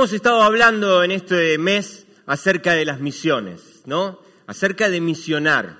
Hemos 0.00 0.14
estado 0.14 0.42
hablando 0.42 1.04
en 1.04 1.10
este 1.10 1.58
mes 1.58 2.06
acerca 2.24 2.72
de 2.72 2.86
las 2.86 3.00
misiones, 3.00 3.82
¿no? 3.84 4.18
Acerca 4.46 4.88
de 4.88 4.98
misionar. 4.98 5.76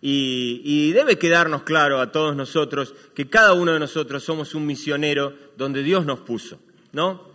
Y, 0.00 0.92
debe 0.92 1.18
quedarnos 1.18 1.64
claro 1.64 2.00
a 2.00 2.10
todos 2.10 2.34
nosotros 2.34 2.94
que 3.14 3.28
cada 3.28 3.52
uno 3.52 3.74
de 3.74 3.78
nosotros 3.78 4.24
somos 4.24 4.54
un 4.54 4.64
misionero 4.64 5.34
donde 5.58 5.82
Dios 5.82 6.06
nos 6.06 6.20
puso, 6.20 6.58
¿no? 6.92 7.32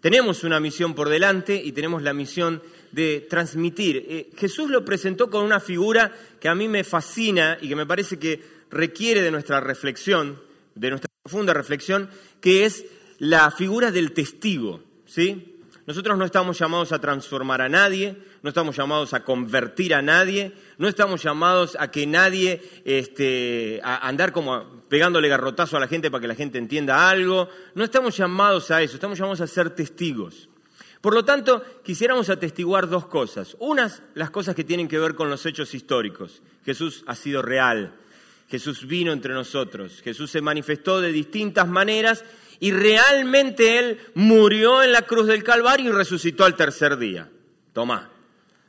Tenemos 0.00 0.44
una 0.44 0.60
misión 0.60 0.94
por 0.94 1.08
delante 1.08 1.56
y 1.56 1.72
tenemos 1.72 2.04
la 2.04 2.12
misión 2.12 2.62
de 2.92 3.26
transmitir. 3.28 4.06
Eh, 4.08 4.30
Jesús 4.36 4.70
lo 4.70 4.84
presentó 4.84 5.28
con 5.28 5.42
una 5.42 5.58
figura 5.58 6.12
que 6.38 6.48
a 6.48 6.54
mí 6.54 6.68
me 6.68 6.84
fascina 6.84 7.58
y 7.60 7.68
que 7.68 7.74
me 7.74 7.84
parece 7.84 8.16
que 8.20 8.40
requiere 8.70 9.22
de 9.22 9.32
nuestra 9.32 9.58
reflexión, 9.58 10.40
de 10.76 10.90
nuestra 10.90 11.10
profunda 11.20 11.52
reflexión, 11.52 12.10
que 12.40 12.64
es 12.64 12.84
la 13.18 13.50
figura 13.50 13.90
del 13.90 14.12
testigo, 14.12 14.80
¿sí? 15.04 15.50
Nosotros 15.86 16.16
no 16.16 16.24
estamos 16.24 16.58
llamados 16.58 16.92
a 16.92 16.98
transformar 16.98 17.60
a 17.60 17.68
nadie, 17.68 18.16
no 18.42 18.48
estamos 18.48 18.74
llamados 18.74 19.12
a 19.12 19.22
convertir 19.22 19.94
a 19.94 20.00
nadie, 20.00 20.52
no 20.78 20.88
estamos 20.88 21.22
llamados 21.22 21.76
a 21.78 21.90
que 21.90 22.06
nadie, 22.06 22.62
este, 22.86 23.80
a 23.84 24.08
andar 24.08 24.32
como 24.32 24.84
pegándole 24.88 25.28
garrotazo 25.28 25.76
a 25.76 25.80
la 25.80 25.88
gente 25.88 26.10
para 26.10 26.22
que 26.22 26.28
la 26.28 26.34
gente 26.34 26.56
entienda 26.56 27.10
algo, 27.10 27.50
no 27.74 27.84
estamos 27.84 28.16
llamados 28.16 28.70
a 28.70 28.80
eso, 28.80 28.94
estamos 28.94 29.18
llamados 29.18 29.42
a 29.42 29.46
ser 29.46 29.70
testigos. 29.70 30.48
Por 31.02 31.12
lo 31.12 31.22
tanto, 31.22 31.62
quisiéramos 31.82 32.30
atestiguar 32.30 32.88
dos 32.88 33.06
cosas. 33.06 33.54
Unas, 33.58 34.02
las 34.14 34.30
cosas 34.30 34.54
que 34.54 34.64
tienen 34.64 34.88
que 34.88 34.98
ver 34.98 35.14
con 35.14 35.28
los 35.28 35.44
hechos 35.44 35.74
históricos. 35.74 36.40
Jesús 36.64 37.04
ha 37.06 37.14
sido 37.14 37.42
real, 37.42 37.92
Jesús 38.48 38.86
vino 38.86 39.12
entre 39.12 39.34
nosotros, 39.34 40.00
Jesús 40.02 40.30
se 40.30 40.40
manifestó 40.40 41.02
de 41.02 41.12
distintas 41.12 41.68
maneras 41.68 42.24
y 42.60 42.72
realmente 42.72 43.78
Él 43.78 43.98
murió 44.14 44.82
en 44.82 44.92
la 44.92 45.02
cruz 45.02 45.26
del 45.26 45.42
Calvario 45.42 45.90
y 45.90 45.94
resucitó 45.94 46.44
al 46.44 46.56
tercer 46.56 46.96
día. 46.96 47.30
Tomá. 47.72 48.10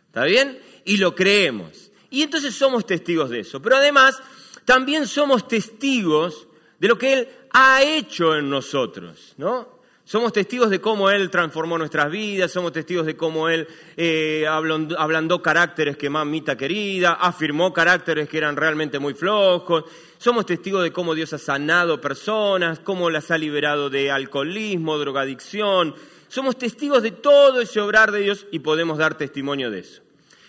¿Está 0.07 0.23
bien? 0.23 0.59
Y 0.85 0.97
lo 0.97 1.15
creemos. 1.15 1.91
Y 2.09 2.21
entonces 2.21 2.55
somos 2.55 2.85
testigos 2.85 3.29
de 3.29 3.41
eso. 3.41 3.61
Pero 3.61 3.77
además, 3.77 4.21
también 4.63 5.07
somos 5.07 5.47
testigos 5.47 6.47
de 6.79 6.87
lo 6.87 6.97
que 6.97 7.13
Él 7.13 7.29
ha 7.51 7.83
hecho 7.83 8.35
en 8.35 8.49
nosotros, 8.49 9.33
¿no? 9.37 9.75
Somos 10.07 10.33
testigos 10.33 10.69
de 10.69 10.79
cómo 10.79 11.09
Él 11.09 11.31
transformó 11.31 11.79
nuestras 11.79 12.11
vidas, 12.11 12.51
somos 12.51 12.71
testigos 12.71 13.07
de 13.07 13.17
cómo 13.17 13.49
Él 13.49 13.67
eh, 13.97 14.45
ablandó 14.47 15.41
caracteres 15.41 15.97
que 15.97 16.11
mamita 16.11 16.55
querida, 16.55 17.13
afirmó 17.13 17.73
caracteres 17.73 18.29
que 18.29 18.37
eran 18.37 18.55
realmente 18.55 18.99
muy 18.99 19.15
flojos, 19.15 19.85
somos 20.25 20.47
testigos 20.47 20.81
de 20.81 20.91
cómo 20.91 21.13
Dios 21.13 21.33
ha 21.33 21.37
sanado 21.37 22.01
personas, 22.01 22.79
cómo 22.79 23.11
las 23.11 23.29
ha 23.29 23.37
liberado 23.37 23.91
de 23.91 24.09
alcoholismo, 24.09 24.97
drogadicción. 24.97 25.93
Somos 26.29 26.57
testigos 26.57 27.03
de 27.03 27.11
todo 27.11 27.61
ese 27.61 27.79
obrar 27.79 28.11
de 28.11 28.21
Dios 28.21 28.47
y 28.51 28.57
podemos 28.57 28.97
dar 28.97 29.19
testimonio 29.19 29.69
de 29.69 29.81
eso. 29.81 30.01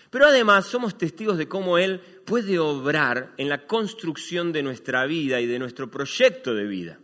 Pero 0.09 0.25
además 0.25 0.65
somos 0.65 0.97
testigos 0.97 1.37
de 1.37 1.47
cómo 1.47 1.77
Él 1.77 1.99
puede 2.25 2.57
obrar 2.57 3.33
en 3.37 3.49
la 3.49 3.67
construcción 3.67 4.51
de 4.51 4.63
nuestra 4.63 5.05
vida 5.05 5.39
y 5.41 5.45
de 5.45 5.59
nuestro 5.59 5.91
proyecto 5.91 6.55
de 6.55 6.63
vida. 6.63 6.97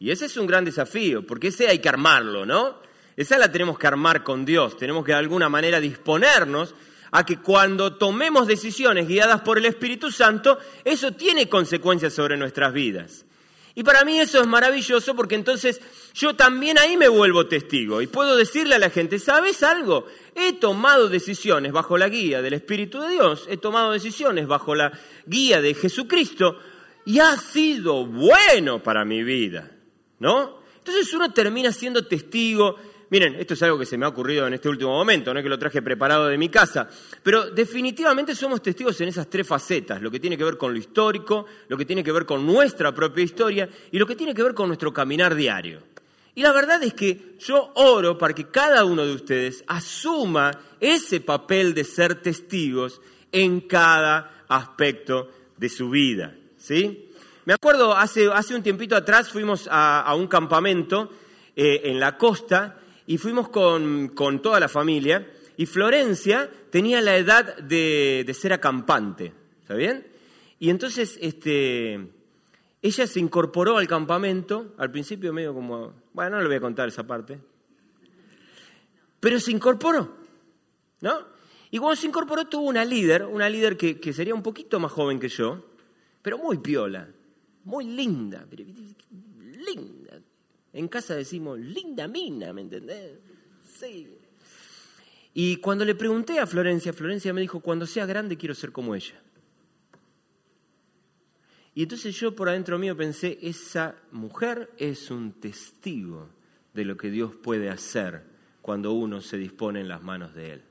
Y 0.00 0.10
ese 0.10 0.26
es 0.26 0.36
un 0.36 0.48
gran 0.48 0.64
desafío, 0.64 1.24
porque 1.24 1.46
ese 1.46 1.68
hay 1.68 1.78
que 1.78 1.90
armarlo, 1.90 2.44
¿no? 2.44 2.80
Esa 3.16 3.38
la 3.38 3.52
tenemos 3.52 3.78
que 3.78 3.86
armar 3.86 4.24
con 4.24 4.44
Dios, 4.44 4.76
tenemos 4.76 5.04
que 5.04 5.12
de 5.12 5.18
alguna 5.18 5.48
manera 5.48 5.78
disponernos 5.78 6.74
a 7.10 7.24
que 7.24 7.38
cuando 7.38 7.94
tomemos 7.94 8.46
decisiones 8.46 9.08
guiadas 9.08 9.40
por 9.40 9.58
el 9.58 9.66
Espíritu 9.66 10.10
Santo, 10.10 10.58
eso 10.84 11.12
tiene 11.12 11.48
consecuencias 11.48 12.12
sobre 12.12 12.36
nuestras 12.36 12.72
vidas. 12.72 13.24
Y 13.74 13.84
para 13.84 14.04
mí 14.04 14.18
eso 14.18 14.40
es 14.40 14.46
maravilloso 14.46 15.14
porque 15.14 15.36
entonces 15.36 15.80
yo 16.12 16.34
también 16.34 16.78
ahí 16.78 16.96
me 16.96 17.08
vuelvo 17.08 17.46
testigo 17.46 18.02
y 18.02 18.06
puedo 18.06 18.36
decirle 18.36 18.74
a 18.74 18.80
la 18.80 18.90
gente, 18.90 19.18
¿sabes 19.18 19.62
algo? 19.62 20.06
He 20.34 20.54
tomado 20.54 21.08
decisiones 21.08 21.72
bajo 21.72 21.96
la 21.96 22.08
guía 22.08 22.42
del 22.42 22.54
Espíritu 22.54 23.00
de 23.00 23.10
Dios, 23.10 23.46
he 23.48 23.56
tomado 23.56 23.92
decisiones 23.92 24.46
bajo 24.46 24.74
la 24.74 24.92
guía 25.24 25.60
de 25.60 25.74
Jesucristo 25.74 26.58
y 27.06 27.20
ha 27.20 27.36
sido 27.36 28.06
bueno 28.06 28.82
para 28.82 29.04
mi 29.04 29.22
vida. 29.22 29.70
¿no? 30.20 30.60
Entonces 30.78 31.12
uno 31.12 31.32
termina 31.32 31.72
siendo 31.72 32.06
testigo. 32.06 32.76
Miren, 33.10 33.34
esto 33.34 33.54
es 33.54 33.62
algo 33.64 33.76
que 33.76 33.86
se 33.86 33.98
me 33.98 34.06
ha 34.06 34.08
ocurrido 34.08 34.46
en 34.46 34.54
este 34.54 34.68
último 34.68 34.92
momento, 34.92 35.34
no 35.34 35.40
es 35.40 35.42
que 35.42 35.48
lo 35.48 35.58
traje 35.58 35.82
preparado 35.82 36.28
de 36.28 36.38
mi 36.38 36.48
casa, 36.48 36.88
pero 37.24 37.50
definitivamente 37.50 38.36
somos 38.36 38.62
testigos 38.62 39.00
en 39.00 39.08
esas 39.08 39.28
tres 39.28 39.44
facetas, 39.44 40.00
lo 40.00 40.12
que 40.12 40.20
tiene 40.20 40.38
que 40.38 40.44
ver 40.44 40.56
con 40.56 40.72
lo 40.72 40.78
histórico, 40.78 41.44
lo 41.66 41.76
que 41.76 41.84
tiene 41.84 42.04
que 42.04 42.12
ver 42.12 42.24
con 42.24 42.46
nuestra 42.46 42.94
propia 42.94 43.24
historia 43.24 43.68
y 43.90 43.98
lo 43.98 44.06
que 44.06 44.14
tiene 44.14 44.32
que 44.32 44.44
ver 44.44 44.54
con 44.54 44.68
nuestro 44.68 44.92
caminar 44.92 45.34
diario. 45.34 45.82
Y 46.36 46.42
la 46.42 46.52
verdad 46.52 46.80
es 46.84 46.94
que 46.94 47.34
yo 47.40 47.72
oro 47.74 48.16
para 48.16 48.32
que 48.32 48.48
cada 48.48 48.84
uno 48.84 49.04
de 49.04 49.12
ustedes 49.12 49.64
asuma 49.66 50.52
ese 50.78 51.20
papel 51.20 51.74
de 51.74 51.82
ser 51.82 52.22
testigos 52.22 53.00
en 53.32 53.62
cada 53.62 54.44
aspecto 54.46 55.30
de 55.56 55.68
su 55.68 55.90
vida, 55.90 56.36
¿sí? 56.56 57.10
Me 57.44 57.54
acuerdo, 57.54 57.96
hace, 57.96 58.28
hace 58.32 58.54
un 58.54 58.62
tiempito 58.62 58.94
atrás 58.94 59.30
fuimos 59.30 59.66
a, 59.68 60.14
un 60.16 60.28
campamento 60.28 61.10
eh, 61.56 61.80
en 61.84 61.98
la 61.98 62.16
costa 62.16 62.76
y 63.10 63.18
fuimos 63.18 63.48
con, 63.48 64.14
toda 64.40 64.60
la 64.60 64.68
familia 64.68 65.28
y 65.56 65.66
Florencia 65.66 66.48
tenía 66.70 67.00
la 67.00 67.16
edad 67.16 67.56
de, 67.56 68.24
ser 68.38 68.52
acampante, 68.52 69.32
¿está 69.62 69.74
bien? 69.74 70.06
Y 70.60 70.70
entonces 70.70 71.18
este, 71.20 72.08
ella 72.80 73.06
se 73.08 73.18
incorporó 73.18 73.78
al 73.78 73.88
campamento, 73.88 74.74
al 74.78 74.92
principio 74.92 75.32
medio 75.32 75.52
como, 75.52 75.92
bueno, 76.12 76.36
no 76.36 76.42
le 76.42 76.46
voy 76.46 76.58
a 76.58 76.60
contar 76.60 76.86
esa 76.86 77.04
parte, 77.04 77.40
pero 79.18 79.40
se 79.40 79.50
incorporó, 79.50 80.14
¿no? 81.00 81.18
Y 81.72 81.78
cuando 81.78 81.96
se 81.96 82.06
incorporó 82.06 82.44
tuvo 82.46 82.68
una 82.68 82.84
líder, 82.84 83.24
una 83.24 83.50
líder 83.50 83.76
que, 83.76 83.98
que 83.98 84.12
sería 84.12 84.36
un 84.36 84.42
poquito 84.44 84.78
más 84.78 84.92
joven 84.92 85.18
que 85.18 85.28
yo, 85.28 85.64
pero 86.22 86.38
muy 86.38 86.58
piola 86.58 87.08
muy 87.64 87.84
linda, 87.84 88.46
linda. 89.66 89.99
En 90.72 90.88
casa 90.88 91.14
decimos, 91.16 91.58
linda 91.58 92.06
mina, 92.06 92.52
¿me 92.52 92.62
entendés? 92.62 93.18
Sí. 93.78 94.18
Y 95.34 95.56
cuando 95.56 95.84
le 95.84 95.94
pregunté 95.94 96.38
a 96.38 96.46
Florencia, 96.46 96.92
Florencia 96.92 97.32
me 97.32 97.40
dijo, 97.40 97.60
cuando 97.60 97.86
sea 97.86 98.06
grande 98.06 98.36
quiero 98.36 98.54
ser 98.54 98.72
como 98.72 98.94
ella. 98.94 99.20
Y 101.74 101.84
entonces 101.84 102.14
yo 102.16 102.34
por 102.34 102.48
adentro 102.48 102.78
mío 102.78 102.96
pensé, 102.96 103.38
esa 103.42 103.96
mujer 104.10 104.70
es 104.76 105.10
un 105.10 105.32
testigo 105.40 106.28
de 106.74 106.84
lo 106.84 106.96
que 106.96 107.10
Dios 107.10 107.34
puede 107.34 107.70
hacer 107.70 108.24
cuando 108.60 108.92
uno 108.92 109.20
se 109.20 109.38
dispone 109.38 109.80
en 109.80 109.88
las 109.88 110.02
manos 110.02 110.34
de 110.34 110.52
Él. 110.52 110.62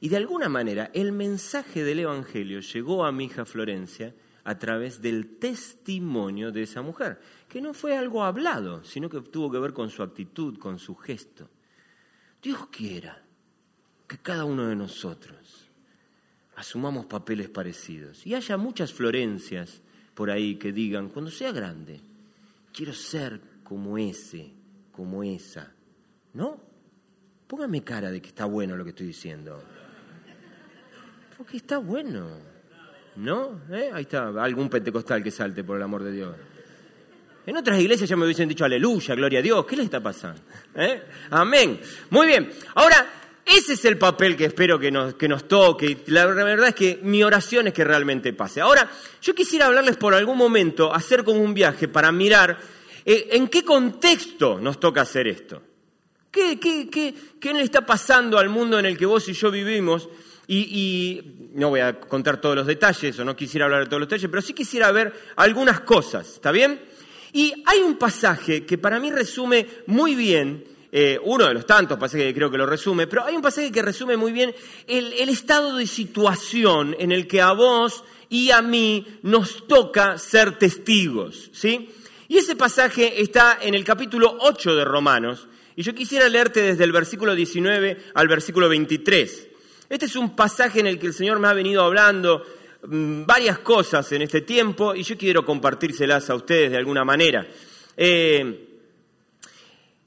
Y 0.00 0.08
de 0.08 0.16
alguna 0.16 0.48
manera 0.48 0.90
el 0.94 1.12
mensaje 1.12 1.82
del 1.82 2.00
Evangelio 2.00 2.60
llegó 2.60 3.04
a 3.04 3.12
mi 3.12 3.24
hija 3.24 3.44
Florencia 3.44 4.14
a 4.44 4.58
través 4.58 5.02
del 5.02 5.36
testimonio 5.38 6.52
de 6.52 6.62
esa 6.62 6.80
mujer, 6.80 7.20
que 7.48 7.60
no 7.60 7.72
fue 7.72 7.96
algo 7.96 8.22
hablado, 8.22 8.84
sino 8.84 9.08
que 9.08 9.20
tuvo 9.22 9.50
que 9.50 9.58
ver 9.58 9.72
con 9.72 9.88
su 9.90 10.02
actitud, 10.02 10.58
con 10.58 10.78
su 10.78 10.94
gesto. 10.94 11.48
Dios 12.42 12.68
quiera 12.68 13.22
que 14.06 14.18
cada 14.18 14.44
uno 14.44 14.66
de 14.66 14.76
nosotros 14.76 15.68
asumamos 16.56 17.06
papeles 17.06 17.48
parecidos 17.48 18.26
y 18.26 18.34
haya 18.34 18.56
muchas 18.56 18.92
Florencias 18.92 19.80
por 20.14 20.30
ahí 20.30 20.56
que 20.56 20.72
digan, 20.72 21.08
cuando 21.08 21.30
sea 21.30 21.52
grande, 21.52 22.00
quiero 22.72 22.92
ser 22.92 23.40
como 23.62 23.96
ese, 23.96 24.52
como 24.92 25.22
esa. 25.22 25.72
¿No? 26.34 26.60
Póngame 27.46 27.82
cara 27.82 28.10
de 28.10 28.20
que 28.20 28.28
está 28.28 28.44
bueno 28.44 28.76
lo 28.76 28.84
que 28.84 28.90
estoy 28.90 29.06
diciendo. 29.06 29.62
Porque 31.36 31.56
está 31.56 31.78
bueno. 31.78 32.28
¿No? 33.16 33.62
¿Eh? 33.70 33.90
Ahí 33.92 34.02
está, 34.02 34.28
algún 34.42 34.68
pentecostal 34.68 35.22
que 35.22 35.30
salte, 35.30 35.62
por 35.62 35.76
el 35.76 35.82
amor 35.82 36.02
de 36.02 36.12
Dios. 36.12 36.34
En 37.48 37.56
otras 37.56 37.80
iglesias 37.80 38.10
ya 38.10 38.14
me 38.14 38.26
hubiesen 38.26 38.46
dicho 38.46 38.66
aleluya, 38.66 39.14
gloria 39.14 39.38
a 39.38 39.42
Dios. 39.42 39.64
¿Qué 39.64 39.74
les 39.74 39.86
está 39.86 40.02
pasando? 40.02 40.38
¿Eh? 40.74 41.02
Amén. 41.30 41.80
Muy 42.10 42.26
bien. 42.26 42.52
Ahora, 42.74 43.06
ese 43.42 43.72
es 43.72 43.86
el 43.86 43.96
papel 43.96 44.36
que 44.36 44.44
espero 44.44 44.78
que 44.78 44.90
nos, 44.90 45.14
que 45.14 45.28
nos 45.28 45.48
toque. 45.48 45.96
La 46.08 46.26
verdad 46.26 46.68
es 46.68 46.74
que 46.74 47.00
mi 47.02 47.24
oración 47.24 47.66
es 47.68 47.72
que 47.72 47.84
realmente 47.84 48.34
pase. 48.34 48.60
Ahora, 48.60 48.90
yo 49.22 49.34
quisiera 49.34 49.64
hablarles 49.64 49.96
por 49.96 50.12
algún 50.12 50.36
momento, 50.36 50.94
hacer 50.94 51.24
como 51.24 51.40
un 51.40 51.54
viaje 51.54 51.88
para 51.88 52.12
mirar 52.12 52.58
eh, 53.06 53.28
en 53.30 53.48
qué 53.48 53.64
contexto 53.64 54.60
nos 54.60 54.78
toca 54.78 55.00
hacer 55.00 55.26
esto. 55.26 55.62
¿Qué, 56.30 56.60
qué, 56.60 56.90
qué, 56.90 57.14
qué 57.40 57.54
le 57.54 57.62
está 57.62 57.86
pasando 57.86 58.38
al 58.38 58.50
mundo 58.50 58.78
en 58.78 58.84
el 58.84 58.98
que 58.98 59.06
vos 59.06 59.26
y 59.26 59.32
yo 59.32 59.50
vivimos? 59.50 60.10
Y, 60.50 61.50
no 61.54 61.70
voy 61.70 61.80
a 61.80 61.98
contar 61.98 62.40
todos 62.40 62.56
los 62.56 62.66
detalles, 62.66 63.18
o 63.18 63.24
no 63.24 63.34
quisiera 63.34 63.64
hablar 63.64 63.80
de 63.80 63.86
todos 63.86 64.00
los 64.00 64.08
detalles, 64.08 64.30
pero 64.30 64.42
sí 64.42 64.52
quisiera 64.52 64.92
ver 64.92 65.12
algunas 65.36 65.80
cosas, 65.80 66.28
¿está 66.28 66.52
bien? 66.52 66.78
Y 67.32 67.52
hay 67.66 67.80
un 67.80 67.96
pasaje 67.96 68.64
que 68.64 68.78
para 68.78 68.98
mí 68.98 69.10
resume 69.10 69.66
muy 69.86 70.14
bien, 70.14 70.64
eh, 70.90 71.18
uno 71.22 71.46
de 71.46 71.54
los 71.54 71.66
tantos 71.66 71.98
pasajes 71.98 72.26
que 72.26 72.34
creo 72.34 72.50
que 72.50 72.56
lo 72.56 72.66
resume, 72.66 73.06
pero 73.06 73.24
hay 73.24 73.36
un 73.36 73.42
pasaje 73.42 73.70
que 73.70 73.82
resume 73.82 74.16
muy 74.16 74.32
bien 74.32 74.54
el, 74.86 75.28
estado 75.28 75.76
de 75.76 75.86
situación 75.86 76.96
en 76.98 77.12
el 77.12 77.26
que 77.26 77.42
a 77.42 77.52
vos 77.52 78.04
y 78.30 78.50
a 78.50 78.62
mí 78.62 79.06
nos 79.22 79.66
toca 79.66 80.16
ser 80.16 80.58
testigos, 80.58 81.50
¿sí? 81.52 81.90
Y 82.28 82.38
ese 82.38 82.56
pasaje 82.56 83.20
está 83.20 83.58
en 83.60 83.74
el 83.74 83.84
capítulo 83.84 84.36
8 84.40 84.76
de 84.76 84.84
Romanos, 84.84 85.48
y 85.76 85.82
yo 85.82 85.94
quisiera 85.94 86.28
leerte 86.28 86.60
desde 86.60 86.84
el 86.84 86.92
versículo 86.92 87.34
19 87.34 87.98
al 88.14 88.28
versículo 88.28 88.68
23. 88.68 89.48
Este 89.90 90.06
es 90.06 90.16
un 90.16 90.34
pasaje 90.34 90.80
en 90.80 90.86
el 90.86 90.98
que 90.98 91.06
el 91.06 91.14
Señor 91.14 91.38
me 91.38 91.48
ha 91.48 91.52
venido 91.52 91.82
hablando 91.82 92.44
varias 92.82 93.58
cosas 93.58 94.10
en 94.12 94.22
este 94.22 94.42
tiempo 94.42 94.94
y 94.94 95.02
yo 95.02 95.16
quiero 95.16 95.44
compartírselas 95.44 96.30
a 96.30 96.34
ustedes 96.34 96.70
de 96.70 96.76
alguna 96.76 97.04
manera. 97.04 97.46
Eh, 97.96 98.68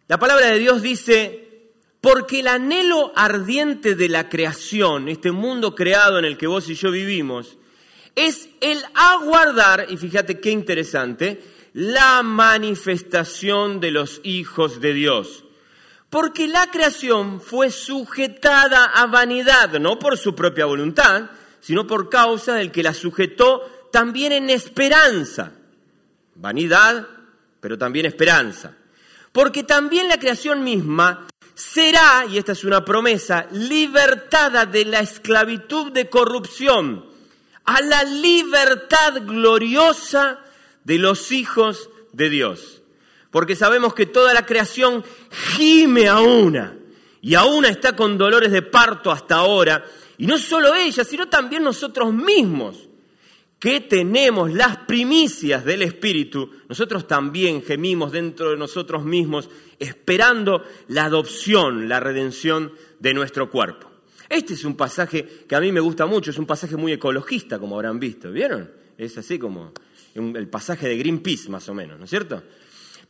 la 0.08 0.18
palabra 0.18 0.48
de 0.48 0.60
Dios 0.60 0.82
dice, 0.82 1.72
porque 2.02 2.40
el 2.40 2.48
anhelo 2.48 3.12
ardiente 3.16 3.96
de 3.96 4.10
la 4.10 4.30
creación, 4.30 5.08
este 5.08 5.32
mundo 5.32 5.76
creado 5.76 6.20
en 6.20 6.26
el 6.26 6.38
que 6.38 6.48
vos 6.48 6.70
y 6.70 6.76
yo 6.76 6.92
vivimos, 6.92 7.58
es 8.16 8.50
el 8.60 8.84
aguardar, 8.94 9.88
y 9.90 9.98
fíjate 9.98 10.40
qué 10.40 10.52
interesante, 10.52 11.42
la 11.74 12.24
manifestación 12.24 13.80
de 13.80 13.92
los 13.92 14.20
hijos 14.24 14.82
de 14.82 14.94
Dios. 14.94 15.46
Porque 16.10 16.48
la 16.48 16.70
creación 16.72 17.40
fue 17.40 17.72
sujetada 17.72 18.84
a 18.86 19.06
vanidad, 19.06 19.80
no 19.80 19.98
por 19.98 20.18
su 20.18 20.36
propia 20.36 20.66
voluntad, 20.66 21.30
sino 21.62 21.88
por 21.88 22.10
causa 22.10 22.56
del 22.56 22.72
que 22.72 22.84
la 22.84 22.94
sujetó 22.94 23.88
también 23.92 24.34
en 24.34 24.50
esperanza. 24.50 25.54
Vanidad, 26.36 27.08
pero 27.60 27.78
también 27.78 28.06
esperanza. 28.06 28.76
Porque 29.32 29.64
también 29.64 30.10
la 30.10 30.20
creación 30.20 30.64
misma 30.64 31.28
será, 31.56 32.26
y 32.30 32.38
esta 32.38 32.52
es 32.52 32.66
una 32.66 32.84
promesa, 32.84 33.48
libertada 33.52 34.66
de 34.66 34.84
la 34.84 35.00
esclavitud 35.00 35.92
de 35.92 36.10
corrupción 36.10 37.06
a 37.64 37.80
la 37.82 38.04
libertad 38.04 39.22
gloriosa 39.24 40.40
de 40.84 40.98
los 40.98 41.32
hijos 41.32 41.90
de 42.12 42.30
Dios 42.30 42.82
porque 43.32 43.56
sabemos 43.56 43.94
que 43.94 44.06
toda 44.06 44.34
la 44.34 44.46
creación 44.46 45.04
gime 45.56 46.08
a 46.10 46.20
una, 46.20 46.76
y 47.22 47.34
a 47.36 47.46
una 47.46 47.70
está 47.70 47.96
con 47.96 48.18
dolores 48.18 48.52
de 48.52 48.62
parto 48.62 49.10
hasta 49.10 49.36
ahora, 49.36 49.86
y 50.22 50.28
no 50.28 50.38
solo 50.38 50.76
ella, 50.76 51.04
sino 51.04 51.30
también 51.30 51.64
nosotros 51.64 52.14
mismos, 52.14 52.88
que 53.58 53.80
tenemos 53.80 54.54
las 54.54 54.78
primicias 54.78 55.66
del 55.66 55.82
Espíritu, 55.82 56.48
nosotros 56.70 57.08
también 57.08 57.64
gemimos 57.64 58.12
dentro 58.12 58.52
de 58.52 58.58
nosotros 58.58 59.04
mismos, 59.04 59.50
esperando 59.80 60.64
la 60.90 61.06
adopción, 61.06 61.90
la 61.90 62.00
redención 62.00 62.72
de 63.00 63.16
nuestro 63.16 63.50
cuerpo. 63.50 63.90
Este 64.30 64.54
es 64.54 64.64
un 64.64 64.78
pasaje 64.78 65.28
que 65.48 65.56
a 65.56 65.60
mí 65.60 65.72
me 65.72 65.80
gusta 65.80 66.06
mucho, 66.06 66.30
es 66.30 66.38
un 66.38 66.46
pasaje 66.46 66.76
muy 66.78 66.92
ecologista, 66.92 67.58
como 67.58 67.74
habrán 67.74 68.00
visto, 68.00 68.32
¿vieron? 68.32 68.70
Es 69.00 69.18
así 69.18 69.40
como 69.40 69.72
el 70.14 70.48
pasaje 70.50 70.88
de 70.88 70.98
Greenpeace, 70.98 71.50
más 71.50 71.68
o 71.68 71.74
menos, 71.74 71.98
¿no 71.98 72.06
es 72.06 72.12
cierto? 72.12 72.44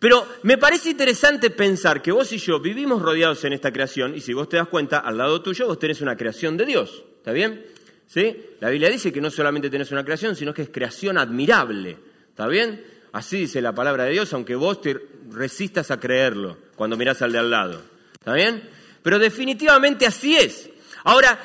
Pero 0.01 0.27
me 0.41 0.57
parece 0.57 0.89
interesante 0.89 1.51
pensar 1.51 2.01
que 2.01 2.11
vos 2.11 2.31
y 2.31 2.39
yo 2.39 2.59
vivimos 2.59 3.03
rodeados 3.03 3.45
en 3.45 3.53
esta 3.53 3.71
creación 3.71 4.15
y 4.15 4.21
si 4.21 4.33
vos 4.33 4.49
te 4.49 4.57
das 4.57 4.67
cuenta, 4.67 4.97
al 4.97 5.15
lado 5.15 5.43
tuyo 5.43 5.67
vos 5.67 5.77
tenés 5.77 6.01
una 6.01 6.17
creación 6.17 6.57
de 6.57 6.65
Dios. 6.65 7.03
¿Está 7.17 7.31
bien? 7.31 7.67
¿Sí? 8.07 8.35
La 8.59 8.71
Biblia 8.71 8.89
dice 8.89 9.13
que 9.13 9.21
no 9.21 9.29
solamente 9.29 9.69
tenés 9.69 9.91
una 9.91 10.03
creación, 10.03 10.35
sino 10.35 10.55
que 10.55 10.63
es 10.63 10.69
creación 10.71 11.19
admirable. 11.19 11.99
¿Está 12.29 12.47
bien? 12.47 12.83
Así 13.11 13.41
dice 13.41 13.61
la 13.61 13.75
palabra 13.75 14.05
de 14.05 14.13
Dios, 14.13 14.33
aunque 14.33 14.55
vos 14.55 14.81
te 14.81 14.99
resistas 15.29 15.91
a 15.91 15.99
creerlo 15.99 16.57
cuando 16.75 16.97
mirás 16.97 17.21
al 17.21 17.31
de 17.31 17.37
al 17.37 17.51
lado. 17.51 17.83
¿Está 18.13 18.33
bien? 18.33 18.67
Pero 19.03 19.19
definitivamente 19.19 20.07
así 20.07 20.35
es. 20.35 20.71
Ahora, 21.03 21.37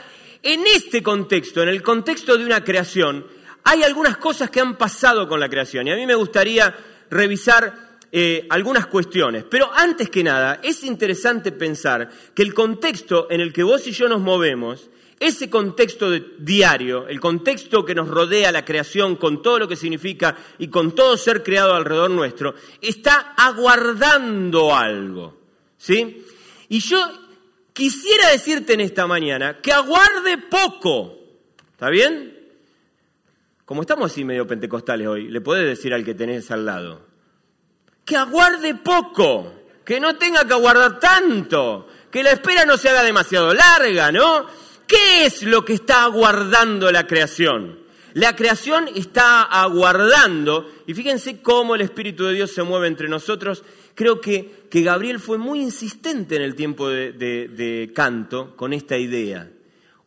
en 0.43 0.67
este 0.67 1.03
contexto, 1.03 1.63
en 1.63 1.69
el 1.69 1.83
contexto 1.83 2.39
de 2.39 2.47
una 2.47 2.65
creación, 2.65 3.27
hay 3.65 3.83
algunas 3.83 4.17
cosas 4.17 4.49
que 4.49 4.61
han 4.61 4.79
pasado 4.79 5.29
con 5.29 5.41
la 5.41 5.51
creación 5.51 5.87
y 5.87 5.93
a 5.93 5.97
mí 5.97 6.07
me 6.07 6.15
gustaría 6.15 6.75
revisar 7.11 7.96
eh, 8.19 8.47
algunas 8.49 8.87
cuestiones. 8.87 9.45
Pero 9.45 9.71
antes 9.75 10.09
que 10.09 10.25
nada, 10.25 10.59
es 10.63 10.85
interesante 10.85 11.53
pensar 11.53 12.09
que 12.35 12.43
el 12.43 12.55
contexto 12.55 13.27
en 13.31 13.43
el 13.43 13.53
que 13.53 13.63
vos 13.63 13.87
y 13.87 13.93
yo 13.93 14.09
nos 14.09 14.23
movemos, 14.23 14.89
ese 15.21 15.51
contexto 15.51 16.11
diario, 16.39 17.09
el 17.09 17.21
contexto 17.21 17.85
que 17.85 17.95
nos 17.95 18.09
rodea 18.09 18.53
la 18.53 18.65
creación 18.65 19.17
con 19.17 19.43
todo 19.43 19.59
lo 19.59 19.69
que 19.69 19.77
significa 19.77 20.35
y 20.57 20.69
con 20.69 20.95
todo 20.95 21.19
ser 21.19 21.43
creado 21.43 21.75
alrededor 21.75 22.11
nuestro, 22.11 22.55
está 22.81 23.35
aguardando 23.37 24.75
algo. 24.75 25.39
¿Sí? 25.77 26.25
Y 26.71 26.79
yo 26.79 26.99
quisiera 27.75 28.31
decirte 28.31 28.73
en 28.73 28.81
esta 28.81 29.07
mañana 29.07 29.61
que 29.61 29.73
aguarde 29.73 30.39
poco. 30.39 31.19
¿Está 31.73 31.91
bien? 31.91 32.35
Como 33.67 33.83
estamos 33.83 34.11
así 34.11 34.25
medio 34.25 34.47
pentecostales 34.47 35.07
hoy, 35.07 35.29
le 35.29 35.43
podés 35.43 35.67
decir 35.67 35.93
al 35.93 36.03
que 36.03 36.15
tenés 36.15 36.51
al 36.51 36.65
lado, 36.65 37.06
que 38.07 38.17
aguarde 38.17 38.77
poco, 38.77 39.53
que 39.85 39.99
no 39.99 40.17
tenga 40.17 40.47
que 40.47 40.55
aguardar 40.55 41.01
tanto, 41.01 41.89
que 42.11 42.23
la 42.23 42.31
espera 42.31 42.65
no 42.65 42.77
se 42.77 42.89
haga 42.89 43.03
demasiado 43.03 43.53
larga, 43.53 44.13
¿no? 44.13 44.47
¿Qué 44.87 45.27
es 45.27 45.43
lo 45.43 45.65
que 45.65 45.75
está 45.75 46.05
aguardando 46.05 46.91
la 46.93 47.07
creación? 47.09 47.81
La 48.15 48.37
creación 48.37 48.89
está 48.95 49.43
aguardando, 49.43 50.73
y 50.87 50.95
fíjense 50.95 51.43
cómo 51.43 51.75
el 51.75 51.83
Espíritu 51.83 52.25
de 52.25 52.35
Dios 52.35 52.53
se 52.53 52.63
mueve 52.63 52.87
entre 52.87 53.09
nosotros. 53.09 53.65
Creo 53.95 54.21
que, 54.21 54.69
que 54.71 54.83
Gabriel 54.83 55.19
fue 55.19 55.37
muy 55.37 55.61
insistente 55.61 56.37
en 56.37 56.43
el 56.43 56.55
tiempo 56.55 56.89
de, 56.89 57.13
de 57.13 57.93
canto 57.93 58.57
con 58.57 58.73
esta 58.73 58.97
idea. 58.97 59.51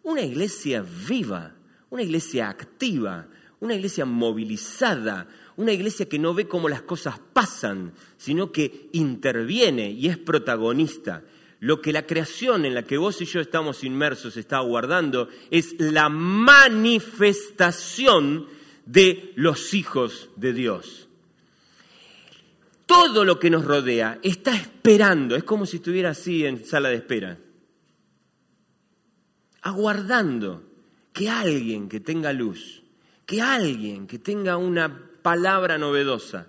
Una 0.04 0.22
iglesia 0.22 0.84
viva, 1.08 1.54
una 1.90 2.02
iglesia 2.02 2.50
activa, 2.50 3.28
una 3.60 3.76
iglesia 3.76 4.06
movilizada, 4.06 5.28
una 5.60 5.74
iglesia 5.74 6.08
que 6.08 6.18
no 6.18 6.34
ve 6.34 6.48
cómo 6.48 6.70
las 6.70 6.84
cosas 6.84 7.20
pasan, 7.34 7.92
sino 8.16 8.54
que 8.54 8.88
interviene 8.94 9.92
y 9.92 10.08
es 10.08 10.18
protagonista. 10.18 11.26
Lo 11.60 11.82
que 11.82 11.92
la 11.92 12.08
creación 12.08 12.64
en 12.64 12.74
la 12.74 12.84
que 12.84 12.98
vos 12.98 13.20
y 13.20 13.26
yo 13.26 13.42
estamos 13.42 13.84
inmersos 13.84 14.38
está 14.38 14.60
aguardando 14.60 15.28
es 15.52 15.76
la 15.78 16.08
manifestación 16.08 18.48
de 18.86 19.34
los 19.36 19.74
hijos 19.74 20.30
de 20.38 20.54
Dios. 20.54 21.10
Todo 22.86 23.26
lo 23.26 23.38
que 23.38 23.50
nos 23.50 23.66
rodea 23.66 24.18
está 24.24 24.56
esperando, 24.56 25.36
es 25.36 25.44
como 25.44 25.66
si 25.66 25.76
estuviera 25.76 26.12
así 26.12 26.46
en 26.46 26.64
sala 26.64 26.88
de 26.88 26.96
espera, 26.96 27.38
aguardando 29.62 30.64
que 31.12 31.28
alguien 31.28 31.90
que 31.90 32.00
tenga 32.00 32.32
luz, 32.32 32.82
que 33.26 33.42
alguien 33.42 34.08
que 34.08 34.20
tenga 34.20 34.56
una 34.56 35.09
palabra 35.22 35.78
novedosa, 35.78 36.48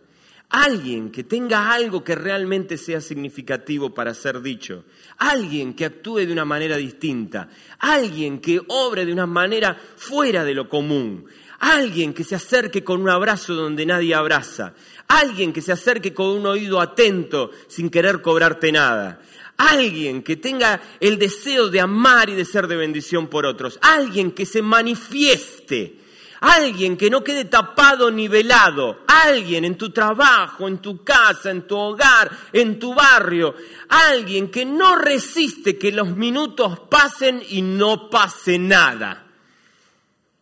alguien 0.50 1.11
que 1.12 1.23
tenga 1.23 1.73
algo 1.73 2.03
que 2.03 2.17
realmente 2.17 2.77
sea 2.77 3.00
significativo 3.00 3.95
para 3.95 4.15
ser 4.15 4.43
dicho, 4.43 4.85
alguien 5.19 5.75
que 5.75 5.85
actúe 5.85 6.27
de 6.27 6.33
una 6.33 6.45
manera 6.45 6.77
distinta, 6.77 7.49
alguien 7.79 8.41
que 8.41 8.61
obre 8.69 9.07
de 9.07 9.12
una 9.12 9.27
manera 9.27 9.79
fuera 9.97 10.45
de 10.45 10.55
lo 10.55 10.69
común, 10.69 11.27
alguien 11.61 12.12
que 12.12 12.25
se 12.25 12.35
acerque 12.35 12.83
con 12.83 13.00
un 13.00 13.11
abrazo 13.11 13.55
donde 13.55 13.87
nadie 13.87 14.15
abraza, 14.15 14.75
alguien 15.07 15.53
que 15.53 15.62
se 15.62 15.73
acerque 15.73 16.12
con 16.12 16.27
un 16.27 16.47
oído 16.47 16.81
atento 16.81 17.53
sin 17.69 17.89
querer 17.89 18.21
cobrarte 18.21 18.73
nada, 18.73 19.21
alguien 19.57 20.23
que 20.23 20.37
tenga 20.37 20.81
el 20.99 21.19
deseo 21.19 21.69
de 21.69 21.81
amar 21.81 22.29
y 22.29 22.35
de 22.35 22.45
ser 22.45 22.67
de 22.67 22.77
bendición 22.77 23.29
por 23.29 23.47
otros, 23.47 23.79
alguien 23.83 24.33
que 24.33 24.47
se 24.47 24.62
manifieste 24.62 26.00
Alguien 26.40 26.97
que 26.97 27.11
no 27.11 27.23
quede 27.23 27.44
tapado 27.44 28.11
ni 28.11 28.26
velado. 28.26 29.00
Alguien 29.06 29.66
en 29.66 29.76
tu 29.76 29.90
trabajo, 29.90 30.66
en 30.66 30.78
tu 30.78 31.04
casa, 31.04 31.50
en 31.50 31.66
tu 31.66 31.76
hogar, 31.76 32.30
en 32.52 32.78
tu 32.78 32.94
barrio. 32.94 33.54
Alguien 33.88 34.50
que 34.50 34.64
no 34.64 34.97
resiste 34.97 35.76
que 35.76 35.92
los 35.92 36.16
minutos 36.16 36.80
pasen 36.90 37.42
y 37.49 37.61
no 37.61 38.09
pase 38.09 38.59
nada. 38.59 39.26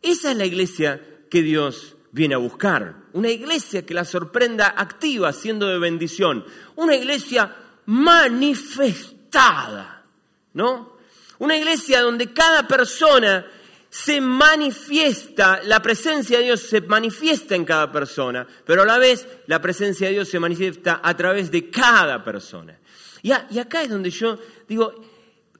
Esa 0.00 0.30
es 0.30 0.36
la 0.36 0.46
iglesia 0.46 1.02
que 1.28 1.42
Dios 1.42 1.96
viene 2.12 2.36
a 2.36 2.38
buscar. 2.38 2.94
Una 3.12 3.30
iglesia 3.30 3.84
que 3.84 3.94
la 3.94 4.04
sorprenda 4.04 4.72
activa, 4.76 5.32
siendo 5.32 5.66
de 5.66 5.78
bendición. 5.78 6.44
Una 6.76 6.94
iglesia 6.94 7.56
manifestada, 7.86 10.04
¿no? 10.52 10.96
Una 11.38 11.56
iglesia 11.56 12.02
donde 12.02 12.32
cada 12.32 12.68
persona 12.68 13.44
se 13.90 14.20
manifiesta, 14.20 15.62
la 15.64 15.80
presencia 15.80 16.38
de 16.38 16.44
Dios 16.44 16.60
se 16.60 16.80
manifiesta 16.82 17.54
en 17.54 17.64
cada 17.64 17.90
persona, 17.90 18.46
pero 18.64 18.82
a 18.82 18.86
la 18.86 18.98
vez 18.98 19.26
la 19.46 19.60
presencia 19.60 20.08
de 20.08 20.14
Dios 20.14 20.28
se 20.28 20.38
manifiesta 20.38 21.00
a 21.02 21.16
través 21.16 21.50
de 21.50 21.70
cada 21.70 22.22
persona. 22.22 22.78
Y, 23.22 23.32
acá 23.32 23.82
es 23.82 23.88
donde 23.88 24.10
yo 24.10 24.38
digo, 24.68 24.94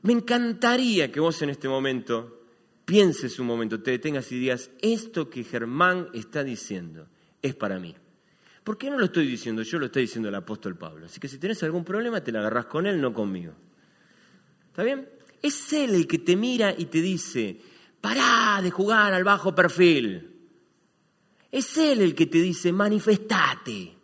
me 0.02 0.12
encantaría 0.12 1.10
que 1.10 1.20
vos 1.20 1.40
en 1.42 1.50
este 1.50 1.68
momento 1.68 2.42
pienses 2.84 3.38
un 3.38 3.46
momento, 3.46 3.82
te 3.82 3.92
detengas 3.92 4.30
y 4.32 4.38
digas, 4.38 4.70
esto 4.80 5.28
que 5.28 5.44
Germán 5.44 6.08
está 6.12 6.44
diciendo 6.44 7.06
es 7.42 7.54
para 7.54 7.78
mí. 7.78 7.94
¿Por 8.62 8.76
qué 8.76 8.90
no 8.90 8.98
lo 8.98 9.06
estoy 9.06 9.26
diciendo 9.26 9.62
yo? 9.62 9.78
Lo 9.78 9.86
está 9.86 10.00
diciendo 10.00 10.28
el 10.28 10.34
apóstol 10.34 10.76
Pablo. 10.76 11.06
Así 11.06 11.18
que 11.18 11.28
si 11.28 11.38
tienes 11.38 11.62
algún 11.62 11.84
problema, 11.84 12.22
te 12.22 12.30
la 12.30 12.40
agarrás 12.40 12.66
con 12.66 12.86
él, 12.86 13.00
no 13.00 13.14
conmigo. 13.14 13.54
¿Está 14.68 14.82
bien? 14.82 15.08
Es 15.40 15.72
él 15.72 15.94
el 15.94 16.06
que 16.06 16.18
te 16.18 16.36
mira 16.36 16.74
y 16.76 16.86
te 16.86 17.00
dice, 17.00 17.58
pará 18.00 18.60
de 18.62 18.70
jugar 18.70 19.12
al 19.12 19.24
bajo 19.24 19.54
perfil. 19.54 20.30
Es 21.50 21.76
él 21.78 22.02
el 22.02 22.14
que 22.14 22.26
te 22.26 22.40
dice, 22.40 22.72
manifestate. 22.72 23.94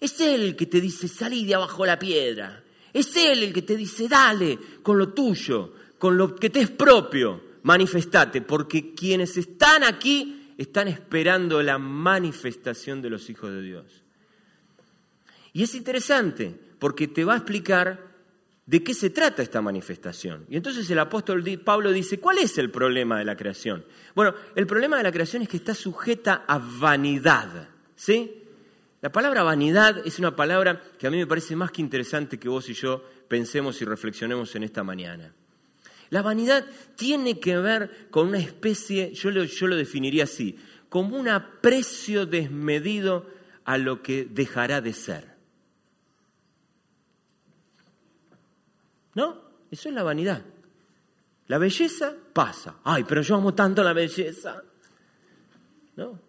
Es 0.00 0.20
él 0.20 0.42
el 0.42 0.56
que 0.56 0.66
te 0.66 0.80
dice, 0.80 1.08
salí 1.08 1.44
de 1.44 1.54
abajo 1.54 1.84
la 1.84 1.98
piedra. 1.98 2.62
Es 2.92 3.16
él 3.16 3.42
el 3.42 3.52
que 3.52 3.62
te 3.62 3.76
dice, 3.76 4.08
dale 4.08 4.58
con 4.82 4.98
lo 4.98 5.12
tuyo, 5.12 5.74
con 5.98 6.16
lo 6.16 6.34
que 6.34 6.50
te 6.50 6.60
es 6.60 6.70
propio, 6.70 7.42
manifestate, 7.62 8.42
porque 8.42 8.94
quienes 8.94 9.36
están 9.36 9.84
aquí 9.84 10.54
están 10.56 10.88
esperando 10.88 11.62
la 11.62 11.78
manifestación 11.78 13.02
de 13.02 13.10
los 13.10 13.28
hijos 13.28 13.50
de 13.50 13.62
Dios. 13.62 14.02
Y 15.52 15.62
es 15.62 15.74
interesante, 15.74 16.54
porque 16.78 17.08
te 17.08 17.24
va 17.24 17.34
a 17.34 17.38
explicar 17.38 18.15
de 18.66 18.82
qué 18.82 18.94
se 18.94 19.10
trata 19.10 19.42
esta 19.42 19.62
manifestación. 19.62 20.44
Y 20.50 20.56
entonces 20.56 20.90
el 20.90 20.98
apóstol 20.98 21.44
Pablo 21.64 21.92
dice, 21.92 22.18
¿cuál 22.18 22.38
es 22.38 22.58
el 22.58 22.70
problema 22.70 23.18
de 23.18 23.24
la 23.24 23.36
creación? 23.36 23.84
Bueno, 24.14 24.34
el 24.56 24.66
problema 24.66 24.96
de 24.96 25.04
la 25.04 25.12
creación 25.12 25.42
es 25.42 25.48
que 25.48 25.58
está 25.58 25.74
sujeta 25.74 26.44
a 26.46 26.58
vanidad. 26.58 27.68
¿Sí? 27.94 28.42
La 29.00 29.12
palabra 29.12 29.44
vanidad 29.44 30.04
es 30.04 30.18
una 30.18 30.34
palabra 30.34 30.82
que 30.98 31.06
a 31.06 31.10
mí 31.10 31.16
me 31.16 31.28
parece 31.28 31.54
más 31.54 31.70
que 31.70 31.80
interesante 31.80 32.38
que 32.38 32.48
vos 32.48 32.68
y 32.68 32.74
yo 32.74 33.04
pensemos 33.28 33.80
y 33.80 33.84
reflexionemos 33.84 34.54
en 34.56 34.64
esta 34.64 34.82
mañana. 34.82 35.32
La 36.10 36.22
vanidad 36.22 36.64
tiene 36.96 37.38
que 37.38 37.56
ver 37.58 38.08
con 38.10 38.28
una 38.28 38.38
especie, 38.38 39.12
yo 39.12 39.30
yo 39.30 39.66
lo 39.66 39.76
definiría 39.76 40.24
así, 40.24 40.58
como 40.88 41.16
un 41.16 41.28
aprecio 41.28 42.26
desmedido 42.26 43.28
a 43.64 43.78
lo 43.78 44.02
que 44.02 44.24
dejará 44.24 44.80
de 44.80 44.92
ser. 44.92 45.35
¿No? 49.16 49.40
Eso 49.70 49.88
es 49.88 49.94
la 49.94 50.02
vanidad. 50.02 50.44
La 51.48 51.56
belleza 51.56 52.14
pasa. 52.32 52.76
Ay, 52.84 53.04
pero 53.04 53.22
yo 53.22 53.36
amo 53.36 53.54
tanto 53.54 53.82
la 53.82 53.94
belleza. 53.94 54.62
¿No? 55.96 56.20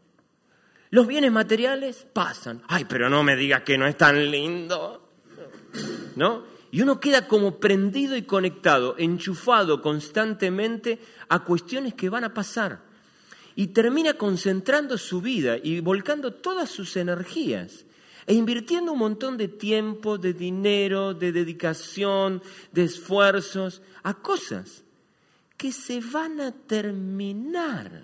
Los 0.92 1.06
bienes 1.06 1.32
materiales 1.32 2.08
pasan. 2.14 2.64
Ay, 2.70 2.86
pero 2.86 3.10
no 3.10 3.24
me 3.24 3.36
digas 3.36 3.64
que 3.64 3.78
no 3.78 3.86
es 3.86 3.98
tan 3.98 4.32
lindo. 4.32 5.12
¿No? 6.16 6.46
Y 6.72 6.82
uno 6.82 7.00
queda 7.00 7.28
como 7.28 7.60
prendido 7.60 8.16
y 8.16 8.22
conectado, 8.22 8.96
enchufado 8.98 9.82
constantemente 9.82 11.00
a 11.28 11.44
cuestiones 11.44 11.94
que 11.94 12.08
van 12.08 12.24
a 12.24 12.34
pasar. 12.34 12.84
Y 13.56 13.68
termina 13.68 14.14
concentrando 14.14 14.98
su 14.98 15.20
vida 15.20 15.58
y 15.62 15.82
volcando 15.82 16.36
todas 16.36 16.70
sus 16.70 16.96
energías 16.96 17.86
e 18.28 18.34
invirtiendo 18.34 18.92
un 18.92 19.00
montón 19.00 19.38
de 19.38 19.48
tiempo, 19.48 20.18
de 20.18 20.34
dinero, 20.34 21.14
de 21.14 21.32
dedicación, 21.32 22.44
de 22.74 22.84
esfuerzos 22.84 23.82
a 24.04 24.14
cosas 24.16 24.84
que 25.56 25.72
se 25.72 26.02
van 26.02 26.42
a 26.42 26.52
terminar. 26.52 28.04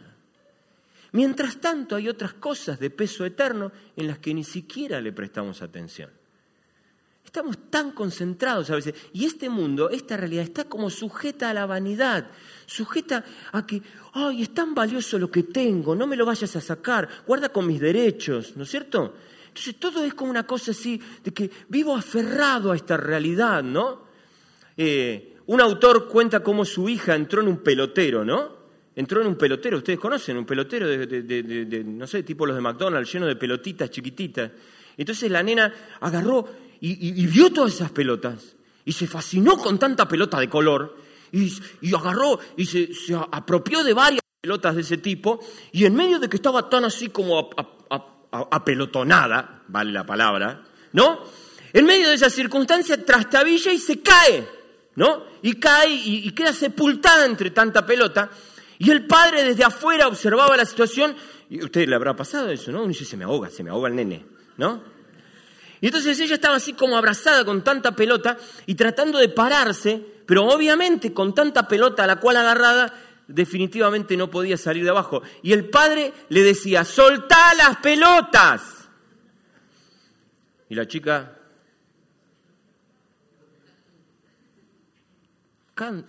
Mientras 1.11 1.59
tanto 1.59 1.97
hay 1.97 2.07
otras 2.07 2.33
cosas 2.33 2.79
de 2.79 2.89
peso 2.89 3.25
eterno 3.25 3.71
en 3.97 4.07
las 4.07 4.17
que 4.19 4.33
ni 4.33 4.45
siquiera 4.45 5.01
le 5.01 5.11
prestamos 5.11 5.61
atención. 5.61 6.09
Estamos 7.25 7.57
tan 7.69 7.91
concentrados 7.91 8.69
a 8.69 8.75
veces. 8.75 8.95
Y 9.11 9.25
este 9.25 9.49
mundo, 9.49 9.89
esta 9.89 10.15
realidad, 10.15 10.43
está 10.43 10.63
como 10.65 10.89
sujeta 10.89 11.49
a 11.49 11.53
la 11.53 11.65
vanidad, 11.65 12.29
sujeta 12.65 13.25
a 13.51 13.65
que, 13.65 13.81
ay, 14.13 14.43
es 14.43 14.53
tan 14.53 14.73
valioso 14.73 15.19
lo 15.19 15.29
que 15.29 15.43
tengo, 15.43 15.95
no 15.95 16.07
me 16.07 16.15
lo 16.15 16.25
vayas 16.25 16.55
a 16.55 16.61
sacar, 16.61 17.09
guarda 17.27 17.49
con 17.49 17.67
mis 17.67 17.79
derechos, 17.79 18.55
¿no 18.55 18.63
es 18.63 18.69
cierto? 18.69 19.15
Entonces 19.53 19.75
todo 19.75 20.03
es 20.03 20.15
como 20.15 20.31
una 20.31 20.47
cosa 20.47 20.71
así 20.71 20.99
de 21.23 21.31
que 21.31 21.47
vivo 21.69 21.95
aferrado 21.95 22.71
a 22.71 22.75
esta 22.75 22.97
realidad, 22.97 23.61
¿no? 23.61 24.01
Eh, 24.75 25.37
un 25.45 25.61
autor 25.61 26.07
cuenta 26.07 26.41
cómo 26.41 26.65
su 26.65 26.89
hija 26.89 27.13
entró 27.13 27.43
en 27.43 27.49
un 27.49 27.57
pelotero, 27.57 28.25
¿no? 28.25 28.63
Entró 28.95 29.21
en 29.21 29.27
un 29.27 29.35
pelotero, 29.35 29.77
ustedes 29.77 29.99
conocen, 29.99 30.37
un 30.37 30.45
pelotero 30.47 30.87
de, 30.87 31.83
no 31.85 32.07
sé, 32.07 32.23
tipo 32.23 32.47
los 32.47 32.55
de 32.55 32.63
McDonald's, 32.63 33.13
lleno 33.13 33.27
de 33.27 33.35
pelotitas 33.35 33.91
chiquititas. 33.91 34.49
Entonces 34.97 35.29
la 35.29 35.43
nena 35.43 35.71
agarró 35.99 36.49
y, 36.81 37.27
vio 37.27 37.53
todas 37.53 37.75
esas 37.75 37.91
pelotas 37.91 38.55
y 38.85 38.91
se 38.91 39.05
fascinó 39.05 39.59
con 39.59 39.77
tanta 39.77 40.07
pelota 40.07 40.39
de 40.39 40.49
color 40.49 40.97
y, 41.31 41.93
agarró 41.93 42.39
y 42.57 42.65
se, 42.65 42.89
apropió 43.31 43.83
de 43.83 43.93
varias 43.93 44.21
pelotas 44.41 44.73
de 44.73 44.81
ese 44.81 44.97
tipo 44.97 45.39
y 45.71 45.85
en 45.85 45.93
medio 45.93 46.17
de 46.17 46.27
que 46.27 46.37
estaba 46.37 46.67
tan 46.71 46.85
así 46.85 47.09
como 47.09 47.51
apelotonada, 48.33 49.63
vale 49.67 49.91
la 49.91 50.05
palabra, 50.05 50.61
¿no? 50.93 51.21
En 51.71 51.85
medio 51.85 52.09
de 52.09 52.15
esa 52.15 52.29
circunstancia 52.29 53.03
trastabilla 53.03 53.71
y 53.71 53.77
se 53.77 54.01
cae, 54.01 54.47
¿no? 54.95 55.25
Y 55.41 55.55
cae 55.55 55.89
y, 55.89 56.31
queda 56.31 56.53
sepultada 56.53 57.25
entre 57.25 57.51
tanta 57.51 57.85
pelota. 57.85 58.29
Y 58.79 58.91
el 58.91 59.05
padre 59.05 59.43
desde 59.43 59.63
afuera 59.63 60.07
observaba 60.07 60.57
la 60.57 60.65
situación, 60.65 61.15
y 61.49 61.63
usted 61.63 61.87
le 61.87 61.95
habrá 61.95 62.15
pasado 62.15 62.49
eso, 62.49 62.71
¿no? 62.71 62.79
Uno 62.79 62.89
dice, 62.89 63.05
se 63.05 63.17
me 63.17 63.23
ahoga, 63.23 63.49
se 63.49 63.63
me 63.63 63.69
ahoga 63.69 63.89
el 63.89 63.95
nene, 63.95 64.25
¿no? 64.57 64.83
Y 65.81 65.87
entonces 65.87 66.19
ella 66.19 66.35
estaba 66.35 66.55
así 66.55 66.73
como 66.73 66.97
abrazada 66.97 67.43
con 67.43 67.63
tanta 67.63 67.91
pelota 67.91 68.37
y 68.65 68.75
tratando 68.75 69.19
de 69.19 69.29
pararse, 69.29 70.01
pero 70.25 70.45
obviamente 70.45 71.13
con 71.13 71.35
tanta 71.35 71.67
pelota 71.67 72.05
a 72.05 72.07
la 72.07 72.21
cual 72.21 72.37
agarrada, 72.37 72.93
definitivamente 73.33 74.15
no 74.15 74.29
podía 74.29 74.57
salir 74.57 74.83
de 74.83 74.91
abajo. 74.91 75.21
Y 75.41 75.53
el 75.53 75.69
padre 75.69 76.13
le 76.29 76.43
decía, 76.43 76.85
soltá 76.85 77.53
las 77.55 77.77
pelotas. 77.77 78.89
Y 80.69 80.75
la 80.75 80.87
chica, 80.87 81.37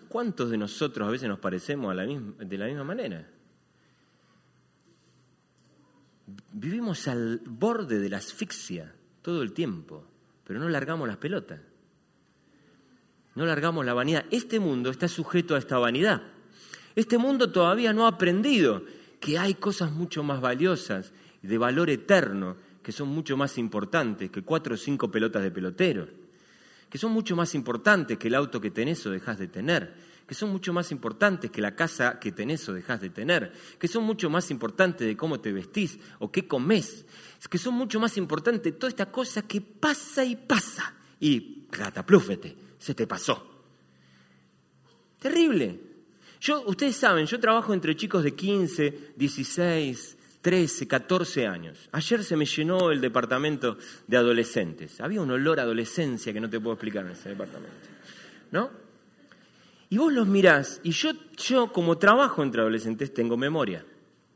¿cuántos 0.08 0.50
de 0.50 0.58
nosotros 0.58 1.08
a 1.08 1.10
veces 1.10 1.28
nos 1.28 1.38
parecemos 1.38 1.94
de 1.96 2.58
la 2.58 2.66
misma 2.66 2.84
manera? 2.84 3.28
Vivimos 6.52 7.08
al 7.08 7.40
borde 7.44 7.98
de 7.98 8.08
la 8.08 8.18
asfixia 8.18 8.94
todo 9.20 9.42
el 9.42 9.52
tiempo, 9.52 10.06
pero 10.44 10.60
no 10.60 10.68
largamos 10.68 11.08
las 11.08 11.16
pelotas. 11.16 11.60
No 13.34 13.44
largamos 13.44 13.84
la 13.84 13.94
vanidad. 13.94 14.24
Este 14.30 14.60
mundo 14.60 14.90
está 14.90 15.08
sujeto 15.08 15.56
a 15.56 15.58
esta 15.58 15.78
vanidad. 15.78 16.33
Este 16.96 17.18
mundo 17.18 17.50
todavía 17.50 17.92
no 17.92 18.06
ha 18.06 18.10
aprendido 18.10 18.84
que 19.20 19.38
hay 19.38 19.54
cosas 19.54 19.92
mucho 19.92 20.22
más 20.22 20.40
valiosas, 20.40 21.12
de 21.42 21.58
valor 21.58 21.90
eterno, 21.90 22.56
que 22.82 22.92
son 22.92 23.08
mucho 23.08 23.36
más 23.36 23.58
importantes 23.58 24.30
que 24.30 24.42
cuatro 24.42 24.74
o 24.74 24.78
cinco 24.78 25.10
pelotas 25.10 25.42
de 25.42 25.50
pelotero, 25.50 26.08
que 26.88 26.98
son 26.98 27.12
mucho 27.12 27.34
más 27.34 27.54
importantes 27.54 28.18
que 28.18 28.28
el 28.28 28.34
auto 28.34 28.60
que 28.60 28.70
tenés 28.70 29.04
o 29.06 29.10
dejás 29.10 29.38
de 29.38 29.48
tener, 29.48 29.94
que 30.26 30.34
son 30.34 30.50
mucho 30.50 30.72
más 30.72 30.90
importantes 30.92 31.50
que 31.50 31.60
la 31.60 31.74
casa 31.74 32.18
que 32.18 32.32
tenés 32.32 32.66
o 32.68 32.72
dejás 32.72 33.00
de 33.00 33.10
tener, 33.10 33.52
que 33.78 33.88
son 33.88 34.04
mucho 34.04 34.30
más 34.30 34.50
importantes 34.50 35.06
de 35.06 35.16
cómo 35.16 35.40
te 35.40 35.52
vestís 35.52 35.98
o 36.18 36.30
qué 36.30 36.46
comés, 36.46 37.04
que 37.50 37.58
son 37.58 37.74
mucho 37.74 38.00
más 38.00 38.16
importantes 38.16 38.78
toda 38.78 38.88
esta 38.88 39.10
cosa 39.10 39.42
que 39.42 39.60
pasa 39.60 40.24
y 40.24 40.36
pasa 40.36 40.94
y 41.20 41.66
cataplúfete, 41.70 42.56
se 42.78 42.94
te 42.94 43.06
pasó. 43.06 43.50
Terrible. 45.18 45.93
Yo, 46.44 46.62
ustedes 46.66 46.96
saben, 46.96 47.24
yo 47.24 47.40
trabajo 47.40 47.72
entre 47.72 47.96
chicos 47.96 48.22
de 48.22 48.34
15, 48.34 49.12
16, 49.16 50.18
13, 50.42 50.86
14 50.86 51.46
años. 51.46 51.88
Ayer 51.90 52.22
se 52.22 52.36
me 52.36 52.44
llenó 52.44 52.90
el 52.90 53.00
departamento 53.00 53.78
de 54.06 54.18
adolescentes. 54.18 55.00
Había 55.00 55.22
un 55.22 55.30
olor 55.30 55.58
a 55.58 55.62
adolescencia 55.62 56.34
que 56.34 56.40
no 56.42 56.50
te 56.50 56.60
puedo 56.60 56.74
explicar 56.74 57.06
en 57.06 57.12
ese 57.12 57.30
departamento. 57.30 57.88
¿No? 58.50 58.70
Y 59.88 59.96
vos 59.96 60.12
los 60.12 60.26
mirás, 60.26 60.82
y 60.84 60.90
yo, 60.90 61.12
yo 61.34 61.72
como 61.72 61.96
trabajo 61.96 62.42
entre 62.42 62.60
adolescentes 62.60 63.14
tengo 63.14 63.38
memoria. 63.38 63.82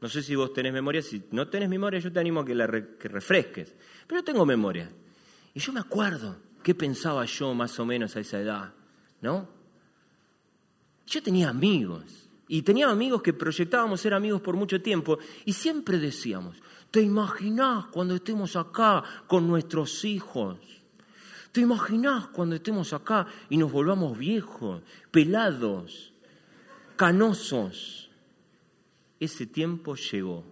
No 0.00 0.08
sé 0.08 0.22
si 0.22 0.34
vos 0.34 0.54
tenés 0.54 0.72
memoria, 0.72 1.02
si 1.02 1.24
no 1.32 1.48
tenés 1.48 1.68
memoria 1.68 2.00
yo 2.00 2.10
te 2.10 2.20
animo 2.20 2.40
a 2.40 2.46
que 2.46 2.54
la 2.54 2.68
que 2.68 3.08
refresques. 3.08 3.74
Pero 4.06 4.22
yo 4.22 4.24
tengo 4.24 4.46
memoria. 4.46 4.90
Y 5.52 5.60
yo 5.60 5.74
me 5.74 5.80
acuerdo 5.80 6.38
qué 6.62 6.74
pensaba 6.74 7.26
yo 7.26 7.52
más 7.52 7.78
o 7.78 7.84
menos 7.84 8.16
a 8.16 8.20
esa 8.20 8.40
edad, 8.40 8.72
¿no? 9.20 9.57
Yo 11.08 11.22
tenía 11.22 11.48
amigos 11.48 12.28
y 12.48 12.62
tenía 12.62 12.88
amigos 12.88 13.22
que 13.22 13.32
proyectábamos 13.32 14.00
ser 14.00 14.14
amigos 14.14 14.40
por 14.40 14.56
mucho 14.56 14.80
tiempo 14.80 15.18
y 15.44 15.52
siempre 15.52 15.98
decíamos, 15.98 16.56
¿te 16.90 17.00
imaginás 17.00 17.86
cuando 17.86 18.14
estemos 18.14 18.56
acá 18.56 19.02
con 19.26 19.46
nuestros 19.46 20.04
hijos? 20.04 20.58
¿Te 21.52 21.62
imaginás 21.62 22.26
cuando 22.28 22.56
estemos 22.56 22.92
acá 22.92 23.26
y 23.48 23.56
nos 23.56 23.72
volvamos 23.72 24.18
viejos, 24.18 24.82
pelados, 25.10 26.12
canosos. 26.98 28.10
Ese 29.20 29.46
tiempo 29.46 29.94
llegó. 29.94 30.44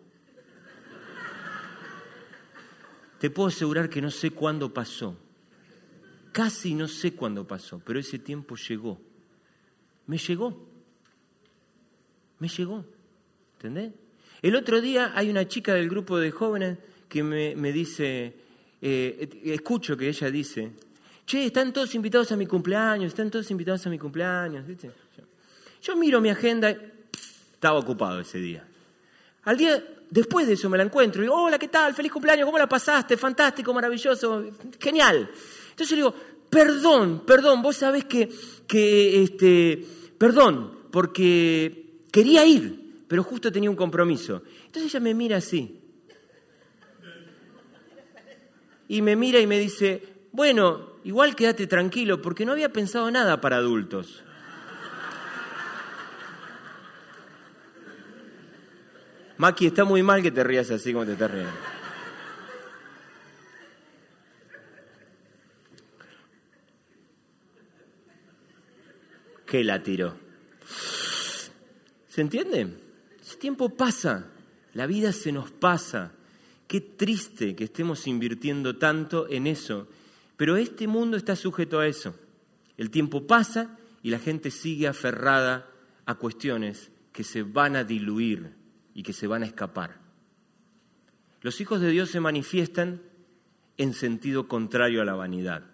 Te 3.19 3.31
puedo 3.31 3.49
asegurar 3.49 3.91
que 3.91 4.01
no 4.01 4.11
sé 4.11 4.31
cuándo 4.31 4.73
pasó. 4.73 5.17
Casi 6.33 6.75
no 6.75 6.87
sé 6.89 7.15
cuándo 7.15 7.47
pasó, 7.47 7.81
pero 7.85 7.99
ese 7.99 8.19
tiempo 8.19 8.57
llegó. 8.57 9.01
Me 10.07 10.19
llegó. 10.19 10.57
Me 12.39 12.49
llegó. 12.49 12.85
¿Entendés? 13.55 13.93
El 14.43 14.55
otro 14.55 14.81
día 14.81 15.13
hay 15.15 15.31
una 15.31 15.49
chica 15.49 15.75
del 15.75 15.89
grupo 15.89 16.19
de 16.19 16.31
jóvenes 16.31 16.79
que 17.09 17.23
me, 17.23 17.73
dice, 17.73 18.35
eh, 18.83 19.29
escucho 19.45 19.97
que 19.97 20.09
ella 20.09 20.31
dice, 20.31 20.73
che, 21.25 21.47
están 21.47 21.73
todos 21.73 21.95
invitados 21.95 22.33
a 22.33 22.37
mi 22.37 22.47
cumpleaños, 22.47 23.09
están 23.09 23.31
todos 23.31 23.51
invitados 23.51 23.87
a 23.87 23.91
mi 23.91 23.99
cumpleaños. 23.99 24.65
Yo 25.83 25.97
miro 25.97 26.21
mi 26.21 26.31
agenda, 26.31 26.71
estaba 27.53 27.79
ocupado 27.79 28.21
ese 28.21 28.39
día. 28.39 28.67
Al 29.45 29.57
día 29.57 29.83
después 30.11 30.47
de 30.47 30.55
eso 30.55 30.69
me 30.69 30.77
la 30.77 30.85
encuentro 30.85 31.23
y 31.23 31.25
digo, 31.25 31.35
hola, 31.35 31.59
¿qué 31.59 31.69
tal? 31.69 31.95
Feliz 31.95 32.13
cumpleaños, 32.13 32.47
¿cómo 32.47 32.59
la 32.59 32.69
pasaste? 32.69 33.17
Fantástico, 33.17 33.73
maravilloso, 33.73 34.45
genial. 34.79 35.31
Entonces 35.71 35.91
le 35.93 35.97
digo, 35.97 36.15
perdón, 36.51 37.23
perdón, 37.27 37.63
vos 37.63 37.77
sabés 37.77 38.05
que, 38.05 38.29
que 38.67 39.23
este, 39.23 39.85
perdón, 40.19 40.89
porque 40.91 42.01
quería 42.11 42.45
ir, 42.47 43.05
pero 43.09 43.23
justo 43.23 43.53
tenía 43.53 43.71
un 43.71 43.77
compromiso. 43.77 44.43
Entonces 44.67 44.93
ella 44.95 45.01
me 45.01 45.15
mira 45.15 45.37
así. 45.39 45.81
Y 48.89 49.03
me 49.03 49.17
mira 49.17 49.41
y 49.41 49.47
me 49.47 49.59
dice, 49.59 50.03
bueno, 50.33 50.93
igual 51.05 51.35
quédate 51.35 51.67
tranquilo, 51.67 52.23
porque 52.23 52.47
no 52.47 52.53
había 52.53 52.73
pensado 52.73 53.11
nada 53.11 53.41
para 53.41 53.57
adultos. 53.57 54.23
Maki, 59.39 59.67
está 59.67 59.85
muy 59.85 60.03
mal 60.03 60.23
que 60.23 60.31
te 60.31 60.43
rías 60.43 60.71
así 60.71 60.93
como 60.93 61.05
te 61.05 61.13
estás 61.13 61.31
riendo. 61.31 61.76
Que 69.47 69.65
la 69.65 69.83
tiró. 69.83 70.17
¿Se 72.09 72.21
entiende? 72.21 72.69
Ese 73.21 73.37
tiempo 73.37 73.71
pasa, 73.71 74.27
la 74.75 74.87
vida 74.87 75.13
se 75.13 75.33
nos 75.33 75.51
pasa. 75.51 76.13
Qué 76.67 76.81
triste 76.81 77.55
que 77.55 77.65
estemos 77.65 78.07
invirtiendo 78.07 78.77
tanto 78.77 79.29
en 79.29 79.47
eso. 79.47 79.89
Pero 80.37 80.57
este 80.57 80.87
mundo 80.89 81.17
está 81.17 81.37
sujeto 81.37 81.79
a 81.79 81.87
eso. 81.87 82.15
El 82.77 82.91
tiempo 82.91 83.27
pasa 83.27 83.79
y 84.03 84.11
la 84.11 84.19
gente 84.19 84.51
sigue 84.51 84.87
aferrada 84.89 85.71
a 86.05 86.15
cuestiones 86.17 86.91
que 87.13 87.25
se 87.25 87.43
van 87.43 87.77
a 87.77 87.85
diluir 87.85 88.55
y 88.95 89.03
que 89.03 89.13
se 89.13 89.27
van 89.27 89.43
a 89.43 89.47
escapar. 89.47 90.01
Los 91.41 91.61
hijos 91.61 91.81
de 91.81 91.91
Dios 91.91 92.11
se 92.11 92.21
manifiestan 92.21 93.03
en 93.77 93.93
sentido 93.93 94.49
contrario 94.49 95.03
a 95.03 95.05
la 95.05 95.15
vanidad. 95.15 95.65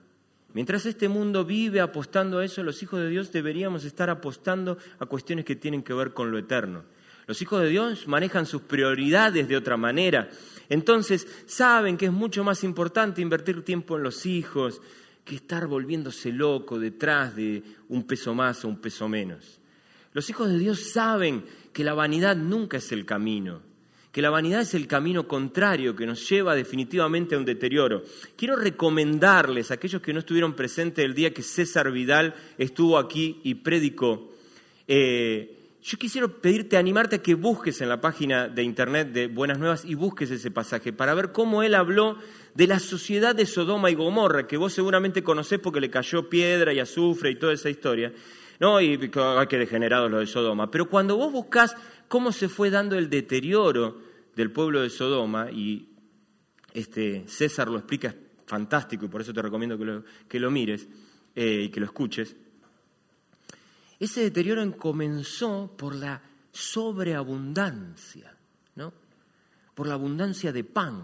Mientras 0.55 0.85
este 0.85 1.09
mundo 1.09 1.45
vive 1.45 1.81
apostando 1.81 2.39
a 2.39 2.45
eso, 2.45 2.63
los 2.63 2.83
hijos 2.83 3.01
de 3.01 3.09
Dios 3.09 3.33
deberíamos 3.33 3.85
estar 3.85 4.11
apostando 4.11 4.77
a 4.99 5.07
cuestiones 5.07 5.45
que 5.45 5.57
tienen 5.57 5.83
que 5.83 5.95
ver 5.95 6.13
con 6.13 6.31
lo 6.31 6.39
eterno. 6.39 6.85
Los 7.27 7.41
hijos 7.41 7.63
de 7.63 7.69
Dios 7.69 8.07
manejan 8.09 8.47
sus 8.47 8.63
prioridades 8.63 9.49
de 9.49 9.57
otra 9.57 9.77
manera. 9.77 10.29
Entonces 10.69 11.27
saben 11.47 11.97
que 11.97 12.07
es 12.07 12.13
mucho 12.13 12.45
más 12.45 12.65
importante 12.65 13.23
invertir 13.23 13.63
tiempo 13.63 13.97
en 13.97 14.03
los 14.03 14.27
hijos 14.27 14.83
que 15.25 15.37
estar 15.37 15.67
volviéndose 15.67 16.33
loco 16.33 16.79
detrás 16.79 17.37
de 17.37 17.63
un 17.89 18.07
peso 18.07 18.35
más 18.35 18.65
o 18.65 18.69
un 18.69 18.81
peso 18.81 19.09
menos. 19.09 19.61
Los 20.13 20.29
hijos 20.29 20.51
de 20.51 20.59
Dios 20.59 20.91
saben 20.91 21.45
que 21.73 21.85
la 21.85 21.95
vanidad 21.95 22.37
nunca 22.37 22.77
es 22.77 22.93
el 22.93 23.07
camino, 23.07 23.63
que 24.12 24.23
la 24.23 24.31
vanidad 24.31 24.61
es 24.61 24.75
el 24.75 24.87
camino 24.87 25.26
contrario 25.26 25.96
que 25.96 26.07
nos 26.07 26.29
lleva 26.29 26.55
definitivamente 26.55 27.35
a 27.35 27.38
un 27.38 27.46
deterioro. 27.46 28.03
Quiero 28.37 28.57
recomendarles 28.57 29.70
a 29.70 29.75
aquellos 29.75 30.03
que 30.03 30.12
no 30.12 30.18
estuvieron 30.18 30.55
presentes 30.55 31.03
el 31.03 31.14
día 31.14 31.33
que 31.33 31.42
César 31.42 31.90
Vidal 31.90 32.35
estuvo 32.59 32.98
aquí 32.98 33.40
y 33.42 33.55
predicó. 33.55 34.31
Eh, 34.87 35.62
yo 35.83 35.98
quisiera 35.98 36.29
pedirte, 36.29 36.77
animarte 36.77 37.16
a 37.16 37.22
que 37.22 37.35
busques 37.35 37.81
en 37.81 37.88
la 37.88 38.01
página 38.01 38.48
de 38.48 38.62
internet 38.62 39.09
de 39.09 39.27
Buenas 39.27 39.59
Nuevas 39.59 39.85
y 39.85 39.94
busques 39.94 40.31
ese 40.31 40.51
pasaje 40.51 40.92
para 40.92 41.14
ver 41.14 41.33
cómo 41.33 41.62
él 41.62 41.75
habló 41.75 42.18
de 42.55 42.66
la 42.66 42.79
sociedad 42.79 43.35
de 43.35 43.46
Sodoma 43.46 43.90
y 43.90 43.94
Gomorra, 43.94 44.46
que 44.46 44.59
vos 44.59 44.75
seguramente 44.75 45.25
conocés 45.25 45.59
porque 45.59 45.81
le 45.81 45.90
cayó 45.90 46.29
piedra 46.29 46.72
y 46.72 46.79
azufre 46.79 47.31
y 47.31 47.37
toda 47.37 47.55
esa 47.55 47.70
historia. 47.70 48.12
¿No? 48.62 48.81
Y 48.81 48.96
que 48.96 49.59
degenerados 49.59 50.09
lo 50.09 50.20
de 50.20 50.27
Sodoma. 50.29 50.70
Pero 50.70 50.88
cuando 50.88 51.16
vos 51.16 51.33
buscas 51.33 51.75
cómo 52.07 52.31
se 52.31 52.48
fue 52.48 52.70
dando 52.70 52.96
el 52.96 53.11
deterioro 53.11 53.98
del 54.37 54.53
pueblo 54.53 54.83
de 54.83 54.88
Sodoma, 54.88 55.51
y 55.51 55.88
este, 56.72 57.25
César 57.27 57.66
lo 57.66 57.79
explica 57.79 58.14
fantástico, 58.46 59.05
y 59.05 59.09
por 59.09 59.20
eso 59.20 59.35
te 59.35 59.42
recomiendo 59.42 59.77
que 59.77 59.85
lo, 59.85 60.05
que 60.29 60.38
lo 60.38 60.48
mires 60.53 60.87
eh, 61.35 61.62
y 61.64 61.68
que 61.70 61.81
lo 61.81 61.87
escuches, 61.87 62.37
ese 63.98 64.20
deterioro 64.20 64.77
comenzó 64.77 65.75
por 65.77 65.96
la 65.96 66.22
sobreabundancia, 66.53 68.33
¿no? 68.77 68.92
por 69.75 69.88
la 69.88 69.94
abundancia 69.94 70.53
de 70.53 70.62
pan. 70.62 71.03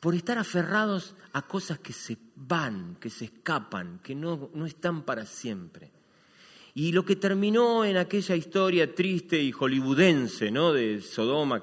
Por 0.00 0.14
estar 0.14 0.38
aferrados 0.38 1.14
a 1.32 1.42
cosas 1.42 1.78
que 1.80 1.92
se 1.92 2.16
van, 2.36 2.96
que 3.00 3.10
se 3.10 3.26
escapan, 3.26 4.00
que 4.02 4.14
no, 4.14 4.50
no 4.54 4.66
están 4.66 5.02
para 5.02 5.26
siempre. 5.26 5.90
Y 6.74 6.92
lo 6.92 7.04
que 7.04 7.16
terminó 7.16 7.84
en 7.84 7.96
aquella 7.96 8.36
historia 8.36 8.94
triste 8.94 9.40
y 9.42 9.50
hollywoodense 9.50 10.50
¿no? 10.50 10.72
de 10.72 11.00
Sodoma 11.00 11.62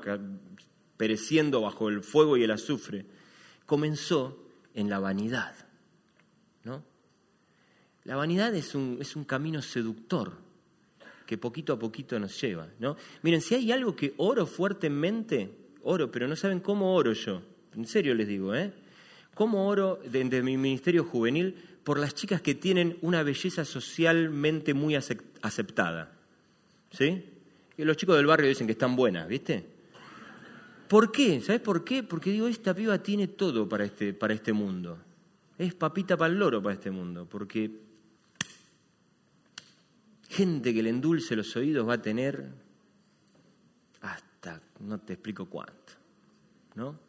pereciendo 0.98 1.62
bajo 1.62 1.88
el 1.88 2.04
fuego 2.04 2.36
y 2.36 2.44
el 2.44 2.52
azufre, 2.52 3.06
comenzó 3.66 4.38
en 4.74 4.90
la 4.90 5.00
vanidad. 5.00 5.56
¿no? 6.66 6.84
La 8.04 8.18
vanidad 8.18 8.54
es 8.54 8.76
un, 8.76 8.98
es 9.00 9.16
un 9.16 9.24
camino 9.24 9.62
seductor 9.62 10.34
que 11.26 11.38
poquito 11.38 11.72
a 11.72 11.80
poquito 11.80 12.20
nos 12.20 12.40
lleva. 12.42 12.68
¿no? 12.80 12.98
Miren, 13.22 13.40
si 13.40 13.56
hay 13.56 13.72
algo 13.72 13.96
que 13.96 14.14
oro 14.18 14.46
fuertemente, 14.46 15.50
oro, 15.84 16.12
pero 16.12 16.28
no 16.28 16.36
saben 16.36 16.60
cómo 16.60 16.94
oro 16.94 17.14
yo 17.14 17.55
en 17.76 17.86
serio 17.86 18.14
les 18.16 18.28
digo, 18.28 18.56
¿eh? 18.56 18.72
¿Cómo 19.34 19.68
oro 19.68 20.00
desde 20.10 20.42
mi 20.42 20.58
ministerio 20.58 21.04
juvenil 21.04 21.56
por 21.84 22.00
las 22.00 22.16
chicas 22.16 22.42
que 22.42 22.56
tienen 22.56 22.98
una 23.02 23.22
belleza 23.22 23.66
socialmente 23.66 24.74
muy 24.74 24.96
aceptada? 24.96 26.12
¿Sí? 26.92 27.26
Y 27.78 27.84
los 27.84 27.98
chicos 27.98 28.16
del 28.16 28.26
barrio 28.26 28.48
dicen 28.48 28.66
que 28.66 28.74
están 28.74 28.96
buenas, 28.96 29.28
¿viste? 29.28 29.66
¿Por 30.88 31.12
qué? 31.12 31.42
¿Sabes 31.42 31.62
por 31.62 31.84
qué? 31.84 32.04
Porque 32.04 32.32
digo, 32.32 32.48
esta 32.48 32.74
piba 32.74 32.98
tiene 33.00 33.28
todo 33.28 33.68
para 33.68 33.84
este, 33.86 34.14
para 34.14 34.34
este 34.34 34.54
mundo. 34.54 34.98
Es 35.58 35.74
papita 35.74 36.16
para 36.16 36.32
el 36.32 36.40
loro 36.40 36.62
para 36.62 36.76
este 36.76 36.92
mundo, 36.92 37.28
porque 37.30 37.72
gente 40.30 40.74
que 40.74 40.84
le 40.84 40.90
endulce 40.90 41.36
los 41.36 41.56
oídos 41.56 41.88
va 41.88 41.94
a 41.94 42.02
tener 42.02 42.50
hasta 44.02 44.62
no 44.80 45.00
te 45.00 45.14
explico 45.14 45.46
cuánto, 45.46 45.94
¿no? 46.76 47.05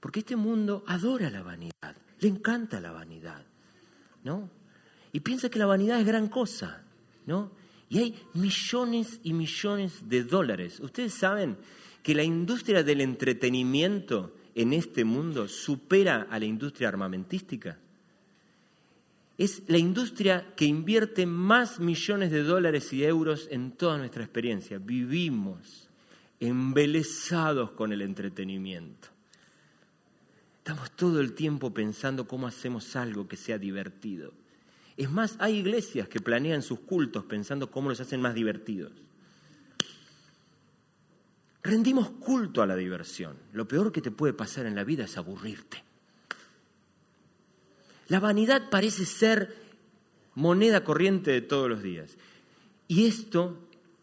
Porque 0.00 0.20
este 0.20 0.36
mundo 0.36 0.84
adora 0.86 1.30
la 1.30 1.42
vanidad, 1.42 1.96
le 2.20 2.28
encanta 2.28 2.80
la 2.80 2.92
vanidad, 2.92 3.44
¿no? 4.24 4.50
Y 5.12 5.20
piensa 5.20 5.48
que 5.48 5.58
la 5.58 5.66
vanidad 5.66 6.00
es 6.00 6.06
gran 6.06 6.28
cosa, 6.28 6.82
¿no? 7.26 7.50
Y 7.88 7.98
hay 7.98 8.22
millones 8.34 9.20
y 9.22 9.32
millones 9.32 10.08
de 10.08 10.24
dólares. 10.24 10.80
Ustedes 10.80 11.14
saben 11.14 11.56
que 12.02 12.14
la 12.14 12.22
industria 12.22 12.82
del 12.82 13.00
entretenimiento 13.00 14.34
en 14.54 14.72
este 14.72 15.04
mundo 15.04 15.48
supera 15.48 16.26
a 16.30 16.38
la 16.38 16.44
industria 16.44 16.88
armamentística. 16.88 17.78
Es 19.38 19.62
la 19.66 19.76
industria 19.76 20.54
que 20.56 20.64
invierte 20.64 21.26
más 21.26 21.78
millones 21.78 22.30
de 22.30 22.42
dólares 22.42 22.92
y 22.92 23.04
euros 23.04 23.48
en 23.50 23.72
toda 23.72 23.98
nuestra 23.98 24.24
experiencia. 24.24 24.78
Vivimos 24.78 25.88
embelesados 26.40 27.72
con 27.72 27.92
el 27.92 28.02
entretenimiento. 28.02 29.08
Estamos 30.66 30.90
todo 30.90 31.20
el 31.20 31.34
tiempo 31.34 31.72
pensando 31.72 32.26
cómo 32.26 32.48
hacemos 32.48 32.96
algo 32.96 33.28
que 33.28 33.36
sea 33.36 33.56
divertido. 33.56 34.32
Es 34.96 35.08
más, 35.08 35.36
hay 35.38 35.58
iglesias 35.58 36.08
que 36.08 36.18
planean 36.18 36.60
sus 36.60 36.80
cultos 36.80 37.24
pensando 37.24 37.70
cómo 37.70 37.88
los 37.88 38.00
hacen 38.00 38.20
más 38.20 38.34
divertidos. 38.34 38.90
Rendimos 41.62 42.10
culto 42.10 42.62
a 42.62 42.66
la 42.66 42.74
diversión. 42.74 43.36
Lo 43.52 43.68
peor 43.68 43.92
que 43.92 44.02
te 44.02 44.10
puede 44.10 44.32
pasar 44.32 44.66
en 44.66 44.74
la 44.74 44.82
vida 44.82 45.04
es 45.04 45.16
aburrirte. 45.16 45.84
La 48.08 48.18
vanidad 48.18 48.68
parece 48.68 49.06
ser 49.06 49.54
moneda 50.34 50.82
corriente 50.82 51.30
de 51.30 51.42
todos 51.42 51.70
los 51.70 51.80
días. 51.80 52.16
Y 52.88 53.06
esto 53.06 53.56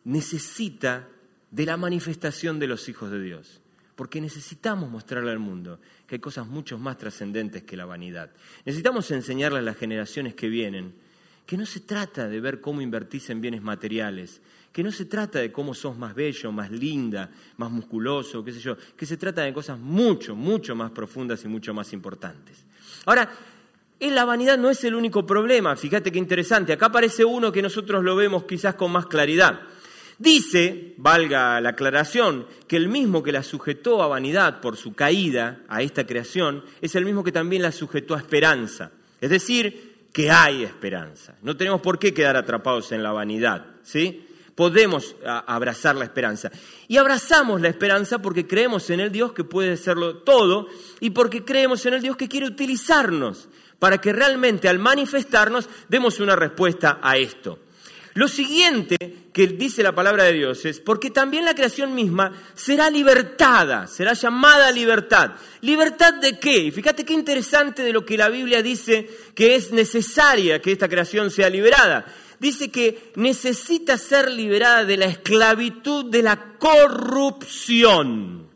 necesita 0.06 1.10
de 1.52 1.66
la 1.66 1.76
manifestación 1.76 2.58
de 2.58 2.68
los 2.68 2.88
hijos 2.88 3.12
de 3.12 3.22
Dios 3.22 3.63
porque 3.96 4.22
necesitamos 4.22 4.90
mostrarle 4.90 5.32
al 5.32 5.40
mundo 5.40 5.80
que 6.08 6.16
hay 6.16 6.20
cosas 6.20 6.48
mucho 6.48 6.78
más 6.78 6.98
trascendentes 6.98 7.64
que 7.64 7.78
la 7.78 7.86
vanidad. 7.86 8.32
Necesitamos 8.66 9.10
enseñarle 9.12 9.60
a 9.60 9.62
las 9.64 9.78
generaciones 9.78 10.34
que 10.34 10.50
vienen 10.50 10.94
que 11.46 11.58
no 11.58 11.66
se 11.66 11.82
trata 11.82 12.28
de 12.28 12.40
ver 12.40 12.62
cómo 12.62 12.82
invertís 12.82 13.30
en 13.30 13.42
bienes 13.42 13.62
materiales, 13.62 14.42
que 14.72 14.84
no 14.84 14.92
se 14.92 15.06
trata 15.06 15.40
de 15.40 15.52
cómo 15.52 15.74
sos 15.74 15.98
más 15.98 16.16
bello, 16.16 16.52
más 16.52 16.72
linda, 16.72 17.30
más 17.58 17.70
musculoso, 17.70 18.44
qué 18.44 18.52
sé 18.52 18.60
yo, 18.60 18.78
que 18.96 19.06
se 19.06 19.18
trata 19.18 19.42
de 19.42 19.54
cosas 19.54 19.78
mucho, 19.78 20.36
mucho 20.36 20.76
más 20.76 20.92
profundas 20.92 21.44
y 21.44 21.48
mucho 21.48 21.74
más 21.74 21.92
importantes. 21.94 22.64
Ahora, 23.06 23.30
la 24.00 24.26
vanidad 24.26 24.58
no 24.58 24.70
es 24.70 24.84
el 24.84 24.96
único 24.96 25.26
problema, 25.26 25.76
fíjate 25.76 26.12
qué 26.12 26.20
interesante, 26.20 26.74
acá 26.74 26.88
aparece 26.88 27.24
uno 27.24 27.52
que 27.52 27.62
nosotros 27.62 28.04
lo 28.04 28.16
vemos 28.16 28.46
quizás 28.46 28.76
con 28.76 28.92
más 28.92 29.06
claridad. 29.06 29.62
Dice, 30.18 30.94
valga 30.98 31.60
la 31.62 31.70
aclaración, 31.70 32.48
que 32.68 32.78
el 32.78 32.88
mismo 32.88 33.24
que 33.24 33.32
la 33.32 33.44
sujetó 33.44 34.04
a 34.04 34.08
vanidad 34.08 34.62
por 34.62 34.78
su 34.78 34.94
caída 34.94 35.64
a 35.68 35.82
esta 35.82 36.06
creación 36.06 36.64
es 36.82 36.96
el 36.96 37.06
mismo 37.06 37.24
que 37.24 37.32
también 37.32 37.62
la 37.62 37.72
sujetó 37.72 38.16
a 38.16 38.20
esperanza. 38.20 38.92
Es 39.20 39.30
decir, 39.30 40.08
que 40.14 40.30
hay 40.30 40.64
esperanza. 40.64 41.36
No 41.42 41.58
tenemos 41.58 41.82
por 41.82 41.98
qué 41.98 42.14
quedar 42.14 42.38
atrapados 42.38 42.92
en 42.92 43.02
la 43.02 43.12
vanidad, 43.12 43.66
¿sí? 43.82 44.28
podemos 44.56 45.16
abrazar 45.26 45.96
la 45.96 46.06
esperanza. 46.06 46.52
Y 46.88 46.98
abrazamos 46.98 47.62
la 47.62 47.70
esperanza 47.70 48.20
porque 48.20 48.48
creemos 48.48 48.90
en 48.90 49.00
el 49.00 49.12
Dios 49.12 49.34
que 49.34 49.44
puede 49.44 49.74
hacerlo 49.74 50.18
todo 50.18 50.68
y 51.00 51.10
porque 51.10 51.44
creemos 51.44 51.86
en 51.86 51.96
el 51.96 52.02
Dios 52.02 52.18
que 52.18 52.30
quiere 52.30 52.48
utilizarnos 52.48 53.50
para 53.80 54.00
que 54.00 54.14
realmente 54.14 54.70
al 54.70 54.80
manifestarnos 54.80 55.68
demos 55.90 56.20
una 56.20 56.36
respuesta 56.36 57.00
a 57.02 57.18
esto. 57.18 57.60
Lo 58.16 58.28
siguiente 58.28 58.98
que 59.34 59.48
dice 59.48 59.82
la 59.82 59.96
palabra 59.96 60.26
de 60.26 60.34
Dios 60.34 60.66
es, 60.66 60.80
porque 60.80 61.10
también 61.10 61.46
la 61.46 61.56
creación 61.56 61.96
misma 61.96 62.32
será 62.54 62.90
libertada, 62.90 63.88
será 63.88 64.14
llamada 64.14 64.72
libertad. 64.72 65.32
¿Libertad 65.62 66.14
de 66.16 66.38
qué? 66.38 66.58
Y 66.58 66.72
fíjate 66.72 67.04
qué 67.04 67.14
interesante 67.14 67.82
de 67.82 67.92
lo 67.92 68.06
que 68.06 68.18
la 68.18 68.30
Biblia 68.30 68.62
dice 68.62 69.10
que 69.34 69.56
es 69.56 69.72
necesaria 69.72 70.62
que 70.62 70.72
esta 70.72 70.88
creación 70.88 71.32
sea 71.32 71.50
liberada 71.50 72.06
dice 72.44 72.70
que 72.70 73.14
necesita 73.16 73.98
ser 73.98 74.30
liberada 74.30 74.84
de 74.84 74.98
la 74.98 75.06
esclavitud 75.06 76.12
de 76.12 76.22
la 76.22 76.58
corrupción. 76.60 78.50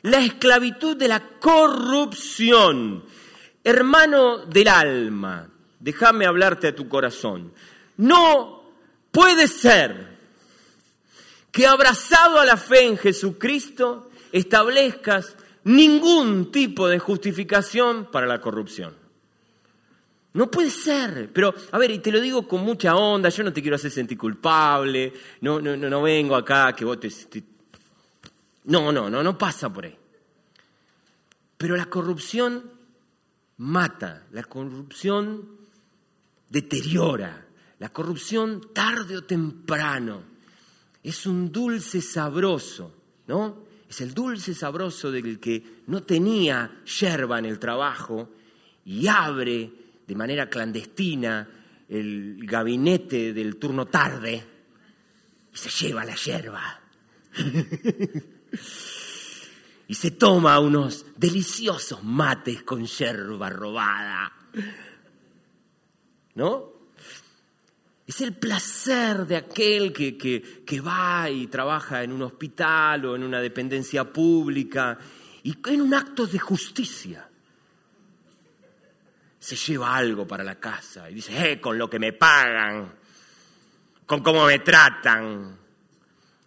La 0.00 0.20
esclavitud 0.20 0.96
de 0.96 1.08
la 1.08 1.20
corrupción. 1.38 3.04
Hermano 3.62 4.46
del 4.46 4.68
alma, 4.68 5.46
déjame 5.78 6.24
hablarte 6.24 6.68
a 6.68 6.74
tu 6.74 6.88
corazón. 6.88 7.52
No 7.98 8.55
puede 9.16 9.48
ser 9.48 10.14
que 11.50 11.66
abrazado 11.66 12.38
a 12.38 12.44
la 12.44 12.58
fe 12.58 12.84
en 12.86 12.98
Jesucristo 12.98 14.10
establezcas 14.30 15.34
ningún 15.64 16.52
tipo 16.52 16.86
de 16.86 16.98
justificación 16.98 18.10
para 18.10 18.26
la 18.26 18.42
corrupción. 18.42 18.94
No 20.34 20.50
puede 20.50 20.68
ser. 20.68 21.30
Pero, 21.32 21.54
a 21.72 21.78
ver, 21.78 21.92
y 21.92 22.00
te 22.00 22.12
lo 22.12 22.20
digo 22.20 22.46
con 22.46 22.60
mucha 22.62 22.94
onda, 22.94 23.30
yo 23.30 23.42
no 23.42 23.54
te 23.54 23.62
quiero 23.62 23.76
hacer 23.76 23.90
sentir 23.90 24.18
culpable, 24.18 25.14
no, 25.40 25.62
no, 25.62 25.74
no, 25.78 26.02
vengo 26.02 26.36
acá 26.36 26.74
que 26.74 26.84
vos 26.84 27.00
te, 27.00 27.10
No, 28.64 28.92
no, 28.92 29.08
no, 29.08 29.22
no 29.22 29.38
pasa 29.38 29.72
por 29.72 29.86
ahí. 29.86 29.96
Pero 31.56 31.74
la 31.74 31.86
corrupción 31.86 32.70
mata, 33.56 34.26
la 34.32 34.44
corrupción 34.44 35.56
deteriora, 36.50 37.45
la 37.78 37.90
corrupción 37.90 38.72
tarde 38.72 39.16
o 39.16 39.24
temprano 39.24 40.22
es 41.02 41.26
un 41.26 41.52
dulce 41.52 42.00
sabroso, 42.00 42.94
¿no? 43.26 43.66
Es 43.88 44.00
el 44.00 44.14
dulce 44.14 44.54
sabroso 44.54 45.12
del 45.12 45.38
que 45.38 45.82
no 45.86 46.02
tenía 46.02 46.82
yerba 47.00 47.38
en 47.38 47.44
el 47.44 47.58
trabajo 47.58 48.30
y 48.84 49.06
abre 49.06 49.70
de 50.06 50.14
manera 50.14 50.48
clandestina 50.48 51.48
el 51.88 52.44
gabinete 52.44 53.32
del 53.32 53.56
turno 53.56 53.86
tarde 53.86 54.44
y 55.52 55.56
se 55.56 55.70
lleva 55.70 56.04
la 56.04 56.16
yerba. 56.16 56.80
y 59.88 59.94
se 59.94 60.10
toma 60.12 60.58
unos 60.58 61.06
deliciosos 61.16 62.02
mates 62.02 62.62
con 62.64 62.84
yerba 62.84 63.48
robada. 63.50 64.32
¿No? 66.34 66.75
Es 68.06 68.20
el 68.20 68.34
placer 68.34 69.26
de 69.26 69.36
aquel 69.36 69.92
que, 69.92 70.16
que, 70.16 70.80
va 70.80 71.28
y 71.28 71.48
trabaja 71.48 72.04
en 72.04 72.12
un 72.12 72.22
hospital 72.22 73.04
o 73.04 73.16
en 73.16 73.24
una 73.24 73.40
dependencia 73.40 74.04
pública 74.04 74.96
y 75.42 75.56
en 75.66 75.80
un 75.80 75.92
acto 75.92 76.26
de 76.26 76.38
justicia 76.38 77.28
se 79.38 79.56
lleva 79.56 79.94
algo 79.94 80.26
para 80.26 80.42
la 80.42 80.56
casa 80.56 81.10
y 81.10 81.14
dice, 81.14 81.52
eh, 81.52 81.60
con 81.60 81.78
lo 81.78 81.88
que 81.88 81.98
me 81.98 82.12
pagan, 82.12 82.92
con 84.04 84.22
cómo 84.22 84.46
me 84.46 84.58
tratan. 84.60 85.56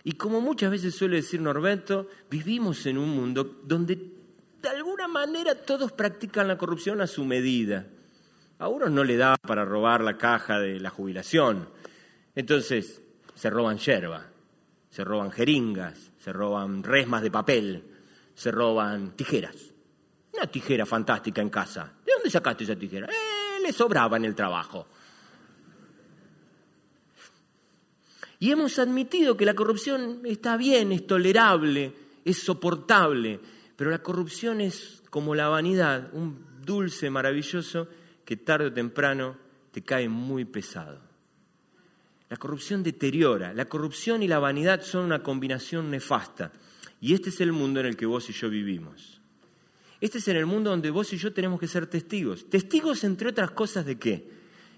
Y 0.03 0.13
como 0.13 0.41
muchas 0.41 0.71
veces 0.71 0.95
suele 0.95 1.17
decir 1.17 1.41
Norberto, 1.41 2.09
vivimos 2.29 2.85
en 2.85 2.97
un 2.97 3.09
mundo 3.09 3.61
donde 3.63 3.95
de 4.61 4.69
alguna 4.69 5.07
manera 5.07 5.55
todos 5.55 5.91
practican 5.91 6.47
la 6.47 6.57
corrupción 6.57 7.01
a 7.01 7.07
su 7.07 7.23
medida. 7.25 7.85
A 8.59 8.67
uno 8.67 8.89
no 8.89 9.05
le 9.05 9.15
da 9.15 9.37
para 9.37 9.63
robar 9.63 10.01
la 10.03 10.17
caja 10.17 10.59
de 10.59 10.79
la 10.79 10.89
jubilación. 10.89 11.69
Entonces 12.35 13.01
se 13.33 13.49
roban 13.49 13.77
yerba, 13.77 14.27
se 14.89 15.03
roban 15.05 15.31
jeringas, 15.31 16.11
se 16.19 16.33
roban 16.33 16.83
resmas 16.83 17.21
de 17.21 17.31
papel, 17.31 17.83
se 18.35 18.51
roban 18.51 19.15
tijeras. 19.15 19.55
Una 20.33 20.47
tijera 20.47 20.85
fantástica 20.85 21.41
en 21.41 21.49
casa. 21.49 21.93
¿De 22.05 22.11
dónde 22.11 22.29
sacaste 22.29 22.65
esa 22.65 22.75
tijera? 22.75 23.07
Eh, 23.07 23.61
le 23.61 23.71
sobraba 23.71 24.17
en 24.17 24.25
el 24.25 24.35
trabajo. 24.35 24.87
Y 28.39 28.51
hemos 28.51 28.77
admitido 28.77 29.37
que 29.37 29.45
la 29.45 29.53
corrupción 29.53 30.21
está 30.25 30.57
bien, 30.57 30.91
es 30.91 31.07
tolerable, 31.07 31.93
es 32.25 32.37
soportable, 32.37 33.39
pero 33.77 33.89
la 33.89 33.99
corrupción 33.99 34.59
es 34.59 35.01
como 35.09 35.33
la 35.33 35.47
vanidad, 35.47 36.09
un 36.13 36.45
dulce 36.61 37.09
maravilloso 37.09 37.87
que 38.29 38.37
tarde 38.37 38.67
o 38.67 38.71
temprano 38.71 39.35
te 39.71 39.81
cae 39.81 40.07
muy 40.07 40.45
pesado. 40.45 41.01
La 42.29 42.37
corrupción 42.37 42.83
deteriora, 42.83 43.55
la 43.55 43.65
corrupción 43.65 44.21
y 44.21 44.27
la 44.27 44.37
vanidad 44.37 44.83
son 44.83 45.05
una 45.05 45.23
combinación 45.23 45.89
nefasta. 45.89 46.53
Y 47.01 47.15
este 47.15 47.29
es 47.29 47.41
el 47.41 47.53
mundo 47.53 47.79
en 47.79 47.87
el 47.87 47.97
que 47.97 48.05
vos 48.05 48.29
y 48.29 48.33
yo 48.33 48.51
vivimos. 48.51 49.19
Este 49.99 50.19
es 50.19 50.27
el 50.27 50.45
mundo 50.45 50.69
donde 50.69 50.91
vos 50.91 51.11
y 51.11 51.17
yo 51.17 51.33
tenemos 51.33 51.59
que 51.59 51.67
ser 51.67 51.87
testigos. 51.87 52.47
Testigos, 52.47 53.03
entre 53.03 53.29
otras 53.29 53.49
cosas, 53.49 53.83
de 53.87 53.97
qué? 53.97 54.29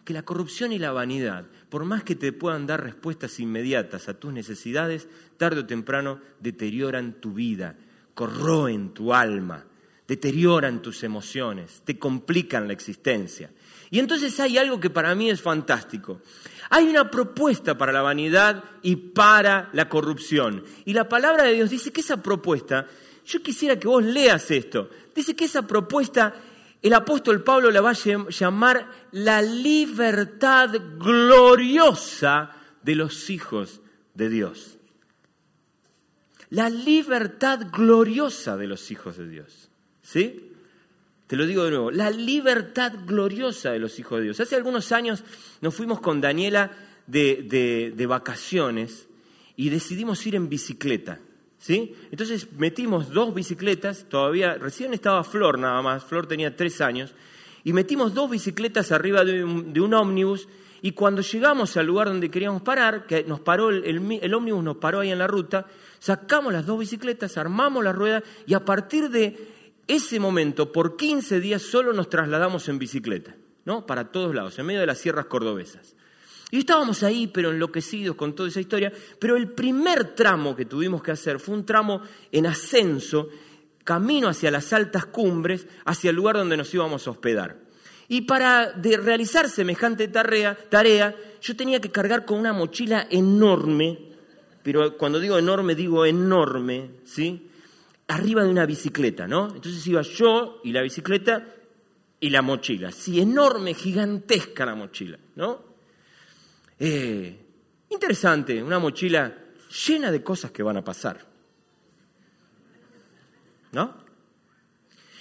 Que 0.06 0.14
la 0.14 0.24
corrupción 0.24 0.72
y 0.72 0.80
la 0.80 0.94
vanidad, 0.94 1.46
por 1.68 1.84
más 1.84 2.06
que 2.06 2.16
te 2.16 2.32
puedan 2.32 2.66
dar 2.66 2.82
respuestas 2.82 3.38
inmediatas 3.42 4.08
a 4.08 4.18
tus 4.18 4.32
necesidades, 4.32 5.10
tarde 5.36 5.60
o 5.60 5.66
temprano 5.66 6.22
deterioran 6.40 7.20
tu 7.20 7.34
vida, 7.34 7.76
corroen 8.14 8.94
tu 8.94 9.14
alma, 9.14 9.66
deterioran 10.12 10.82
tus 10.82 11.04
emociones, 11.04 11.84
te 11.86 11.98
complican 11.98 12.68
la 12.68 12.74
existencia. 12.74 13.50
Y 13.90 13.98
entonces 13.98 14.38
hay 14.42 14.58
algo 14.58 14.78
que 14.78 14.90
para 14.90 15.16
mí 15.16 15.30
es 15.30 15.42
fantástico. 15.42 16.20
Hay 16.70 16.84
una 16.90 17.10
propuesta 17.10 17.78
para 17.78 17.94
la 17.94 18.02
vanidad 18.02 18.62
y 18.82 18.98
para 18.98 19.70
la 19.72 19.88
corrupción. 19.88 20.66
Y 20.84 20.92
la 20.92 21.08
palabra 21.08 21.46
de 21.46 21.54
Dios 21.54 21.70
dice 21.70 21.94
que 21.94 22.02
esa 22.02 22.22
propuesta 22.22 22.88
yo 23.26 23.42
quisiera 23.42 23.80
que 23.80 23.88
vos 23.88 24.04
leas 24.04 24.52
esto. 24.52 24.90
Dice 25.16 25.34
que 25.34 25.46
esa 25.46 25.66
propuesta 25.66 26.34
el 26.82 26.94
apóstol 26.94 27.42
Pablo 27.42 27.72
la 27.72 27.80
va 27.80 27.92
a 27.92 28.30
llamar 28.30 28.92
la 29.14 29.42
libertad 29.42 30.72
gloriosa 30.98 32.52
de 32.84 32.96
los 32.96 33.30
hijos 33.30 33.80
de 34.14 34.28
Dios. 34.28 34.78
La 36.50 36.70
libertad 36.70 37.68
gloriosa 37.72 38.58
de 38.58 38.68
los 38.68 38.92
hijos 38.92 39.16
de 39.16 39.30
Dios. 39.30 39.71
¿Sí? 40.12 40.52
Te 41.26 41.38
lo 41.38 41.46
digo 41.46 41.64
de 41.64 41.70
nuevo, 41.70 41.90
la 41.90 42.10
libertad 42.12 42.92
gloriosa 43.06 43.72
de 43.72 43.80
los 43.80 43.98
hijos 43.98 44.20
de 44.20 44.26
Dios. 44.26 44.42
Hace 44.42 44.58
algunos 44.58 44.92
años 44.92 45.24
nos 45.62 45.74
fuimos 45.74 46.02
con 46.02 46.20
Daniela 46.20 46.70
de, 47.08 47.94
de 47.96 48.06
vacaciones 48.08 49.08
y 49.56 49.70
decidimos 49.70 50.28
ir 50.28 50.36
en 50.36 50.50
bicicleta. 50.50 51.20
¿Sí? 51.60 51.96
Entonces 52.12 52.52
metimos 52.58 53.12
dos 53.12 53.34
bicicletas, 53.34 54.08
todavía, 54.10 54.56
recién 54.56 54.94
estaba 54.94 55.24
Flor 55.24 55.60
nada 55.60 55.82
más, 55.82 56.04
Flor 56.04 56.28
tenía 56.28 56.58
tres 56.58 56.82
años, 56.82 57.14
y 57.64 57.72
metimos 57.72 58.14
dos 58.14 58.30
bicicletas 58.30 58.92
arriba 58.92 59.24
de 59.24 59.44
un, 59.44 59.94
ómnibus, 59.94 60.50
y 60.82 60.92
cuando 60.92 61.22
llegamos 61.22 61.78
al 61.78 61.86
lugar 61.86 62.08
donde 62.08 62.32
queríamos 62.32 62.64
parar, 62.64 63.06
que 63.06 63.24
nos 63.24 63.40
paró 63.40 63.70
el, 63.70 63.86
el, 63.86 64.34
ómnibus 64.34 64.64
nos 64.64 64.78
paró 64.78 65.02
ahí 65.02 65.12
en 65.12 65.20
la 65.20 65.28
ruta, 65.28 65.68
sacamos 66.00 66.52
las 66.52 66.66
dos 66.66 66.80
bicicletas, 66.80 67.38
armamos 67.38 67.84
la 67.84 67.94
rueda, 67.94 68.24
y 68.48 68.56
a 68.56 68.66
partir 68.66 69.10
de 69.10 69.61
ese 69.88 70.20
momento, 70.20 70.72
por 70.72 70.96
15 70.96 71.40
días 71.40 71.62
solo 71.62 71.94
nos 71.94 72.10
trasladamos 72.10 72.70
en 72.70 72.80
bicicleta, 72.80 73.36
¿no? 73.66 73.86
Para 73.86 74.12
todos 74.12 74.34
lados, 74.34 74.58
en 74.60 74.66
medio 74.66 74.80
de 74.80 74.88
las 74.88 75.00
sierras 75.00 75.26
cordobesas. 75.26 75.96
Y 76.52 76.60
estábamos 76.60 77.02
ahí, 77.04 77.28
pero 77.28 77.52
enloquecidos 77.52 78.18
con 78.18 78.36
toda 78.36 78.50
esa 78.50 78.60
historia. 78.60 78.92
Pero 79.20 79.38
el 79.38 79.52
primer 79.52 80.16
tramo 80.16 80.54
que 80.56 80.66
tuvimos 80.66 81.02
que 81.02 81.12
hacer 81.12 81.40
fue 81.40 81.56
un 81.56 81.66
tramo 81.66 82.02
en 82.32 82.46
ascenso, 82.46 83.30
camino 83.86 84.28
hacia 84.28 84.52
las 84.52 84.74
altas 84.74 85.06
cumbres, 85.06 85.66
hacia 85.86 86.10
el 86.10 86.18
lugar 86.18 86.36
donde 86.36 86.58
nos 86.58 86.74
íbamos 86.74 87.08
a 87.08 87.12
hospedar. 87.12 87.58
Y 88.10 88.22
para 88.24 88.74
realizar 88.74 89.50
semejante 89.50 90.10
tarea, 90.10 90.58
tarea, 90.70 91.16
yo 91.42 91.56
tenía 91.56 91.80
que 91.80 91.92
cargar 91.92 92.26
con 92.26 92.38
una 92.38 92.52
mochila 92.52 93.08
enorme, 93.10 93.98
pero 94.62 94.98
cuando 94.98 95.22
digo 95.22 95.38
enorme, 95.38 95.76
digo 95.76 96.06
enorme, 96.06 96.92
¿sí? 97.06 97.48
Arriba 98.12 98.44
de 98.44 98.50
una 98.50 98.66
bicicleta, 98.66 99.26
¿no? 99.26 99.48
Entonces 99.56 99.88
iba 99.88 100.02
yo 100.02 100.60
y 100.66 100.74
la 100.74 100.82
bicicleta 100.82 101.48
y 102.20 102.30
la 102.30 102.42
mochila. 102.42 102.92
Sí, 102.92 103.22
enorme, 103.22 103.74
gigantesca 103.74 104.66
la 104.66 104.76
mochila, 104.76 105.18
¿no? 105.38 105.64
Eh, 106.78 107.40
interesante, 107.90 108.62
una 108.62 108.80
mochila 108.80 109.34
llena 109.88 110.12
de 110.12 110.22
cosas 110.22 110.52
que 110.52 110.62
van 110.62 110.76
a 110.76 110.84
pasar. 110.84 111.26
¿No? 113.72 113.96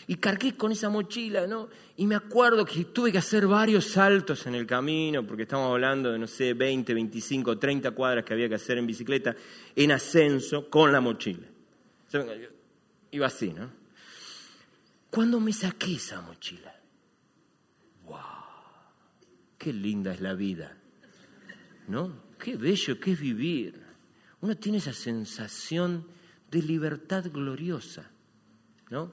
Y 0.09 0.17
cargué 0.17 0.57
con 0.57 0.73
esa 0.73 0.89
mochila, 0.89 1.47
¿no? 1.47 1.69
Y 1.97 2.09
me 2.09 2.17
acuerdo 2.17 2.65
que 2.65 2.87
tuve 2.87 3.13
que 3.13 3.19
hacer 3.19 3.47
varios 3.47 3.85
saltos 3.85 4.45
en 4.49 4.57
el 4.57 4.67
camino, 4.67 5.25
porque 5.25 5.45
estamos 5.45 5.71
hablando 5.71 6.11
de, 6.11 6.19
no 6.19 6.27
sé, 6.27 6.55
20, 6.55 6.93
25, 6.93 7.57
30 7.57 7.93
cuadras 7.93 8.25
que 8.25 8.33
había 8.33 8.49
que 8.49 8.57
hacer 8.57 8.79
en 8.79 8.89
bicicleta, 8.89 9.37
en 9.77 9.93
ascenso, 9.93 10.69
con 10.69 10.91
la 10.91 11.01
mochila. 11.01 11.47
Iba 13.11 13.27
así, 13.27 13.53
¿no? 13.53 13.71
Cuando 15.11 15.41
me 15.41 15.53
saqué 15.53 15.95
esa 15.95 16.21
mochila, 16.21 16.73
¡wow! 18.05 18.19
¡Qué 19.59 19.73
linda 19.73 20.13
es 20.13 20.21
la 20.21 20.35
vida! 20.35 20.77
¿No? 21.89 22.23
¡Qué 22.39 22.57
bello 22.57 23.01
que 23.01 23.13
es 23.13 23.21
vivir! 23.21 23.83
Uno 24.41 24.57
tiene 24.57 24.79
esa 24.79 24.93
sensación 24.93 26.07
de 26.51 26.63
libertad 26.63 27.27
gloriosa, 27.31 28.11
¿no? 28.89 29.13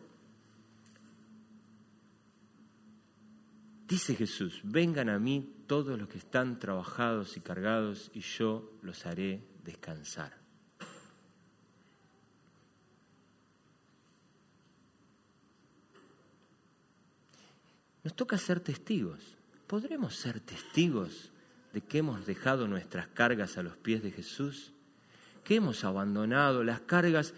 Dice 3.88 4.15
Jesús, 4.15 4.62
vengan 4.63 5.10
a 5.10 5.17
mí 5.17 5.63
todos 5.65 5.97
los 5.97 6.10
que 6.10 6.17
están 6.17 6.60
trabajados 6.60 7.38
y 7.38 7.39
cargados 7.39 8.12
y 8.13 8.19
yo 8.19 8.77
los 8.81 9.05
haré 9.05 9.47
descansar. 9.63 10.37
Nos 18.08 18.15
toca 18.15 18.38
ser 18.38 18.62
testigos. 18.62 19.20
¿Podremos 19.67 20.15
ser 20.15 20.39
testigos 20.39 21.30
de 21.74 21.82
que 21.82 21.98
hemos 21.98 22.26
dejado 22.26 22.65
nuestras 22.65 23.08
cargas 23.10 23.58
a 23.58 23.63
los 23.63 23.76
pies 23.76 24.02
de 24.02 24.12
Jesús? 24.12 24.72
Que 25.43 25.56
hemos 25.56 25.84
abandonado 25.84 26.63
las 26.63 26.80
cargas. 26.80 27.34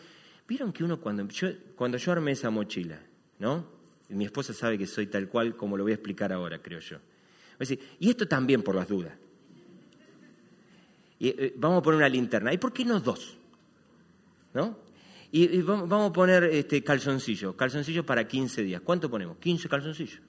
Vieron 0.48 0.72
que 0.72 0.84
uno 0.84 1.00
cuando 1.02 1.28
yo, 1.28 1.48
cuando 1.76 1.98
yo 1.98 2.12
armé 2.12 2.34
esa 2.34 2.52
mochila, 2.52 3.02
¿no? 3.40 3.66
Mi 4.10 4.26
esposa 4.26 4.54
sabe 4.54 4.78
que 4.78 4.86
soy 4.86 5.08
tal 5.08 5.28
cual 5.28 5.58
como 5.58 5.76
lo 5.76 5.82
voy 5.82 5.94
a 5.94 5.96
explicar 5.96 6.32
ahora, 6.32 6.62
creo 6.62 6.82
yo. 6.82 7.00
y 8.00 8.08
esto 8.08 8.28
también 8.28 8.62
por 8.62 8.76
las 8.76 8.88
dudas. 8.88 9.14
Y, 11.18 11.30
eh, 11.30 11.54
vamos 11.58 11.80
a 11.80 11.82
poner 11.82 11.98
una 11.98 12.10
linterna. 12.10 12.54
¿Y 12.54 12.60
por 12.60 12.72
qué 12.72 12.86
no 12.86 13.00
dos? 13.00 13.40
¿No? 14.54 14.78
Y, 15.32 15.64
vamos 15.64 16.12
a 16.12 16.14
poner 16.14 16.44
este 16.44 16.84
calzoncillo. 16.84 17.58
Calzoncillo 17.58 18.06
para 18.06 18.28
15 18.28 18.62
días. 18.62 18.82
¿Cuánto 18.82 19.10
ponemos? 19.10 19.38
15 19.38 19.68
calzoncillos. 19.68 20.29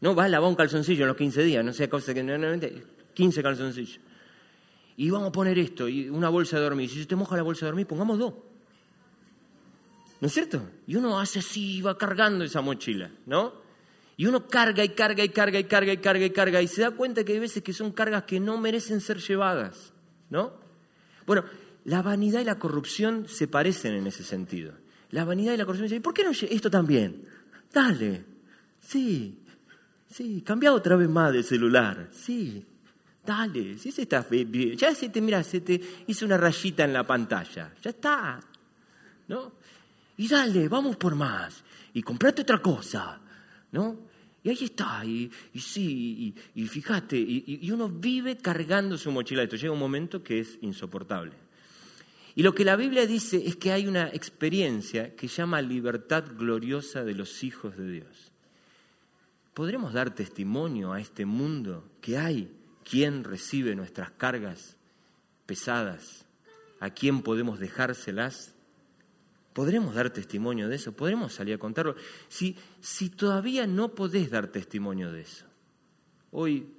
No, 0.00 0.14
va 0.14 0.24
a 0.24 0.28
lavar 0.28 0.48
un 0.48 0.56
calzoncillo 0.56 1.02
en 1.02 1.08
los 1.08 1.16
15 1.16 1.42
días, 1.42 1.64
no 1.64 1.72
sea 1.72 1.88
cosa 1.88 2.14
que... 2.14 2.22
No, 2.22 2.36
15 3.14 3.42
calzoncillos. 3.42 4.00
Y 4.96 5.10
vamos 5.10 5.28
a 5.28 5.32
poner 5.32 5.58
esto, 5.58 5.88
y 5.88 6.08
una 6.08 6.28
bolsa 6.28 6.56
de 6.56 6.62
dormir. 6.62 6.88
Si 6.88 7.00
usted 7.00 7.16
moja 7.16 7.36
la 7.36 7.42
bolsa 7.42 7.66
de 7.66 7.70
dormir, 7.70 7.86
pongamos 7.86 8.18
dos. 8.18 8.34
¿No 10.20 10.26
es 10.26 10.32
cierto? 10.32 10.62
Y 10.86 10.96
uno 10.96 11.18
hace 11.18 11.38
así, 11.38 11.80
va 11.80 11.96
cargando 11.96 12.44
esa 12.44 12.60
mochila, 12.60 13.10
¿no? 13.26 13.54
Y 14.16 14.26
uno 14.26 14.46
carga 14.46 14.84
y 14.84 14.90
carga 14.90 15.24
y 15.24 15.30
carga 15.30 15.58
y 15.58 15.64
carga 15.64 15.92
y 15.94 15.96
carga 15.96 16.26
y 16.26 16.30
carga 16.30 16.62
y 16.62 16.68
se 16.68 16.82
da 16.82 16.90
cuenta 16.90 17.24
que 17.24 17.32
hay 17.32 17.38
veces 17.38 17.62
que 17.62 17.72
son 17.72 17.92
cargas 17.92 18.24
que 18.24 18.38
no 18.38 18.58
merecen 18.58 19.00
ser 19.00 19.16
llevadas, 19.16 19.94
¿no? 20.28 20.52
Bueno, 21.26 21.44
la 21.86 22.02
vanidad 22.02 22.42
y 22.42 22.44
la 22.44 22.58
corrupción 22.58 23.26
se 23.28 23.48
parecen 23.48 23.94
en 23.94 24.06
ese 24.06 24.22
sentido. 24.22 24.74
La 25.10 25.24
vanidad 25.24 25.54
y 25.54 25.56
la 25.56 25.64
corrupción 25.64 25.88
dicen, 25.88 26.02
¿por 26.02 26.12
qué 26.12 26.22
no 26.22 26.32
esto 26.32 26.70
también? 26.70 27.24
Dale, 27.72 28.24
sí, 28.78 29.39
sí, 30.10 30.42
cambia 30.42 30.72
otra 30.72 30.96
vez 30.96 31.08
más 31.08 31.32
de 31.32 31.42
celular, 31.42 32.08
sí, 32.12 32.64
dale, 33.24 33.78
sí 33.78 33.90
se 33.92 34.02
está 34.02 34.26
bien, 34.28 34.76
ya 34.76 34.94
se 34.94 35.08
te, 35.08 35.20
mira, 35.20 35.42
se 35.42 35.60
te 35.60 35.80
hizo 36.06 36.26
una 36.26 36.36
rayita 36.36 36.84
en 36.84 36.92
la 36.92 37.06
pantalla, 37.06 37.72
ya 37.80 37.90
está, 37.90 38.40
¿no? 39.28 39.60
y 40.20 40.28
dale, 40.28 40.68
vamos 40.68 40.96
por 40.96 41.14
más, 41.14 41.64
y 41.94 42.02
comprate 42.02 42.42
otra 42.42 42.58
cosa, 42.60 43.18
¿no? 43.72 44.10
Y 44.42 44.50
ahí 44.50 44.64
está, 44.64 45.02
y, 45.02 45.30
sí, 45.58 46.34
y, 46.54 46.66
fíjate, 46.66 47.16
y, 47.16 47.70
uno 47.70 47.88
vive 47.88 48.36
cargando 48.36 48.98
su 48.98 49.10
mochila. 49.10 49.42
Esto 49.42 49.56
llega 49.56 49.72
un 49.72 49.78
momento 49.78 50.22
que 50.22 50.40
es 50.40 50.58
insoportable. 50.60 51.32
Y 52.34 52.42
lo 52.42 52.54
que 52.54 52.66
la 52.66 52.76
Biblia 52.76 53.06
dice 53.06 53.42
es 53.46 53.56
que 53.56 53.72
hay 53.72 53.86
una 53.86 54.08
experiencia 54.08 55.16
que 55.16 55.26
llama 55.26 55.62
libertad 55.62 56.24
gloriosa 56.36 57.02
de 57.02 57.14
los 57.14 57.42
hijos 57.42 57.74
de 57.78 57.90
Dios. 57.90 58.29
¿Podremos 59.54 59.92
dar 59.92 60.14
testimonio 60.14 60.92
a 60.92 61.00
este 61.00 61.26
mundo 61.26 61.88
que 62.00 62.18
hay 62.18 62.50
quien 62.88 63.24
recibe 63.24 63.74
nuestras 63.74 64.10
cargas 64.10 64.76
pesadas? 65.46 66.26
¿A 66.78 66.90
quién 66.90 67.22
podemos 67.22 67.58
dejárselas? 67.58 68.54
¿Podremos 69.52 69.94
dar 69.94 70.10
testimonio 70.10 70.68
de 70.68 70.76
eso? 70.76 70.92
¿Podremos 70.92 71.34
salir 71.34 71.54
a 71.54 71.58
contarlo? 71.58 71.96
Si, 72.28 72.56
si 72.80 73.10
todavía 73.10 73.66
no 73.66 73.94
podés 73.94 74.30
dar 74.30 74.46
testimonio 74.46 75.12
de 75.12 75.22
eso, 75.22 75.46
hoy 76.30 76.72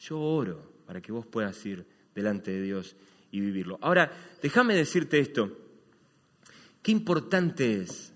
yo 0.00 0.20
oro 0.20 0.72
para 0.86 1.00
que 1.00 1.12
vos 1.12 1.26
puedas 1.26 1.64
ir 1.64 1.86
delante 2.14 2.50
de 2.50 2.62
Dios 2.62 2.96
y 3.30 3.40
vivirlo. 3.40 3.78
Ahora, 3.80 4.10
déjame 4.42 4.74
decirte 4.74 5.20
esto. 5.20 5.56
Qué 6.82 6.90
importante 6.90 7.82
es 7.82 8.12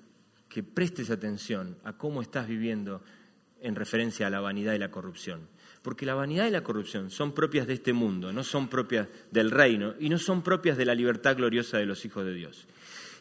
que 0.49 0.63
prestes 0.63 1.11
atención 1.11 1.77
a 1.85 1.93
cómo 1.93 2.23
estás 2.23 2.49
viviendo 2.49 3.03
en 3.63 3.75
referencia 3.75 4.27
a 4.27 4.31
la 4.31 4.41
vanidad 4.41 4.75
y 4.75 4.79
la 4.79 4.91
corrupción. 4.91 5.49
Porque 5.83 6.05
la 6.05 6.15
vanidad 6.15 6.47
y 6.47 6.51
la 6.51 6.63
corrupción 6.63 7.11
son 7.11 7.33
propias 7.33 7.67
de 7.67 7.75
este 7.75 7.93
mundo, 7.93 8.33
no 8.33 8.45
son 8.45 8.69
propias 8.69 9.09
del 9.31 9.51
reino 9.51 9.95
y 9.99 10.09
no 10.09 10.19
son 10.19 10.43
propias 10.43 10.77
de 10.77 10.85
la 10.85 10.95
libertad 10.95 11.37
gloriosa 11.37 11.79
de 11.79 11.87
los 11.87 12.05
hijos 12.05 12.25
de 12.25 12.35
Dios. 12.35 12.67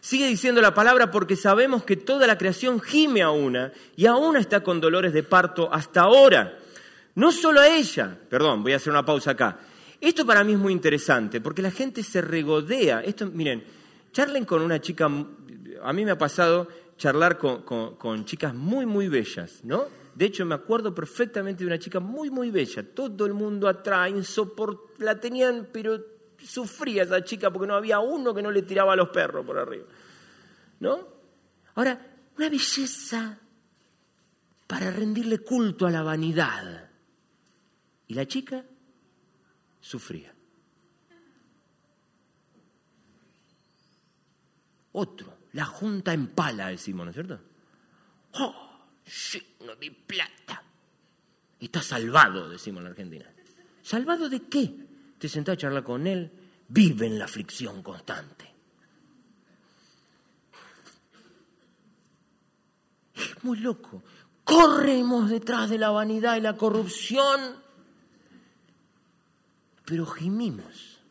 Sigue 0.02 0.28
diciendo 0.28 0.62
la 0.62 0.74
palabra 0.74 1.12
porque 1.12 1.36
sabemos 1.36 1.84
que 1.84 1.98
toda 1.98 2.26
la 2.26 2.38
creación 2.38 2.80
gime 2.80 3.22
a 3.22 3.32
una 3.32 3.72
y 3.96 4.06
aún 4.06 4.38
está 4.38 4.62
con 4.62 4.80
dolores 4.80 5.14
de 5.14 5.24
parto 5.24 5.74
hasta 5.74 6.02
ahora. 6.02 6.58
No 7.16 7.32
solo 7.32 7.60
a 7.60 7.68
ella, 7.68 8.18
perdón, 8.30 8.64
voy 8.64 8.74
a 8.74 8.78
hacer 8.78 8.92
una 8.92 9.06
pausa 9.06 9.32
acá. 9.32 9.60
Esto 10.00 10.26
para 10.26 10.44
mí 10.44 10.54
es 10.54 10.60
muy 10.60 10.72
interesante 10.72 11.42
porque 11.42 11.62
la 11.62 11.72
gente 11.72 12.02
se 12.04 12.22
regodea. 12.22 13.02
Esto, 13.02 13.26
miren, 13.28 13.64
charlen 14.14 14.46
con 14.46 14.62
una 14.62 14.80
chica, 14.80 15.06
a 15.06 15.94
mí 15.94 16.06
me 16.06 16.12
ha 16.12 16.18
pasado 16.18 16.68
charlar 16.98 17.38
con, 17.38 18.26
chicas 18.26 18.54
muy, 18.54 18.86
muy 18.86 19.08
bellas, 19.08 19.62
¿no? 19.64 19.86
De 20.20 20.26
hecho, 20.26 20.46
me 20.46 20.56
acuerdo 20.56 20.94
perfectamente 20.94 21.64
de 21.64 21.68
una 21.68 21.80
chica 21.80 22.02
muy, 22.02 22.30
muy 22.30 22.52
bella. 22.52 22.84
Todo 22.94 23.26
el 23.26 23.34
mundo 23.34 23.70
atrás, 23.70 24.10
insoport... 24.10 25.00
la 25.00 25.18
tenían, 25.18 25.70
pero 25.72 25.98
sufría 26.38 27.04
esa 27.04 27.24
chica 27.24 27.50
porque 27.50 27.68
no 27.68 27.74
había 27.74 28.00
uno 28.00 28.34
que 28.34 28.42
no 28.42 28.52
le 28.52 28.64
tiraba 28.64 28.92
a 28.92 28.96
los 28.98 29.08
perros 29.12 29.46
por 29.46 29.58
arriba. 29.58 29.86
¿No? 30.82 31.08
Ahora, 31.76 32.06
una 32.38 32.50
belleza 32.50 33.40
para 34.68 34.92
rendirle 34.92 35.40
culto 35.40 35.88
a 35.88 35.90
la 35.90 36.04
vanidad. 36.04 36.90
Y 38.08 38.14
la 38.14 38.28
chica 38.28 38.66
sufría. 39.80 40.36
Otro, 44.92 45.34
la 45.54 45.64
junta 45.64 46.12
en 46.12 46.28
pala, 46.28 46.68
decimos, 46.68 47.06
¿no 47.06 47.12
es 47.12 47.16
cierto? 47.16 47.40
¡Oh! 48.34 48.69
Lleno 49.10 49.76
de 49.76 49.92
plata. 49.92 50.64
Está 51.60 51.82
salvado, 51.82 52.50
decimos 52.50 52.80
en 52.80 52.84
la 52.86 52.90
Argentina. 52.92 53.26
¿Salvado 53.82 54.30
de 54.30 54.42
qué? 54.44 54.90
te 55.20 55.28
sentás 55.28 55.54
a 55.54 55.58
charlar 55.58 55.84
con 55.84 56.08
él, 56.08 56.32
vive 56.70 57.06
en 57.06 57.20
la 57.20 57.26
aflicción 57.26 57.84
constante. 57.84 58.46
Es 63.14 63.44
muy 63.44 63.60
loco. 63.60 64.02
Corremos 64.46 65.30
detrás 65.30 65.70
de 65.70 65.78
la 65.78 65.90
vanidad 65.90 66.38
y 66.38 66.42
la 66.42 66.56
corrupción, 66.56 67.58
pero 69.86 70.06
gemimos. 70.06 71.02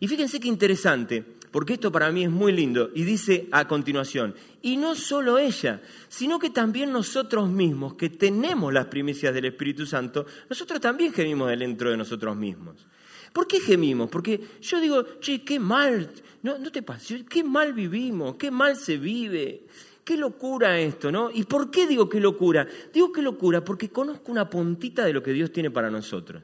Y 0.00 0.08
fíjense 0.08 0.40
qué 0.40 0.48
interesante, 0.48 1.36
porque 1.52 1.74
esto 1.74 1.92
para 1.92 2.10
mí 2.10 2.24
es 2.24 2.30
muy 2.30 2.50
lindo, 2.50 2.90
y 2.94 3.04
dice 3.04 3.46
a 3.52 3.68
continuación, 3.68 4.34
y 4.62 4.78
no 4.78 4.94
solo 4.94 5.38
ella, 5.38 5.82
sino 6.08 6.38
que 6.38 6.50
también 6.50 6.90
nosotros 6.90 7.48
mismos, 7.48 7.94
que 7.94 8.08
tenemos 8.10 8.72
las 8.72 8.86
primicias 8.86 9.32
del 9.34 9.44
Espíritu 9.44 9.86
Santo, 9.86 10.26
nosotros 10.48 10.80
también 10.80 11.12
gemimos 11.12 11.56
dentro 11.56 11.90
de 11.90 11.96
nosotros 11.96 12.34
mismos. 12.34 12.86
¿Por 13.32 13.46
qué 13.46 13.60
gemimos? 13.60 14.10
Porque 14.10 14.40
yo 14.60 14.80
digo, 14.80 15.20
che, 15.20 15.42
qué 15.42 15.58
mal, 15.60 16.10
no, 16.42 16.58
no 16.58 16.72
te 16.72 16.82
pasa, 16.82 17.14
qué 17.28 17.44
mal 17.44 17.72
vivimos, 17.72 18.36
qué 18.36 18.50
mal 18.50 18.76
se 18.76 18.98
vive, 18.98 19.66
qué 20.04 20.16
locura 20.16 20.78
esto, 20.78 21.12
¿no? 21.12 21.30
¿Y 21.30 21.44
por 21.44 21.70
qué 21.70 21.86
digo 21.86 22.08
qué 22.08 22.20
locura? 22.20 22.66
Digo 22.92 23.12
qué 23.12 23.22
locura 23.22 23.64
porque 23.64 23.90
conozco 23.90 24.32
una 24.32 24.48
puntita 24.48 25.04
de 25.04 25.12
lo 25.12 25.22
que 25.22 25.32
Dios 25.32 25.52
tiene 25.52 25.70
para 25.70 25.90
nosotros. 25.90 26.42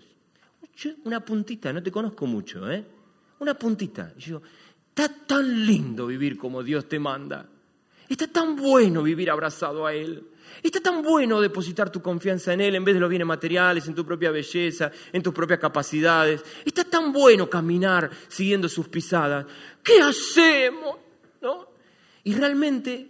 una 1.05 1.25
puntita, 1.25 1.73
no 1.73 1.83
te 1.83 1.91
conozco 1.91 2.27
mucho, 2.27 2.71
¿eh? 2.71 2.85
Una 3.41 3.55
puntita. 3.55 4.13
Y 4.17 4.21
yo, 4.23 4.43
está 4.99 5.15
tan 5.27 5.65
lindo 5.65 6.09
vivir 6.09 6.37
como 6.37 6.61
Dios 6.61 6.89
te 6.89 6.99
manda. 6.99 7.47
Está 8.09 8.27
tan 8.27 8.57
bueno 8.57 9.05
vivir 9.05 9.31
abrazado 9.31 9.87
a 9.87 9.95
Él. 9.95 10.27
Está 10.61 10.81
tan 10.81 11.03
bueno 11.03 11.41
depositar 11.41 11.93
tu 11.93 12.03
confianza 12.03 12.53
en 12.53 12.61
Él 12.61 12.75
en 12.75 12.85
vez 12.85 12.95
de 12.95 13.01
los 13.01 13.09
bienes 13.09 13.29
materiales, 13.29 13.87
en 13.87 13.95
tu 13.95 14.05
propia 14.05 14.33
belleza, 14.33 14.91
en 15.13 15.23
tus 15.23 15.33
propias 15.33 15.61
capacidades. 15.61 16.43
Está 16.65 16.83
tan 16.83 17.13
bueno 17.13 17.49
caminar 17.49 18.11
siguiendo 18.27 18.69
sus 18.69 18.89
pisadas. 18.89 19.47
¿Qué 19.85 20.01
hacemos? 20.01 20.97
¿No? 21.43 21.69
Y 22.25 22.35
realmente 22.35 23.09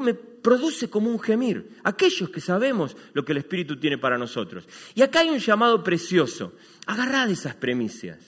me 0.00 0.14
produce 0.14 0.88
como 0.88 1.10
un 1.10 1.20
gemir. 1.20 1.76
Aquellos 1.84 2.30
que 2.30 2.40
sabemos 2.40 2.96
lo 3.12 3.22
que 3.22 3.32
el 3.32 3.38
Espíritu 3.38 3.78
tiene 3.78 3.98
para 3.98 4.16
nosotros. 4.16 4.66
Y 4.94 5.02
acá 5.02 5.20
hay 5.20 5.28
un 5.28 5.40
llamado 5.40 5.84
precioso. 5.84 6.54
Agarrad 6.86 7.28
esas 7.30 7.54
premisas. 7.54 8.18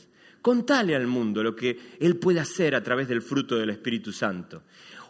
Contale 0.44 0.94
al 0.94 1.06
mundo 1.06 1.42
lo 1.42 1.56
que 1.56 1.96
Él 1.98 2.18
puede 2.18 2.38
hacer 2.38 2.74
a 2.74 2.82
través 2.82 3.08
del 3.08 3.22
fruto 3.22 3.56
del 3.56 3.70
Espíritu 3.70 4.12
Santo 4.12 4.64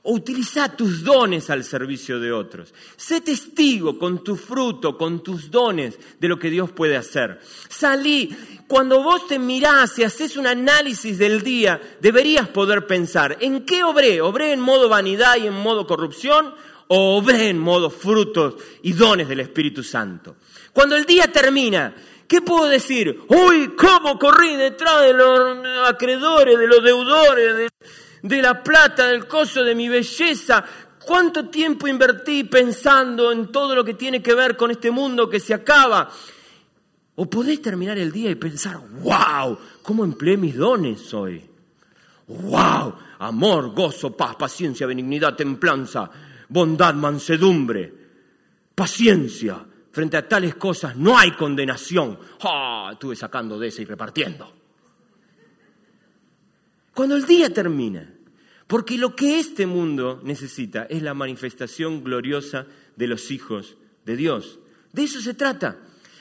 o 0.05 0.12
utiliza 0.12 0.77
tus 0.77 1.03
dones 1.03 1.51
al 1.51 1.64
servicio 1.64 2.20
de 2.20 2.31
otros. 2.31 2.73
Sé 2.97 3.20
testigo 3.20 3.99
con 3.99 4.23
tu 4.23 4.37
fruto, 4.37 4.97
con 4.97 5.25
tus 5.25 5.51
dones 5.51 5.99
de 6.20 6.29
lo 6.29 6.38
que 6.38 6.51
Dios 6.51 6.70
puede 6.70 6.97
hacer. 6.97 7.40
Salí, 7.68 8.31
cuando 8.68 9.03
vos 9.03 9.27
te 9.27 9.40
mirás 9.40 9.99
y 9.99 10.05
haces 10.05 10.37
un 10.37 10.47
análisis 10.47 11.18
del 11.18 11.42
día, 11.42 11.81
deberías 12.01 12.47
poder 12.47 12.87
pensar, 12.87 13.37
¿en 13.40 13.64
qué 13.64 13.83
obré? 13.83 14.20
¿Obré 14.20 14.53
en 14.53 14.61
modo 14.61 14.88
vanidad 14.88 15.35
y 15.42 15.49
en 15.49 15.55
modo 15.55 15.85
corrupción? 15.85 16.55
¿O 16.87 17.16
obré 17.16 17.49
en 17.49 17.59
modo 17.59 17.90
frutos 17.90 18.55
y 18.83 18.92
dones 18.92 19.27
del 19.27 19.40
Espíritu 19.40 19.83
Santo? 19.83 20.37
Cuando 20.73 20.94
el 20.97 21.07
día 21.07 21.33
termina, 21.33 21.92
¿Qué 22.26 22.40
puedo 22.40 22.66
decir? 22.66 23.20
Uy, 23.28 23.74
¿cómo 23.76 24.18
corrí 24.18 24.56
detrás 24.56 25.02
de 25.02 25.12
los 25.12 25.88
acreedores, 25.88 26.58
de 26.58 26.66
los 26.66 26.82
deudores, 26.82 27.70
de, 28.22 28.42
la 28.42 28.62
plata, 28.62 29.08
del 29.08 29.26
coso, 29.26 29.62
de 29.62 29.74
mi 29.74 29.88
belleza. 29.88 30.64
¿Cuánto 31.04 31.48
tiempo 31.50 31.87
invertí 31.87 32.44
pensando 32.44 33.30
en 33.30 33.52
todo 33.52 33.74
lo 33.74 33.84
que 33.84 33.94
tiene 33.94 34.22
que 34.22 34.34
ver 34.34 34.56
con 34.56 34.70
este 34.70 34.90
mundo 34.90 35.28
que 35.28 35.38
se 35.38 35.52
acaba? 35.52 36.10
O 37.16 37.28
podés 37.28 37.60
terminar 37.60 37.98
el 37.98 38.10
día 38.10 38.30
y 38.30 38.34
pensar, 38.37 38.80
wow, 39.02 39.58
¿cómo 39.82 40.04
empleé 40.04 40.37
mis 40.37 40.56
dones 40.56 41.12
hoy? 41.12 41.44
Wow, 42.26 42.94
amor, 43.18 43.74
gozo, 43.74 44.16
paz, 44.16 44.34
paciencia, 44.37 44.87
benignidad, 44.87 45.37
templanza, 45.37 46.10
bondad, 46.48 46.94
mansedumbre, 46.94 47.92
paciencia. 48.74 49.64
Frente 49.94 50.16
a 50.16 50.26
tales 50.26 50.57
cosas 50.57 50.96
no 50.96 51.16
hay 51.16 51.30
condenación. 51.30 52.18
Ah, 52.42 52.90
estuve 52.94 53.14
sacando 53.14 53.61
de 53.61 53.68
ese 53.68 53.83
y 53.83 53.85
repartiendo. 53.85 54.52
Cuando 56.92 57.14
el 57.14 57.24
día 57.24 57.54
termina, 57.54 58.12
porque 58.66 58.98
lo 58.98 59.14
que 59.14 59.38
este 59.38 59.66
mundo 59.66 60.20
necesita 60.24 60.88
es 60.90 61.00
la 61.00 61.14
manifestación 61.14 62.02
gloriosa 62.02 62.66
de 62.96 63.07
los 63.07 63.30
hijos 63.30 63.76
de 64.04 64.16
Dios. 64.16 64.59
De 64.92 65.04
eso 65.04 65.20
se 65.20 65.35
trata. 65.35 65.78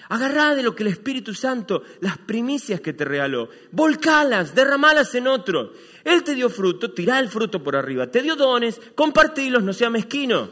Agarrá 0.10 0.54
de 0.54 0.62
lo 0.62 0.76
que 0.76 0.84
el 0.84 0.90
Espíritu 0.90 1.34
Santo, 1.34 1.82
las 2.00 2.20
primicias 2.20 2.80
que 2.80 2.94
te 2.94 3.06
regaló, 3.06 3.50
volcalas, 3.72 4.54
derramalas 4.54 5.16
en 5.16 5.26
otro. 5.26 5.74
Él 6.04 6.22
te 6.22 6.36
dio 6.36 6.52
fruto, 6.52 6.92
tirá 6.92 7.18
el 7.18 7.28
fruto 7.28 7.64
por 7.64 7.76
arriba. 7.76 8.06
Te 8.12 8.22
dio 8.22 8.36
dones, 8.36 8.80
compartilos, 8.94 9.64
no 9.64 9.74
sea 9.74 9.90
mezquino. 9.90 10.52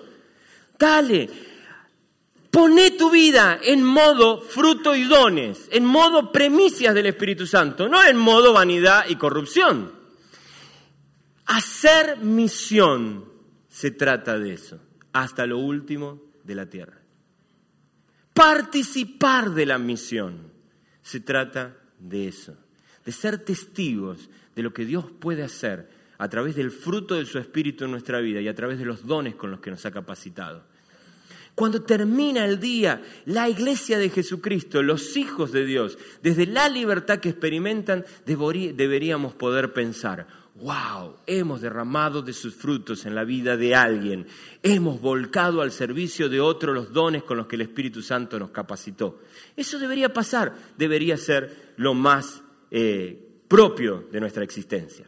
Dale, 0.79 1.29
poné 2.51 2.91
tu 2.91 3.09
vida 3.09 3.59
en 3.63 3.81
modo 3.81 4.41
fruto 4.41 4.93
y 4.93 5.05
dones, 5.05 5.69
en 5.71 5.85
modo 5.85 6.31
primicias 6.31 6.93
del 6.93 7.07
Espíritu 7.07 7.47
Santo, 7.47 7.87
no 7.87 8.05
en 8.05 8.17
modo 8.17 8.53
vanidad 8.53 9.05
y 9.07 9.15
corrupción. 9.15 9.93
Hacer 11.45 12.17
misión 12.17 13.25
se 13.69 13.91
trata 13.91 14.37
de 14.37 14.53
eso, 14.53 14.79
hasta 15.13 15.45
lo 15.45 15.57
último 15.57 16.21
de 16.43 16.55
la 16.55 16.69
tierra. 16.69 17.01
Participar 18.33 19.51
de 19.51 19.65
la 19.65 19.77
misión 19.77 20.51
se 21.01 21.21
trata 21.21 21.77
de 21.99 22.27
eso, 22.27 22.55
de 23.05 23.11
ser 23.11 23.43
testigos 23.43 24.29
de 24.55 24.63
lo 24.63 24.73
que 24.73 24.85
Dios 24.85 25.05
puede 25.19 25.43
hacer 25.43 25.89
a 26.17 26.29
través 26.29 26.55
del 26.55 26.71
fruto 26.71 27.15
de 27.15 27.25
su 27.25 27.39
Espíritu 27.39 27.85
en 27.85 27.91
nuestra 27.91 28.19
vida 28.19 28.41
y 28.41 28.47
a 28.47 28.55
través 28.55 28.77
de 28.77 28.85
los 28.85 29.05
dones 29.05 29.35
con 29.35 29.51
los 29.51 29.59
que 29.59 29.71
nos 29.71 29.85
ha 29.85 29.91
capacitado. 29.91 30.70
Cuando 31.55 31.81
termina 31.81 32.45
el 32.45 32.59
día, 32.59 33.01
la 33.25 33.49
iglesia 33.49 33.97
de 33.99 34.09
Jesucristo, 34.09 34.81
los 34.81 35.17
hijos 35.17 35.51
de 35.51 35.65
Dios, 35.65 35.97
desde 36.23 36.45
la 36.47 36.69
libertad 36.69 37.19
que 37.19 37.29
experimentan, 37.29 38.05
deberíamos 38.25 39.33
poder 39.33 39.73
pensar, 39.73 40.27
wow, 40.55 41.15
hemos 41.27 41.61
derramado 41.61 42.21
de 42.21 42.33
sus 42.33 42.55
frutos 42.55 43.05
en 43.05 43.15
la 43.15 43.23
vida 43.23 43.57
de 43.57 43.75
alguien, 43.75 44.27
hemos 44.63 45.01
volcado 45.01 45.61
al 45.61 45.71
servicio 45.71 46.29
de 46.29 46.39
otro 46.39 46.73
los 46.73 46.93
dones 46.93 47.23
con 47.23 47.37
los 47.37 47.47
que 47.47 47.57
el 47.57 47.63
Espíritu 47.63 48.01
Santo 48.01 48.39
nos 48.39 48.51
capacitó. 48.51 49.19
Eso 49.55 49.77
debería 49.77 50.13
pasar, 50.13 50.53
debería 50.77 51.17
ser 51.17 51.73
lo 51.77 51.93
más 51.93 52.41
eh, 52.69 53.43
propio 53.47 54.07
de 54.11 54.19
nuestra 54.19 54.43
existencia. 54.43 55.05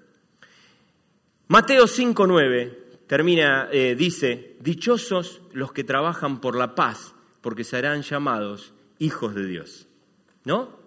Mateo 1.47 1.85
5.9 1.85 2.82
termina, 3.07 3.69
eh, 3.71 3.95
dice, 3.95 4.55
dichosos 4.59 5.41
los 5.53 5.71
que 5.71 5.83
trabajan 5.83 6.41
por 6.41 6.55
la 6.55 6.75
paz, 6.75 7.13
porque 7.41 7.63
serán 7.63 8.01
llamados 8.01 8.73
hijos 8.99 9.35
de 9.35 9.45
Dios. 9.45 9.87
¿No? 10.45 10.77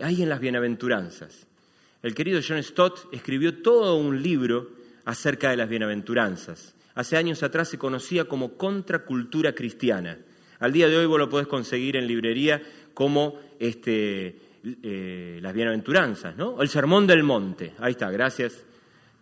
Ahí 0.00 0.22
en 0.22 0.28
las 0.28 0.40
bienaventuranzas. 0.40 1.46
El 2.02 2.14
querido 2.14 2.40
John 2.46 2.62
Stott 2.62 3.12
escribió 3.12 3.62
todo 3.62 3.96
un 3.96 4.22
libro 4.22 4.70
acerca 5.04 5.50
de 5.50 5.56
las 5.56 5.68
bienaventuranzas. 5.68 6.74
Hace 6.94 7.16
años 7.16 7.42
atrás 7.42 7.68
se 7.68 7.78
conocía 7.78 8.24
como 8.24 8.56
contracultura 8.56 9.54
cristiana. 9.54 10.18
Al 10.58 10.72
día 10.72 10.88
de 10.88 10.96
hoy 10.96 11.06
vos 11.06 11.18
lo 11.18 11.28
podés 11.28 11.46
conseguir 11.46 11.96
en 11.96 12.06
librería 12.06 12.62
como 12.94 13.38
este, 13.58 14.38
eh, 14.82 15.38
las 15.42 15.54
bienaventuranzas, 15.54 16.36
¿no? 16.36 16.60
El 16.60 16.68
Sermón 16.68 17.06
del 17.06 17.22
Monte. 17.22 17.74
Ahí 17.78 17.92
está, 17.92 18.10
gracias 18.10 18.64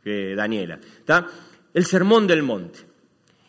eh, 0.05 0.35
Daniela. 0.37 0.79
¿Está? 0.99 1.27
El 1.75 1.85
Sermón 1.85 2.27
del 2.27 2.43
Monte. 2.43 2.81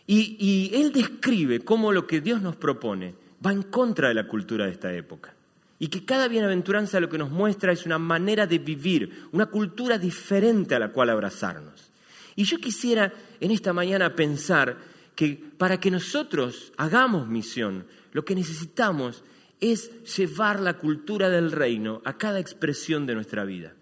Y, 0.06 0.72
él 0.74 0.92
describe 0.92 1.60
cómo 1.60 1.92
lo 1.92 2.08
que 2.08 2.20
Dios 2.20 2.42
nos 2.42 2.56
propone 2.56 3.14
va 3.46 3.52
en 3.52 3.62
contra 3.64 4.08
de 4.08 4.16
la 4.16 4.28
cultura 4.28 4.66
de 4.66 4.72
esta 4.72 4.92
época. 4.94 5.36
Y 5.78 5.88
que 5.88 6.04
cada 6.04 6.28
bienaventuranza 6.28 7.00
lo 7.00 7.10
que 7.10 7.18
nos 7.18 7.30
muestra 7.30 7.72
es 7.72 7.86
una 7.86 8.00
manera 8.00 8.48
de 8.48 8.58
vivir, 8.58 9.28
una 9.32 9.46
cultura 9.46 9.98
diferente 9.98 10.76
a 10.76 10.80
la 10.80 10.92
cual 10.92 11.12
abrazarnos. 11.12 11.92
Y 12.36 12.44
yo 12.44 12.58
quisiera 12.58 13.14
en 13.40 13.52
esta 13.52 13.72
mañana 13.72 14.16
pensar 14.16 14.78
que 15.16 15.42
para 15.58 15.80
que 15.80 15.92
nosotros 15.92 16.74
hagamos 16.78 17.28
misión, 17.28 17.86
lo 18.12 18.26
que 18.26 18.36
necesitamos 18.36 19.24
es 19.62 19.92
llevar 20.18 20.60
la 20.60 20.78
cultura 20.78 21.30
del 21.30 21.52
reino 21.52 22.02
a 22.04 22.18
cada 22.18 22.40
expresión 22.40 23.06
de 23.06 23.16
nuestra 23.16 23.46
vida 23.46 23.76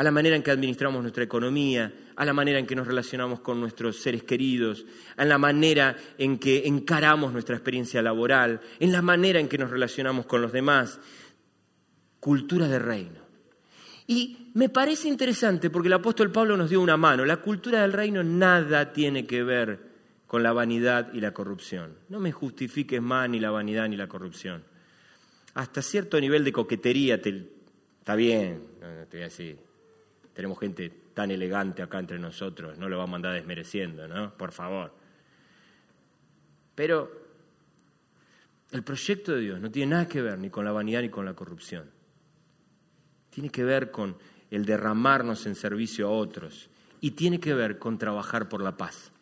a 0.00 0.02
la 0.02 0.10
manera 0.10 0.34
en 0.34 0.42
que 0.42 0.50
administramos 0.50 1.02
nuestra 1.02 1.24
economía, 1.24 1.92
a 2.16 2.24
la 2.24 2.32
manera 2.32 2.58
en 2.58 2.66
que 2.66 2.74
nos 2.74 2.86
relacionamos 2.86 3.40
con 3.40 3.60
nuestros 3.60 3.96
seres 3.96 4.22
queridos, 4.22 4.86
a 5.18 5.26
la 5.26 5.36
manera 5.36 5.94
en 6.16 6.38
que 6.38 6.66
encaramos 6.66 7.34
nuestra 7.34 7.54
experiencia 7.54 8.00
laboral, 8.00 8.62
en 8.78 8.92
la 8.92 9.02
manera 9.02 9.40
en 9.40 9.46
que 9.46 9.58
nos 9.58 9.68
relacionamos 9.68 10.24
con 10.24 10.40
los 10.40 10.52
demás. 10.52 10.98
Cultura 12.18 12.66
de 12.66 12.78
reino. 12.78 13.20
Y 14.06 14.50
me 14.54 14.70
parece 14.70 15.06
interesante 15.06 15.68
porque 15.68 15.88
el 15.88 15.92
apóstol 15.92 16.32
Pablo 16.32 16.56
nos 16.56 16.70
dio 16.70 16.80
una 16.80 16.96
mano. 16.96 17.26
La 17.26 17.36
cultura 17.36 17.82
del 17.82 17.92
reino 17.92 18.24
nada 18.24 18.94
tiene 18.94 19.26
que 19.26 19.42
ver 19.42 19.80
con 20.26 20.42
la 20.42 20.54
vanidad 20.54 21.12
y 21.12 21.20
la 21.20 21.34
corrupción. 21.34 21.92
No 22.08 22.20
me 22.20 22.32
justifiques 22.32 23.02
más 23.02 23.28
ni 23.28 23.38
la 23.38 23.50
vanidad 23.50 23.86
ni 23.86 23.98
la 23.98 24.08
corrupción. 24.08 24.64
Hasta 25.52 25.82
cierto 25.82 26.18
nivel 26.18 26.42
de 26.42 26.52
coquetería 26.52 27.20
te, 27.20 27.48
está 27.98 28.14
bien, 28.14 28.62
te 29.10 29.18
voy 29.18 29.20
a 29.20 29.24
decir, 29.24 29.69
tenemos 30.40 30.58
gente 30.58 30.90
tan 31.12 31.30
elegante 31.30 31.82
acá 31.82 31.98
entre 31.98 32.18
nosotros, 32.18 32.78
no 32.78 32.88
lo 32.88 32.96
vamos 32.96 33.12
a 33.12 33.16
andar 33.16 33.34
desmereciendo, 33.34 34.08
¿no? 34.08 34.34
Por 34.38 34.52
favor. 34.52 34.90
Pero 36.74 37.12
el 38.70 38.82
proyecto 38.82 39.32
de 39.32 39.42
Dios 39.42 39.60
no 39.60 39.70
tiene 39.70 39.90
nada 39.90 40.08
que 40.08 40.22
ver 40.22 40.38
ni 40.38 40.48
con 40.48 40.64
la 40.64 40.72
vanidad 40.72 41.02
ni 41.02 41.10
con 41.10 41.26
la 41.26 41.34
corrupción. 41.34 41.90
Tiene 43.28 43.50
que 43.50 43.64
ver 43.64 43.90
con 43.90 44.16
el 44.50 44.64
derramarnos 44.64 45.44
en 45.44 45.54
servicio 45.56 46.08
a 46.08 46.12
otros 46.12 46.70
y 47.02 47.10
tiene 47.10 47.38
que 47.38 47.52
ver 47.52 47.78
con 47.78 47.98
trabajar 47.98 48.48
por 48.48 48.62
la 48.62 48.78
paz. 48.78 49.12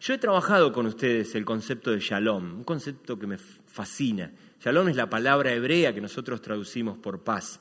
Yo 0.00 0.14
he 0.14 0.18
trabajado 0.18 0.72
con 0.72 0.86
ustedes 0.86 1.34
el 1.34 1.44
concepto 1.44 1.90
de 1.90 1.98
shalom, 1.98 2.58
un 2.58 2.64
concepto 2.64 3.18
que 3.18 3.26
me 3.26 3.38
fascina. 3.38 4.30
Shalom 4.60 4.90
es 4.90 4.94
la 4.94 5.10
palabra 5.10 5.52
hebrea 5.52 5.92
que 5.92 6.00
nosotros 6.00 6.40
traducimos 6.40 6.96
por 6.98 7.24
paz. 7.24 7.58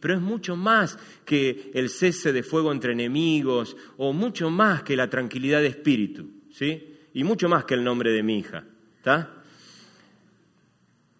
Pero 0.00 0.14
es 0.14 0.20
mucho 0.20 0.56
más 0.56 0.98
que 1.24 1.70
el 1.74 1.88
cese 1.88 2.32
de 2.32 2.42
fuego 2.42 2.72
entre 2.72 2.92
enemigos 2.92 3.76
o 3.96 4.12
mucho 4.12 4.50
más 4.50 4.82
que 4.82 4.96
la 4.96 5.08
tranquilidad 5.08 5.60
de 5.60 5.68
espíritu, 5.68 6.28
¿sí? 6.50 6.94
y 7.14 7.24
mucho 7.24 7.48
más 7.48 7.64
que 7.64 7.74
el 7.74 7.84
nombre 7.84 8.12
de 8.12 8.22
mi 8.22 8.38
hija. 8.38 8.64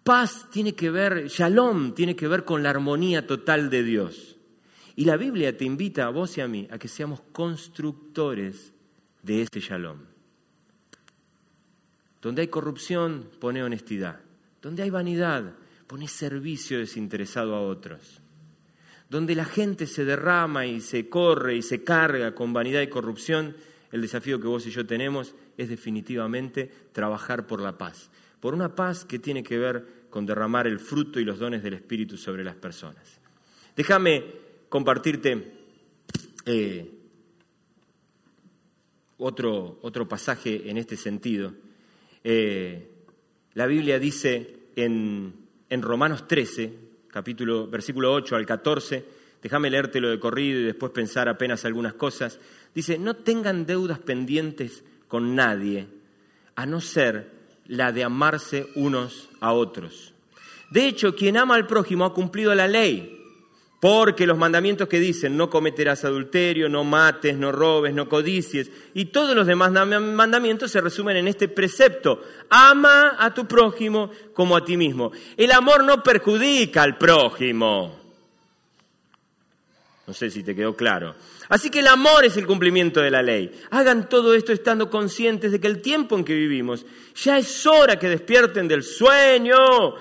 Paz 0.03 0.47
tiene 0.51 0.75
que 0.75 0.91
ver, 0.91 1.27
shalom 1.27 1.93
tiene 1.93 2.15
que 2.15 2.27
ver 2.27 2.43
con 2.43 2.61
la 2.61 2.69
armonía 2.69 3.25
total 3.25 3.69
de 3.69 3.83
Dios. 3.83 4.35
Y 4.97 5.05
la 5.05 5.17
Biblia 5.17 5.57
te 5.57 5.65
invita 5.65 6.05
a 6.05 6.09
vos 6.09 6.37
y 6.37 6.41
a 6.41 6.47
mí 6.47 6.67
a 6.69 6.77
que 6.77 6.87
seamos 6.87 7.21
constructores 7.31 8.71
de 9.23 9.41
ese 9.41 9.59
shalom. 9.59 9.99
Donde 12.21 12.41
hay 12.41 12.47
corrupción, 12.47 13.29
pone 13.39 13.63
honestidad. 13.63 14.19
Donde 14.61 14.83
hay 14.83 14.89
vanidad, 14.89 15.55
pone 15.87 16.07
servicio 16.07 16.79
desinteresado 16.79 17.55
a 17.55 17.61
otros. 17.61 18.21
Donde 19.09 19.35
la 19.35 19.45
gente 19.45 19.87
se 19.87 20.05
derrama 20.05 20.65
y 20.65 20.81
se 20.81 21.09
corre 21.09 21.55
y 21.55 21.61
se 21.61 21.83
carga 21.83 22.33
con 22.33 22.53
vanidad 22.53 22.81
y 22.81 22.87
corrupción, 22.87 23.55
el 23.91 24.01
desafío 24.01 24.39
que 24.39 24.47
vos 24.47 24.65
y 24.65 24.71
yo 24.71 24.85
tenemos 24.85 25.35
es 25.57 25.69
definitivamente 25.69 26.71
trabajar 26.91 27.47
por 27.47 27.61
la 27.61 27.77
paz 27.77 28.09
por 28.45 28.53
una 28.53 28.75
paz 28.75 29.05
que 29.05 29.17
tiene 29.17 29.41
que 29.41 29.57
ver 29.57 30.05
con 30.11 30.23
derramar 30.23 30.67
el 30.67 30.77
fruto 30.77 31.19
y 31.19 31.25
los 31.25 31.39
dones 31.39 31.63
del 31.63 31.73
Espíritu 31.73 32.15
sobre 32.15 32.43
las 32.43 32.55
personas. 32.55 33.19
Déjame 33.75 34.23
compartirte 34.69 35.51
eh, 36.45 36.91
otro, 39.17 39.79
otro, 39.81 40.07
pasaje 40.07 40.69
en 40.69 40.77
este 40.77 40.95
sentido. 40.95 41.55
Eh, 42.23 42.87
la 43.55 43.65
Biblia 43.65 43.97
dice 43.97 44.67
en, 44.75 45.33
en 45.67 45.81
Romanos 45.81 46.27
13, 46.27 46.71
capítulo, 47.15 47.65
versículo 47.65 48.11
8 48.11 48.35
al 48.35 48.45
14, 48.45 49.05
déjame 49.41 49.69
leértelo 49.69 50.09
de 50.09 50.19
corrido 50.19 50.59
y 50.59 50.63
después 50.63 50.91
pensar 50.91 51.29
apenas 51.29 51.63
algunas 51.63 51.93
cosas. 51.93 52.41
Dice, 52.73 52.99
no 52.99 53.13
tengan 53.15 53.65
deudas 53.65 53.99
pendientes 53.99 54.83
con 55.07 55.33
nadie, 55.33 55.87
a 56.57 56.65
no 56.65 56.81
ser 56.81 57.31
la 57.67 57.93
de 57.93 58.03
amarse 58.03 58.67
unos 58.75 59.29
a 59.39 59.53
otros. 59.53 60.13
De 60.71 60.89
hecho, 60.89 61.15
quien 61.15 61.37
ama 61.37 61.55
al 61.55 61.67
prójimo 61.67 62.03
ha 62.03 62.13
cumplido 62.13 62.53
la 62.53 62.67
ley, 62.67 63.24
porque 63.79 64.25
los 64.25 64.37
mandamientos 64.37 64.87
que 64.87 64.99
dicen 64.99 65.37
no 65.37 65.49
cometerás 65.49 66.05
adulterio, 66.05 66.69
no 66.69 66.83
mates, 66.83 67.37
no 67.37 67.51
robes, 67.51 67.93
no 67.93 68.09
codicies, 68.09 68.71
y 68.93 69.05
todos 69.05 69.35
los 69.35 69.45
demás 69.45 69.71
mandamientos 69.71 70.71
se 70.71 70.81
resumen 70.81 71.17
en 71.17 71.27
este 71.27 71.47
precepto, 71.47 72.21
ama 72.49 73.15
a 73.19 73.33
tu 73.33 73.47
prójimo 73.47 74.09
como 74.33 74.55
a 74.55 74.63
ti 74.63 74.77
mismo. 74.77 75.11
El 75.37 75.51
amor 75.51 75.83
no 75.83 76.01
perjudica 76.01 76.83
al 76.83 76.97
prójimo. 76.97 78.05
No 80.07 80.13
sé 80.13 80.29
si 80.29 80.43
te 80.43 80.55
quedó 80.55 80.75
claro. 80.75 81.15
Así 81.49 81.69
que 81.69 81.79
el 81.79 81.87
amor 81.87 82.25
es 82.25 82.37
el 82.37 82.45
cumplimiento 82.45 83.01
de 83.01 83.11
la 83.11 83.21
ley. 83.21 83.51
Hagan 83.71 84.07
todo 84.07 84.33
esto 84.33 84.51
estando 84.51 84.89
conscientes 84.89 85.51
de 85.51 85.59
que 85.59 85.67
el 85.67 85.81
tiempo 85.81 86.15
en 86.15 86.23
que 86.23 86.33
vivimos 86.33 86.85
ya 87.15 87.37
es 87.37 87.65
hora 87.65 87.97
que 87.97 88.09
despierten 88.09 88.67
del 88.67 88.83
sueño, 88.83 89.95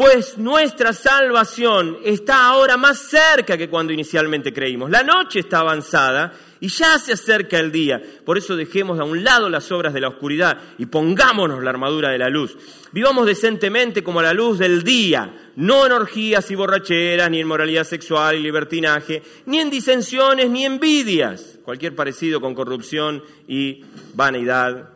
pues 0.00 0.38
nuestra 0.38 0.94
salvación 0.94 1.98
está 2.02 2.46
ahora 2.46 2.78
más 2.78 3.00
cerca 3.00 3.58
que 3.58 3.68
cuando 3.68 3.92
inicialmente 3.92 4.50
creímos. 4.50 4.88
La 4.88 5.02
noche 5.02 5.40
está 5.40 5.58
avanzada 5.58 6.32
y 6.58 6.68
ya 6.68 6.98
se 6.98 7.12
acerca 7.12 7.58
el 7.58 7.70
día. 7.70 8.00
Por 8.24 8.38
eso 8.38 8.56
dejemos 8.56 8.98
a 8.98 9.04
un 9.04 9.22
lado 9.22 9.50
las 9.50 9.70
obras 9.70 9.92
de 9.92 10.00
la 10.00 10.08
oscuridad 10.08 10.56
y 10.78 10.86
pongámonos 10.86 11.62
la 11.62 11.68
armadura 11.68 12.08
de 12.08 12.16
la 12.16 12.30
luz. 12.30 12.56
Vivamos 12.92 13.26
decentemente 13.26 14.02
como 14.02 14.20
a 14.20 14.22
la 14.22 14.32
luz 14.32 14.58
del 14.58 14.82
día, 14.84 15.50
no 15.56 15.84
en 15.84 15.92
orgías 15.92 16.50
y 16.50 16.54
borracheras, 16.54 17.30
ni 17.30 17.40
en 17.40 17.46
moralidad 17.46 17.84
sexual 17.84 18.36
y 18.36 18.40
libertinaje, 18.40 19.22
ni 19.44 19.60
en 19.60 19.68
disensiones, 19.68 20.48
ni 20.48 20.64
envidias. 20.64 21.58
Cualquier 21.62 21.94
parecido 21.94 22.40
con 22.40 22.54
corrupción 22.54 23.22
y 23.46 23.84
vanidad 24.14 24.88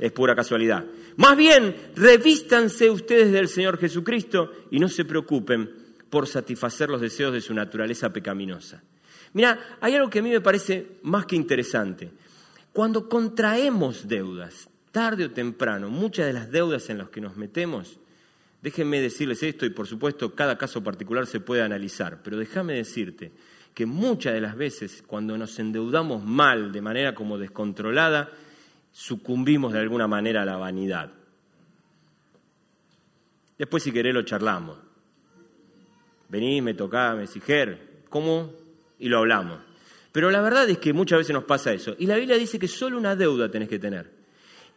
es 0.00 0.10
pura 0.10 0.34
casualidad. 0.34 0.84
Más 1.16 1.36
bien, 1.36 1.74
revístanse 1.94 2.90
ustedes 2.90 3.32
del 3.32 3.48
Señor 3.48 3.78
Jesucristo 3.78 4.52
y 4.70 4.78
no 4.78 4.88
se 4.88 5.04
preocupen 5.04 5.70
por 6.10 6.26
satisfacer 6.26 6.90
los 6.90 7.00
deseos 7.00 7.32
de 7.32 7.40
su 7.40 7.54
naturaleza 7.54 8.12
pecaminosa. 8.12 8.82
Mira, 9.32 9.78
hay 9.80 9.94
algo 9.94 10.10
que 10.10 10.20
a 10.20 10.22
mí 10.22 10.30
me 10.30 10.40
parece 10.40 10.98
más 11.02 11.26
que 11.26 11.36
interesante. 11.36 12.10
Cuando 12.72 13.08
contraemos 13.08 14.06
deudas, 14.06 14.68
tarde 14.92 15.24
o 15.24 15.30
temprano, 15.30 15.88
muchas 15.88 16.26
de 16.26 16.32
las 16.34 16.50
deudas 16.50 16.90
en 16.90 16.98
las 16.98 17.08
que 17.08 17.20
nos 17.20 17.36
metemos, 17.36 17.98
déjenme 18.62 19.00
decirles 19.00 19.42
esto 19.42 19.64
y 19.64 19.70
por 19.70 19.86
supuesto 19.86 20.34
cada 20.34 20.58
caso 20.58 20.82
particular 20.82 21.26
se 21.26 21.40
puede 21.40 21.62
analizar, 21.62 22.20
pero 22.22 22.36
déjame 22.36 22.74
decirte 22.74 23.32
que 23.74 23.86
muchas 23.86 24.34
de 24.34 24.40
las 24.40 24.56
veces 24.56 25.02
cuando 25.06 25.36
nos 25.36 25.58
endeudamos 25.58 26.24
mal, 26.24 26.72
de 26.72 26.80
manera 26.80 27.14
como 27.14 27.38
descontrolada, 27.38 28.30
sucumbimos 28.96 29.74
de 29.74 29.80
alguna 29.80 30.08
manera 30.08 30.40
a 30.40 30.46
la 30.46 30.56
vanidad. 30.56 31.12
Después 33.58 33.82
si 33.82 33.92
querés 33.92 34.14
lo 34.14 34.22
charlamos. 34.22 34.78
Vení, 36.30 36.62
me 36.62 36.72
tocá, 36.72 37.14
me 37.14 37.26
decís, 37.26 37.42
¿cómo 38.08 38.52
y 38.98 39.10
lo 39.10 39.18
hablamos. 39.18 39.58
Pero 40.12 40.30
la 40.30 40.40
verdad 40.40 40.68
es 40.70 40.78
que 40.78 40.94
muchas 40.94 41.18
veces 41.18 41.34
nos 41.34 41.44
pasa 41.44 41.74
eso. 41.74 41.94
Y 41.98 42.06
la 42.06 42.16
Biblia 42.16 42.38
dice 42.38 42.58
que 42.58 42.68
solo 42.68 42.96
una 42.96 43.14
deuda 43.14 43.50
tenés 43.50 43.68
que 43.68 43.78
tener. 43.78 44.10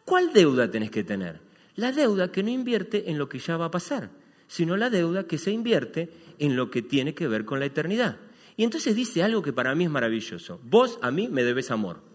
¿Cuál 0.03 0.33
deuda 0.33 0.69
tenés 0.69 0.91
que 0.91 1.05
tener? 1.05 1.39
La 1.77 1.93
deuda 1.93 2.29
que 2.29 2.43
no 2.43 2.49
invierte 2.49 3.09
en 3.09 3.17
lo 3.17 3.29
que 3.29 3.39
ya 3.39 3.55
va 3.55 3.65
a 3.65 3.71
pasar, 3.71 4.09
sino 4.47 4.75
la 4.75 4.89
deuda 4.89 5.27
que 5.27 5.37
se 5.37 5.51
invierte 5.51 6.09
en 6.39 6.57
lo 6.57 6.69
que 6.69 6.81
tiene 6.81 7.13
que 7.13 7.29
ver 7.29 7.45
con 7.45 7.61
la 7.61 7.67
eternidad. 7.67 8.17
Y 8.57 8.65
entonces 8.65 8.97
dice 8.97 9.23
algo 9.23 9.41
que 9.41 9.53
para 9.53 9.73
mí 9.75 9.85
es 9.85 9.89
maravilloso. 9.89 10.59
Vos 10.61 10.99
a 11.01 11.09
mí 11.09 11.29
me 11.29 11.45
debes 11.45 11.71
amor. 11.71 12.08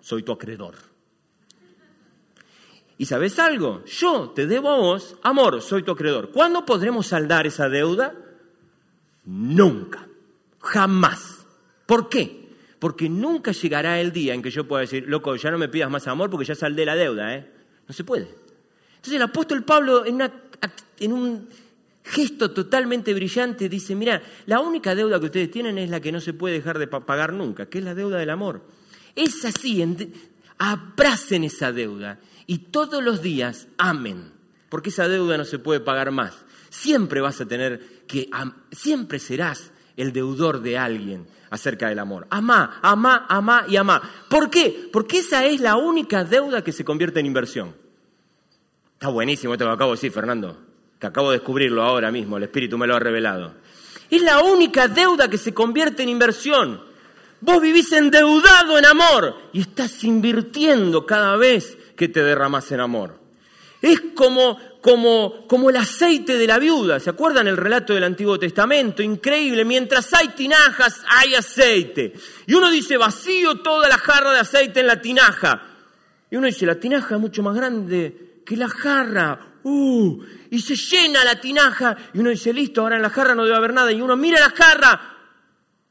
Soy 0.00 0.22
tu 0.22 0.32
acreedor. 0.32 0.74
¿Y 3.00 3.06
sabes 3.06 3.38
algo? 3.38 3.82
Yo 3.86 4.30
te 4.30 4.46
debo 4.46 4.70
a 4.70 4.76
vos 4.76 5.16
amor, 5.22 5.62
soy 5.62 5.82
tu 5.82 5.92
acreedor. 5.92 6.30
¿Cuándo 6.32 6.66
podremos 6.66 7.06
saldar 7.06 7.46
esa 7.46 7.68
deuda? 7.70 8.14
Nunca, 9.24 10.06
jamás. 10.60 11.46
¿Por 11.86 12.10
qué? 12.10 12.50
Porque 12.78 13.08
nunca 13.08 13.52
llegará 13.52 14.00
el 14.00 14.12
día 14.12 14.34
en 14.34 14.42
que 14.42 14.50
yo 14.50 14.68
pueda 14.68 14.82
decir, 14.82 15.04
loco, 15.08 15.34
ya 15.36 15.50
no 15.50 15.56
me 15.56 15.68
pidas 15.68 15.90
más 15.90 16.06
amor 16.08 16.28
porque 16.28 16.44
ya 16.44 16.54
saldé 16.54 16.84
la 16.84 16.94
deuda, 16.94 17.34
¿eh? 17.34 17.50
No 17.88 17.94
se 17.94 18.04
puede. 18.04 18.28
Entonces 18.96 19.14
el 19.14 19.22
apóstol 19.22 19.64
Pablo, 19.64 20.04
en, 20.04 20.20
en 20.98 21.12
un 21.12 21.48
gesto 22.04 22.50
totalmente 22.50 23.14
brillante, 23.14 23.68
dice, 23.70 23.94
mira, 23.94 24.22
la 24.44 24.60
única 24.60 24.94
deuda 24.94 25.18
que 25.18 25.26
ustedes 25.26 25.50
tienen 25.50 25.78
es 25.78 25.88
la 25.88 26.00
que 26.00 26.12
no 26.12 26.20
se 26.20 26.34
puede 26.34 26.56
dejar 26.56 26.78
de 26.78 26.86
pagar 26.86 27.32
nunca, 27.32 27.64
que 27.64 27.78
es 27.78 27.84
la 27.84 27.94
deuda 27.94 28.18
del 28.18 28.28
amor. 28.28 28.60
Es 29.16 29.44
así, 29.44 29.84
abracen 30.58 31.44
esa 31.44 31.72
deuda 31.72 32.18
y 32.46 32.58
todos 32.58 33.02
los 33.02 33.22
días 33.22 33.68
amen, 33.78 34.32
porque 34.68 34.90
esa 34.90 35.08
deuda 35.08 35.38
no 35.38 35.44
se 35.44 35.58
puede 35.58 35.80
pagar 35.80 36.10
más. 36.10 36.34
Siempre 36.68 37.20
vas 37.20 37.40
a 37.40 37.46
tener 37.46 38.04
que 38.06 38.30
siempre 38.72 39.18
serás 39.18 39.72
el 39.96 40.12
deudor 40.12 40.60
de 40.60 40.78
alguien 40.78 41.26
acerca 41.50 41.88
del 41.88 41.98
amor. 41.98 42.26
Amá, 42.30 42.78
amá, 42.82 43.26
amá 43.28 43.64
y 43.68 43.76
amá. 43.76 44.00
¿Por 44.28 44.50
qué? 44.50 44.88
Porque 44.92 45.18
esa 45.18 45.44
es 45.44 45.60
la 45.60 45.76
única 45.76 46.24
deuda 46.24 46.62
que 46.62 46.72
se 46.72 46.84
convierte 46.84 47.20
en 47.20 47.26
inversión. 47.26 47.74
Está 48.94 49.08
buenísimo 49.08 49.54
esto 49.54 49.64
que 49.64 49.72
acabo 49.72 49.90
de 49.92 49.96
decir, 49.96 50.12
Fernando, 50.12 50.58
que 50.98 51.06
acabo 51.06 51.30
de 51.30 51.38
descubrirlo 51.38 51.82
ahora 51.82 52.12
mismo, 52.12 52.36
el 52.36 52.44
Espíritu 52.44 52.76
me 52.78 52.86
lo 52.86 52.94
ha 52.94 53.00
revelado. 53.00 53.54
Es 54.10 54.22
la 54.22 54.40
única 54.40 54.88
deuda 54.88 55.28
que 55.28 55.38
se 55.38 55.54
convierte 55.54 56.02
en 56.02 56.08
inversión. 56.08 56.89
Vos 57.40 57.60
vivís 57.60 57.90
endeudado 57.92 58.78
en 58.78 58.84
amor 58.84 59.34
y 59.52 59.60
estás 59.60 60.04
invirtiendo 60.04 61.06
cada 61.06 61.36
vez 61.36 61.78
que 61.96 62.08
te 62.08 62.22
derramas 62.22 62.70
en 62.72 62.80
amor. 62.80 63.18
Es 63.80 64.00
como 64.14 64.58
como, 64.80 65.46
como 65.46 65.70
el 65.70 65.76
aceite 65.76 66.36
de 66.36 66.46
la 66.46 66.58
viuda. 66.58 67.00
¿Se 67.00 67.10
acuerdan 67.10 67.48
el 67.48 67.56
relato 67.56 67.94
del 67.94 68.04
Antiguo 68.04 68.38
Testamento? 68.38 69.02
Increíble, 69.02 69.64
mientras 69.64 70.12
hay 70.14 70.28
tinajas 70.28 71.02
hay 71.08 71.34
aceite. 71.34 72.14
Y 72.46 72.54
uno 72.54 72.70
dice, 72.70 72.96
vacío 72.96 73.56
toda 73.56 73.88
la 73.88 73.98
jarra 73.98 74.32
de 74.32 74.40
aceite 74.40 74.80
en 74.80 74.86
la 74.86 75.00
tinaja. 75.00 75.62
Y 76.30 76.36
uno 76.36 76.46
dice, 76.46 76.66
la 76.66 76.76
tinaja 76.76 77.16
es 77.16 77.20
mucho 77.20 77.42
más 77.42 77.54
grande 77.54 78.42
que 78.44 78.56
la 78.56 78.68
jarra. 78.68 79.46
Uh, 79.62 80.22
y 80.50 80.60
se 80.60 80.76
llena 80.76 81.24
la 81.24 81.40
tinaja. 81.40 81.96
Y 82.14 82.18
uno 82.20 82.30
dice, 82.30 82.52
listo, 82.52 82.80
ahora 82.80 82.96
en 82.96 83.02
la 83.02 83.10
jarra 83.10 83.34
no 83.34 83.44
debe 83.44 83.56
haber 83.56 83.74
nada. 83.74 83.92
Y 83.92 84.00
uno 84.00 84.16
mira 84.16 84.40
la 84.40 84.50
jarra 84.50 85.19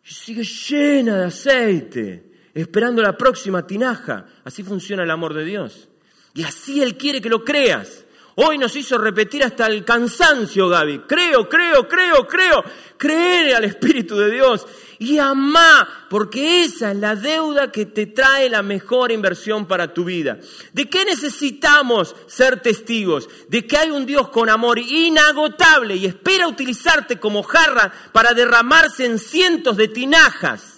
y 0.10 0.14
sigue 0.14 0.44
llena 0.44 1.18
de 1.18 1.26
aceite, 1.26 2.24
esperando 2.56 3.04
la 3.04 3.16
próxima 3.16 3.68
tinaja. 3.68 4.26
Así 4.44 4.64
funciona 4.64 5.04
el 5.04 5.12
amor 5.12 5.36
de 5.36 5.46
Dios. 5.46 5.88
Y 6.34 6.44
así 6.44 6.82
Él 6.82 6.98
quiere 6.98 7.22
que 7.22 7.30
lo 7.30 7.46
creas. 7.46 8.06
Hoy 8.34 8.58
nos 8.58 8.76
hizo 8.76 8.98
repetir 8.98 9.44
hasta 9.44 9.68
el 9.68 9.86
cansancio, 9.86 10.68
Gaby. 10.68 11.02
Creo, 11.08 11.48
creo, 11.48 11.88
creo, 11.88 12.26
creo. 12.26 12.64
Creer 12.98 13.56
al 13.56 13.66
Espíritu 13.66 14.18
de 14.18 14.32
Dios 14.32 14.66
y 15.02 15.18
amá, 15.18 16.08
porque 16.10 16.64
esa 16.64 16.92
es 16.92 16.98
la 16.98 17.16
deuda 17.16 17.72
que 17.72 17.86
te 17.86 18.06
trae 18.06 18.50
la 18.50 18.62
mejor 18.62 19.14
inversión 19.14 19.66
para 19.66 19.94
tu 19.94 20.04
vida. 20.04 20.40
¿De 20.74 20.90
qué 20.90 21.06
necesitamos 21.06 22.18
ser 22.28 22.62
testigos? 22.62 23.30
De 23.48 23.66
que 23.66 23.78
hay 23.78 23.92
un 23.92 24.06
Dios 24.06 24.28
con 24.28 24.50
amor 24.50 24.78
inagotable 24.78 25.96
y 25.96 26.06
espera 26.06 26.50
utilizarte 26.50 27.18
como 27.18 27.44
jarra 27.44 27.94
para 28.12 28.34
derramarse 28.34 29.06
en 29.06 29.20
cientos 29.20 29.78
de 29.78 29.88
tinajas. 29.88 30.76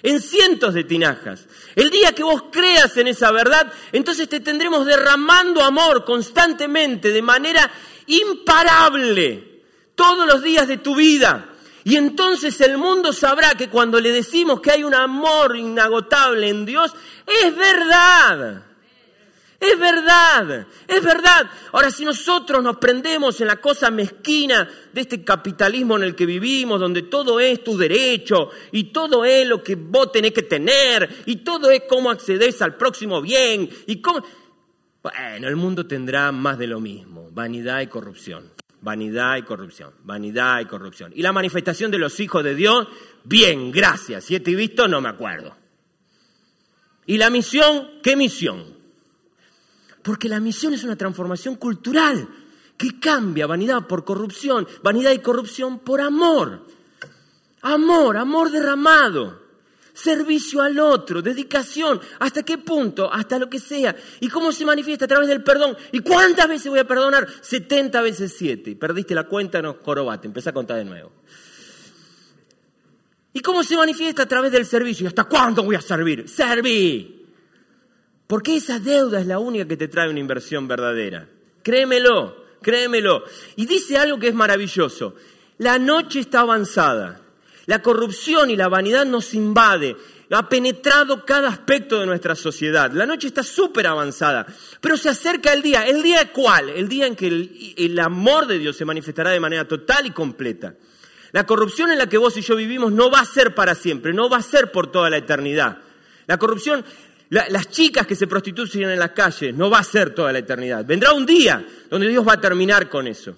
en 0.00 0.22
cientos 0.22 0.74
de 0.74 0.84
tinajas. 0.84 1.48
El 1.74 1.90
día 1.90 2.14
que 2.14 2.22
vos 2.22 2.44
creas 2.52 2.96
en 2.96 3.08
esa 3.08 3.32
verdad, 3.32 3.72
entonces 3.90 4.28
te 4.28 4.38
tendremos 4.38 4.86
derramando 4.86 5.60
amor 5.60 6.04
constantemente, 6.04 7.10
de 7.10 7.20
manera 7.20 7.68
imparable, 8.06 9.64
todos 9.96 10.24
los 10.28 10.40
días 10.44 10.68
de 10.68 10.76
tu 10.76 10.94
vida. 10.94 11.57
Y 11.88 11.96
entonces 11.96 12.60
el 12.60 12.76
mundo 12.76 13.14
sabrá 13.14 13.54
que 13.54 13.70
cuando 13.70 13.98
le 13.98 14.12
decimos 14.12 14.60
que 14.60 14.72
hay 14.72 14.84
un 14.84 14.92
amor 14.92 15.56
inagotable 15.56 16.46
en 16.46 16.66
Dios, 16.66 16.92
es 17.26 17.56
verdad. 17.56 18.62
Es 19.58 19.80
verdad, 19.80 20.66
es 20.86 21.02
verdad. 21.02 21.50
Ahora, 21.72 21.90
si 21.90 22.04
nosotros 22.04 22.62
nos 22.62 22.76
prendemos 22.76 23.40
en 23.40 23.46
la 23.46 23.56
cosa 23.56 23.90
mezquina 23.90 24.68
de 24.92 25.00
este 25.00 25.24
capitalismo 25.24 25.96
en 25.96 26.02
el 26.02 26.14
que 26.14 26.26
vivimos, 26.26 26.78
donde 26.78 27.04
todo 27.04 27.40
es 27.40 27.64
tu 27.64 27.78
derecho 27.78 28.50
y 28.70 28.92
todo 28.92 29.24
es 29.24 29.48
lo 29.48 29.62
que 29.62 29.76
vos 29.76 30.12
tenés 30.12 30.32
que 30.32 30.42
tener 30.42 31.08
y 31.24 31.36
todo 31.36 31.70
es 31.70 31.84
cómo 31.88 32.10
accedes 32.10 32.60
al 32.60 32.76
próximo 32.76 33.22
bien 33.22 33.66
y 33.86 34.02
cómo... 34.02 34.22
Bueno, 35.02 35.48
el 35.48 35.56
mundo 35.56 35.86
tendrá 35.86 36.32
más 36.32 36.58
de 36.58 36.66
lo 36.66 36.80
mismo, 36.80 37.30
vanidad 37.32 37.80
y 37.80 37.86
corrupción, 37.86 38.52
vanidad 38.80 39.36
y 39.36 39.42
corrupción, 39.42 39.92
vanidad 40.04 40.60
y 40.60 40.66
corrupción. 40.66 41.12
Y 41.14 41.22
la 41.22 41.32
manifestación 41.32 41.90
de 41.90 41.98
los 41.98 42.18
hijos 42.20 42.44
de 42.44 42.54
Dios, 42.54 42.88
bien, 43.24 43.70
gracias. 43.72 44.24
Si 44.24 44.34
he 44.34 44.38
visto, 44.38 44.88
no 44.88 45.00
me 45.00 45.08
acuerdo. 45.08 45.56
¿Y 47.06 47.16
la 47.16 47.30
misión? 47.30 48.00
¿Qué 48.02 48.16
misión? 48.16 48.76
Porque 50.02 50.28
la 50.28 50.40
misión 50.40 50.74
es 50.74 50.84
una 50.84 50.96
transformación 50.96 51.56
cultural 51.56 52.28
que 52.76 53.00
cambia 53.00 53.46
vanidad 53.46 53.86
por 53.86 54.04
corrupción, 54.04 54.66
vanidad 54.82 55.12
y 55.12 55.18
corrupción 55.18 55.80
por 55.80 56.00
amor. 56.00 56.66
Amor, 57.62 58.16
amor 58.16 58.50
derramado, 58.50 59.47
servicio 60.02 60.62
al 60.62 60.78
otro, 60.78 61.22
dedicación. 61.22 62.00
¿Hasta 62.20 62.42
qué 62.42 62.58
punto? 62.58 63.12
Hasta 63.12 63.38
lo 63.38 63.50
que 63.50 63.58
sea. 63.58 63.96
¿Y 64.20 64.28
cómo 64.28 64.52
se 64.52 64.64
manifiesta? 64.64 65.06
A 65.06 65.08
través 65.08 65.28
del 65.28 65.42
perdón. 65.42 65.76
¿Y 65.92 66.00
cuántas 66.00 66.48
veces 66.48 66.68
voy 66.68 66.78
a 66.78 66.86
perdonar? 66.86 67.26
70 67.40 68.00
veces 68.02 68.34
7. 68.38 68.76
Perdiste 68.76 69.14
la 69.14 69.24
cuenta, 69.24 69.60
no 69.60 69.78
jorobate. 69.82 70.26
Empezá 70.28 70.50
a 70.50 70.54
contar 70.54 70.76
de 70.76 70.84
nuevo. 70.84 71.12
¿Y 73.32 73.40
cómo 73.40 73.62
se 73.62 73.76
manifiesta? 73.76 74.22
A 74.22 74.28
través 74.28 74.52
del 74.52 74.66
servicio. 74.66 75.04
¿Y 75.04 75.08
hasta 75.08 75.24
cuándo 75.24 75.64
voy 75.64 75.74
a 75.76 75.80
servir? 75.80 76.28
Serví. 76.28 77.26
Porque 78.26 78.56
esa 78.56 78.78
deuda 78.78 79.20
es 79.20 79.26
la 79.26 79.38
única 79.38 79.66
que 79.66 79.76
te 79.76 79.88
trae 79.88 80.08
una 80.08 80.20
inversión 80.20 80.68
verdadera. 80.68 81.28
Créemelo, 81.62 82.44
créemelo. 82.62 83.24
Y 83.56 83.66
dice 83.66 83.96
algo 83.96 84.18
que 84.18 84.28
es 84.28 84.34
maravilloso. 84.34 85.16
La 85.58 85.78
noche 85.78 86.20
está 86.20 86.40
avanzada. 86.40 87.20
La 87.68 87.82
corrupción 87.82 88.48
y 88.48 88.56
la 88.56 88.68
vanidad 88.68 89.04
nos 89.04 89.34
invade. 89.34 89.94
Ha 90.30 90.48
penetrado 90.48 91.26
cada 91.26 91.48
aspecto 91.48 92.00
de 92.00 92.06
nuestra 92.06 92.34
sociedad. 92.34 92.90
La 92.92 93.04
noche 93.04 93.26
está 93.26 93.42
súper 93.42 93.86
avanzada. 93.86 94.46
Pero 94.80 94.96
se 94.96 95.10
acerca 95.10 95.52
el 95.52 95.60
día. 95.60 95.86
¿El 95.86 96.02
día 96.02 96.32
cuál? 96.32 96.70
El 96.70 96.88
día 96.88 97.06
en 97.06 97.14
que 97.14 97.26
el, 97.26 97.74
el 97.76 97.98
amor 97.98 98.46
de 98.46 98.58
Dios 98.58 98.74
se 98.74 98.86
manifestará 98.86 99.32
de 99.32 99.40
manera 99.40 99.68
total 99.68 100.06
y 100.06 100.12
completa. 100.12 100.76
La 101.32 101.44
corrupción 101.44 101.90
en 101.90 101.98
la 101.98 102.08
que 102.08 102.16
vos 102.16 102.38
y 102.38 102.40
yo 102.40 102.56
vivimos 102.56 102.90
no 102.90 103.10
va 103.10 103.20
a 103.20 103.26
ser 103.26 103.54
para 103.54 103.74
siempre, 103.74 104.14
no 104.14 104.30
va 104.30 104.38
a 104.38 104.42
ser 104.42 104.72
por 104.72 104.90
toda 104.90 105.10
la 105.10 105.18
eternidad. 105.18 105.76
La 106.26 106.38
corrupción 106.38 106.82
las 107.28 107.68
chicas 107.68 108.06
que 108.06 108.16
se 108.16 108.26
prostituyen 108.26 108.88
en 108.88 108.98
las 108.98 109.10
calles, 109.10 109.54
no 109.54 109.68
va 109.68 109.80
a 109.80 109.84
ser 109.84 110.14
toda 110.14 110.32
la 110.32 110.38
eternidad. 110.38 110.86
Vendrá 110.86 111.12
un 111.12 111.26
día 111.26 111.62
donde 111.90 112.08
Dios 112.08 112.26
va 112.26 112.32
a 112.32 112.40
terminar 112.40 112.88
con 112.88 113.06
eso. 113.06 113.36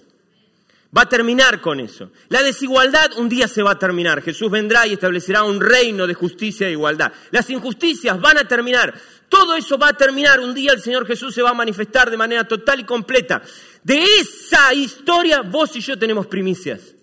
Va 0.95 1.03
a 1.03 1.09
terminar 1.09 1.61
con 1.61 1.79
eso. 1.79 2.11
La 2.27 2.43
desigualdad 2.43 3.17
un 3.17 3.29
día 3.29 3.47
se 3.47 3.63
va 3.63 3.71
a 3.71 3.79
terminar. 3.79 4.21
Jesús 4.21 4.51
vendrá 4.51 4.85
y 4.85 4.93
establecerá 4.93 5.43
un 5.43 5.61
reino 5.61 6.05
de 6.05 6.13
justicia 6.13 6.67
e 6.67 6.71
igualdad. 6.71 7.13
Las 7.31 7.49
injusticias 7.49 8.19
van 8.19 8.37
a 8.37 8.47
terminar. 8.47 8.93
Todo 9.29 9.55
eso 9.55 9.77
va 9.77 9.89
a 9.89 9.93
terminar. 9.93 10.41
Un 10.41 10.53
día 10.53 10.73
el 10.73 10.81
Señor 10.81 11.07
Jesús 11.07 11.33
se 11.33 11.41
va 11.41 11.51
a 11.51 11.53
manifestar 11.53 12.11
de 12.11 12.17
manera 12.17 12.43
total 12.43 12.81
y 12.81 12.83
completa. 12.83 13.41
De 13.81 14.03
esa 14.19 14.73
historia 14.73 15.41
vos 15.41 15.73
y 15.77 15.79
yo 15.79 15.97
tenemos 15.97 16.27
primicias. 16.27 16.93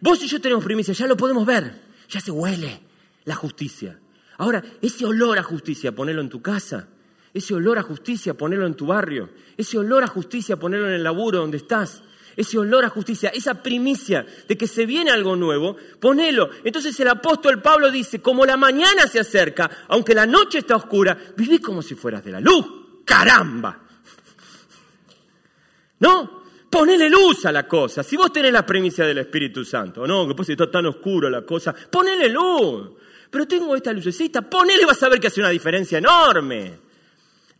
Vos 0.00 0.22
y 0.22 0.28
yo 0.28 0.40
tenemos 0.40 0.62
primicias. 0.62 0.96
Ya 0.96 1.08
lo 1.08 1.16
podemos 1.16 1.44
ver. 1.44 1.80
Ya 2.08 2.20
se 2.20 2.30
huele 2.30 2.80
la 3.24 3.34
justicia. 3.34 3.98
Ahora, 4.38 4.62
ese 4.80 5.04
olor 5.04 5.36
a 5.36 5.42
justicia, 5.42 5.92
ponelo 5.92 6.20
en 6.20 6.28
tu 6.28 6.40
casa. 6.40 6.86
Ese 7.34 7.54
olor 7.54 7.76
a 7.78 7.82
justicia, 7.82 8.34
ponelo 8.34 8.66
en 8.66 8.74
tu 8.74 8.86
barrio. 8.86 9.30
Ese 9.56 9.78
olor 9.78 10.04
a 10.04 10.06
justicia, 10.06 10.56
ponelo 10.56 10.86
en 10.86 10.94
el 10.94 11.02
laburo 11.02 11.38
donde 11.38 11.56
estás. 11.56 12.04
Ese 12.36 12.58
olor 12.58 12.84
a 12.84 12.88
justicia, 12.88 13.30
esa 13.30 13.62
primicia 13.62 14.24
de 14.46 14.56
que 14.56 14.66
se 14.66 14.86
viene 14.86 15.10
algo 15.10 15.36
nuevo, 15.36 15.76
ponelo. 16.00 16.50
Entonces 16.64 16.98
el 17.00 17.08
apóstol 17.08 17.60
Pablo 17.60 17.90
dice, 17.90 18.20
como 18.20 18.46
la 18.46 18.56
mañana 18.56 19.06
se 19.06 19.20
acerca, 19.20 19.70
aunque 19.88 20.14
la 20.14 20.26
noche 20.26 20.58
está 20.58 20.76
oscura, 20.76 21.16
viví 21.36 21.58
como 21.58 21.82
si 21.82 21.94
fueras 21.94 22.24
de 22.24 22.32
la 22.32 22.40
luz. 22.40 22.66
¡Caramba! 23.04 23.78
¿No? 26.00 26.40
Ponele 26.70 27.10
luz 27.10 27.46
a 27.46 27.52
la 27.52 27.66
cosa. 27.66 28.02
Si 28.02 28.16
vos 28.16 28.32
tenés 28.32 28.52
la 28.52 28.64
primicia 28.64 29.04
del 29.04 29.18
Espíritu 29.18 29.64
Santo, 29.64 30.06
no, 30.06 30.26
que 30.28 30.34
pues 30.34 30.48
está 30.50 30.70
tan 30.70 30.86
oscuro 30.86 31.28
la 31.28 31.42
cosa, 31.42 31.74
ponele 31.74 32.28
luz 32.28 32.90
pero 33.30 33.46
tengo 33.46 33.76
esta 33.76 33.92
lucecita, 33.92 34.42
ponele, 34.42 34.84
vas 34.84 35.02
a 35.02 35.08
ver 35.08 35.20
que 35.20 35.28
hace 35.28 35.40
una 35.40 35.50
diferencia 35.50 35.98
enorme. 35.98 36.90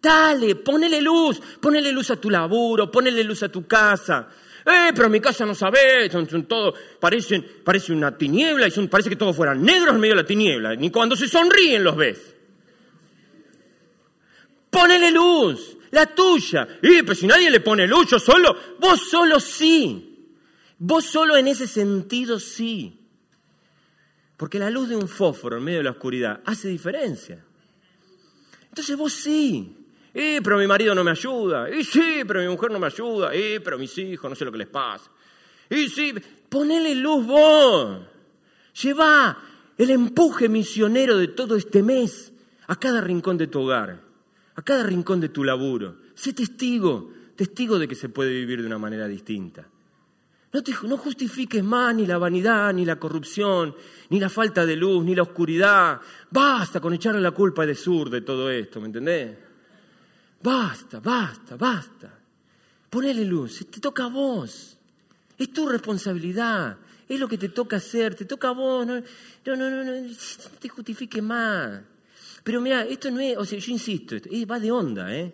Dale, 0.03 0.57
ponele 0.57 1.01
luz, 1.01 1.41
ponele 1.61 1.93
luz 1.93 2.11
a 2.11 2.17
tu 2.17 2.29
laburo, 2.29 2.91
ponele 2.91 3.23
luz 3.23 3.45
a 3.45 3.49
tu 3.49 3.67
casa. 3.67 4.29
Eh, 4.67 4.93
pero 4.95 5.09
mi 5.09 5.21
casa 5.21 5.47
no 5.47 5.55
sabe, 5.55 6.11
son, 6.11 6.29
parecen, 7.01 7.47
parece 7.65 7.93
una 7.93 8.17
tiniebla 8.17 8.69
y 8.69 8.71
son, 8.71 8.89
parece 8.89 9.09
que 9.09 9.17
todos 9.17 9.35
fueran 9.35 9.63
negros 9.63 9.95
en 9.95 10.01
medio 10.01 10.15
de 10.15 10.23
la 10.23 10.27
tiniebla. 10.27 10.75
Ni 10.77 10.91
cuando 10.91 11.17
se 11.17 11.29
sonríen 11.29 11.83
los 11.83 11.97
ves. 11.97 12.35
Ponele 14.71 15.11
luz, 15.11 15.77
la 15.91 16.07
tuya. 16.07 16.69
Eh, 16.83 17.03
pero 17.03 17.15
si 17.15 17.27
nadie 17.27 17.51
le 17.51 17.61
pone 17.61 17.87
luz, 17.87 18.11
yo 18.11 18.19
solo, 18.19 18.57
vos 18.79 19.09
solo 19.11 19.41
sí. 19.41 20.07
Vos 20.79 21.05
solo 21.05 21.37
en 21.37 21.49
ese 21.49 21.67
sentido 21.67 22.39
sí. 22.39 22.99
Porque 24.37 24.59
la 24.59 24.71
luz 24.71 24.89
de 24.89 24.97
un 24.97 25.09
fósforo 25.09 25.59
en 25.59 25.65
medio 25.65 25.79
de 25.79 25.85
la 25.85 25.91
oscuridad 25.91 26.41
hace 26.45 26.69
diferencia. 26.69 27.45
Entonces 28.69 28.97
vos 28.97 29.13
sí. 29.13 29.80
Eh, 30.13 30.41
pero 30.43 30.59
mi 30.59 30.67
marido 30.67 30.95
no 30.95 31.05
me 31.05 31.13
ayuda. 31.13 31.71
Y 31.71 31.85
sí, 31.85 32.23
pero 32.27 32.41
mi 32.41 32.49
mujer 32.49 32.71
no 32.71 32.79
me 32.79 32.87
ayuda. 32.87 33.31
Eh, 33.33 33.61
pero 33.63 33.79
mis 33.79 33.97
hijos, 33.99 34.29
no 34.29 34.35
sé 34.35 34.45
lo 34.45 34.53
que 34.53 34.59
les 34.59 34.69
pasa. 34.69 35.11
Y 35.69 35.89
sí, 35.89 36.15
ponele 36.49 36.95
luz 36.95 37.27
vos. 37.27 38.01
Lleva 38.83 39.39
el 39.79 39.91
empuje 39.91 40.49
misionero 40.49 41.17
de 41.17 41.29
todo 41.29 41.57
este 41.57 41.83
mes 41.83 42.33
a 42.67 42.77
cada 42.77 43.01
rincón 43.01 43.39
de 43.39 43.47
tu 43.47 43.61
hogar, 43.61 44.01
a 44.55 44.63
cada 44.63 44.83
rincón 44.83 45.21
de 45.21 45.29
tu 45.29 45.45
laburo. 45.45 45.97
Sé 46.15 46.33
testigo, 46.33 47.13
testigo 47.37 47.79
de 47.79 47.89
que 47.89 47.95
se 47.95 48.09
puede 48.09 48.31
vivir 48.33 48.61
de 48.61 48.67
una 48.67 48.79
manera 48.79 49.07
distinta. 49.07 49.67
No, 50.53 50.61
no 50.89 50.97
justifiques 50.97 51.63
más 51.63 51.95
ni 51.95 52.07
la 52.07 52.19
vanidad, 52.19 52.75
ni 52.75 52.85
la 52.85 52.97
corrupción, 52.97 53.75
ni 54.09 54.19
la 54.19 54.29
falta 54.29 54.67
de 54.67 54.77
luz, 54.77 55.05
ni 55.05 55.15
la 55.15 55.23
oscuridad. 55.23 56.01
Basta 56.31 56.81
con 56.81 56.93
echarle 56.93 57.21
la 57.21 57.31
culpa 57.31 57.65
de 57.65 57.75
sur 57.75 58.11
de 58.11 58.23
todo 58.23 58.51
esto, 58.51 58.81
¿me 58.81 58.87
entendés? 58.87 59.50
Basta, 60.43 61.01
basta, 61.01 61.57
basta. 61.57 62.19
Ponele 62.89 63.25
luz, 63.25 63.67
te 63.71 63.81
toca 63.81 64.05
a 64.05 64.09
vos. 64.09 64.77
Es 65.39 65.53
tu 65.53 65.69
responsabilidad. 65.69 66.79
Es 67.09 67.19
lo 67.19 67.29
que 67.29 67.39
te 67.39 67.49
toca 67.49 67.77
hacer, 67.77 68.15
te 68.15 68.25
toca 68.25 68.49
a 68.49 68.53
vos. 68.53 68.87
No, 68.87 69.01
no, 69.01 69.57
no, 69.57 69.71
no, 69.71 69.85
no, 69.85 70.15
te 70.59 70.69
justifiques 70.69 71.23
más. 71.23 71.83
Pero 72.43 72.61
mira, 72.61 72.85
esto 72.85 73.11
no 73.11 73.21
es, 73.21 73.37
o 73.37 73.45
sea, 73.45 73.59
yo 73.59 73.73
insisto, 73.73 74.17
va 74.51 74.59
de 74.59 74.71
onda, 74.71 75.15
¿eh? 75.15 75.33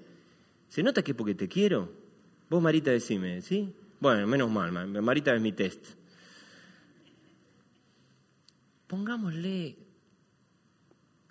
¿Se 0.69 0.83
nota 0.83 1.03
que 1.03 1.13
es 1.13 1.17
porque 1.17 1.35
te 1.35 1.49
quiero? 1.49 1.93
Vos, 2.51 2.63
Marita, 2.63 2.91
decime, 2.91 3.41
¿sí? 3.43 3.73
Bueno, 4.01 4.27
menos 4.27 4.51
mal, 4.51 4.73
Marita 4.73 5.35
es 5.35 5.41
mi 5.41 5.53
test. 5.53 5.85
Pongámosle, 8.87 9.77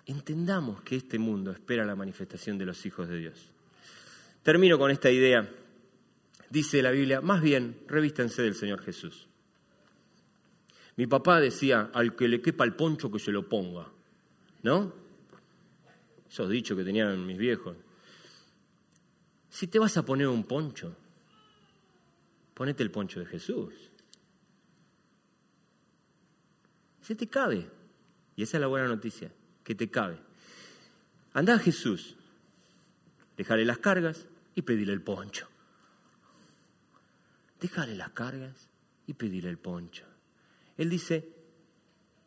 entendamos 0.06 0.82
que 0.82 0.96
este 0.96 1.18
mundo 1.18 1.52
espera 1.52 1.84
la 1.84 1.94
manifestación 1.94 2.58
de 2.58 2.66
los 2.66 2.84
hijos 2.86 3.08
de 3.08 3.18
Dios. 3.18 3.50
Termino 4.46 4.78
con 4.78 4.92
esta 4.92 5.10
idea. 5.10 5.52
Dice 6.50 6.80
la 6.80 6.92
Biblia, 6.92 7.20
más 7.20 7.42
bien, 7.42 7.80
revístense 7.88 8.42
del 8.42 8.54
Señor 8.54 8.80
Jesús. 8.80 9.26
Mi 10.94 11.08
papá 11.08 11.40
decía, 11.40 11.90
al 11.92 12.14
que 12.14 12.28
le 12.28 12.40
quepa 12.40 12.62
el 12.62 12.76
poncho 12.76 13.10
que 13.10 13.18
se 13.18 13.32
lo 13.32 13.48
ponga. 13.48 13.88
¿No? 14.62 14.92
Esos 16.30 16.48
dichos 16.48 16.78
que 16.78 16.84
tenían 16.84 17.26
mis 17.26 17.36
viejos. 17.36 17.76
Si 19.50 19.66
te 19.66 19.80
vas 19.80 19.96
a 19.96 20.04
poner 20.04 20.28
un 20.28 20.44
poncho, 20.44 20.96
ponete 22.54 22.84
el 22.84 22.92
poncho 22.92 23.18
de 23.18 23.26
Jesús. 23.26 23.74
Se 27.02 27.16
te 27.16 27.26
cabe. 27.26 27.68
Y 28.36 28.44
esa 28.44 28.58
es 28.58 28.60
la 28.60 28.68
buena 28.68 28.86
noticia, 28.86 29.28
que 29.64 29.74
te 29.74 29.90
cabe. 29.90 30.18
Anda 31.32 31.54
a 31.54 31.58
Jesús, 31.58 32.14
déjale 33.36 33.64
las 33.64 33.78
cargas 33.78 34.28
y 34.56 34.62
pedirle 34.62 34.94
el 34.94 35.02
poncho. 35.02 35.48
Déjale 37.60 37.94
las 37.94 38.10
cargas 38.10 38.68
y 39.06 39.12
pedirle 39.12 39.50
el 39.50 39.58
poncho. 39.58 40.04
Él 40.76 40.90
dice, 40.90 41.28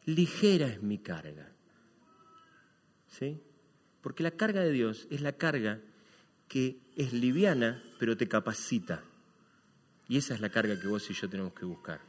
ligera 0.05 0.67
es 0.67 0.81
mi 0.81 0.99
carga. 0.99 1.51
¿Sí? 3.07 3.41
Porque 4.01 4.23
la 4.23 4.31
carga 4.31 4.61
de 4.61 4.71
Dios 4.71 5.07
es 5.09 5.21
la 5.21 5.33
carga 5.33 5.81
que 6.47 6.79
es 6.95 7.13
liviana, 7.13 7.83
pero 7.99 8.15
te 8.15 8.27
capacita. 8.27 9.03
Y 10.07 10.17
esa 10.17 10.35
es 10.35 10.39
la 10.39 10.49
carga 10.49 10.79
que 10.79 10.87
vos 10.87 11.09
y 11.09 11.13
yo 11.13 11.27
tenemos 11.29 11.53
que 11.53 11.65
buscar. 11.65 11.99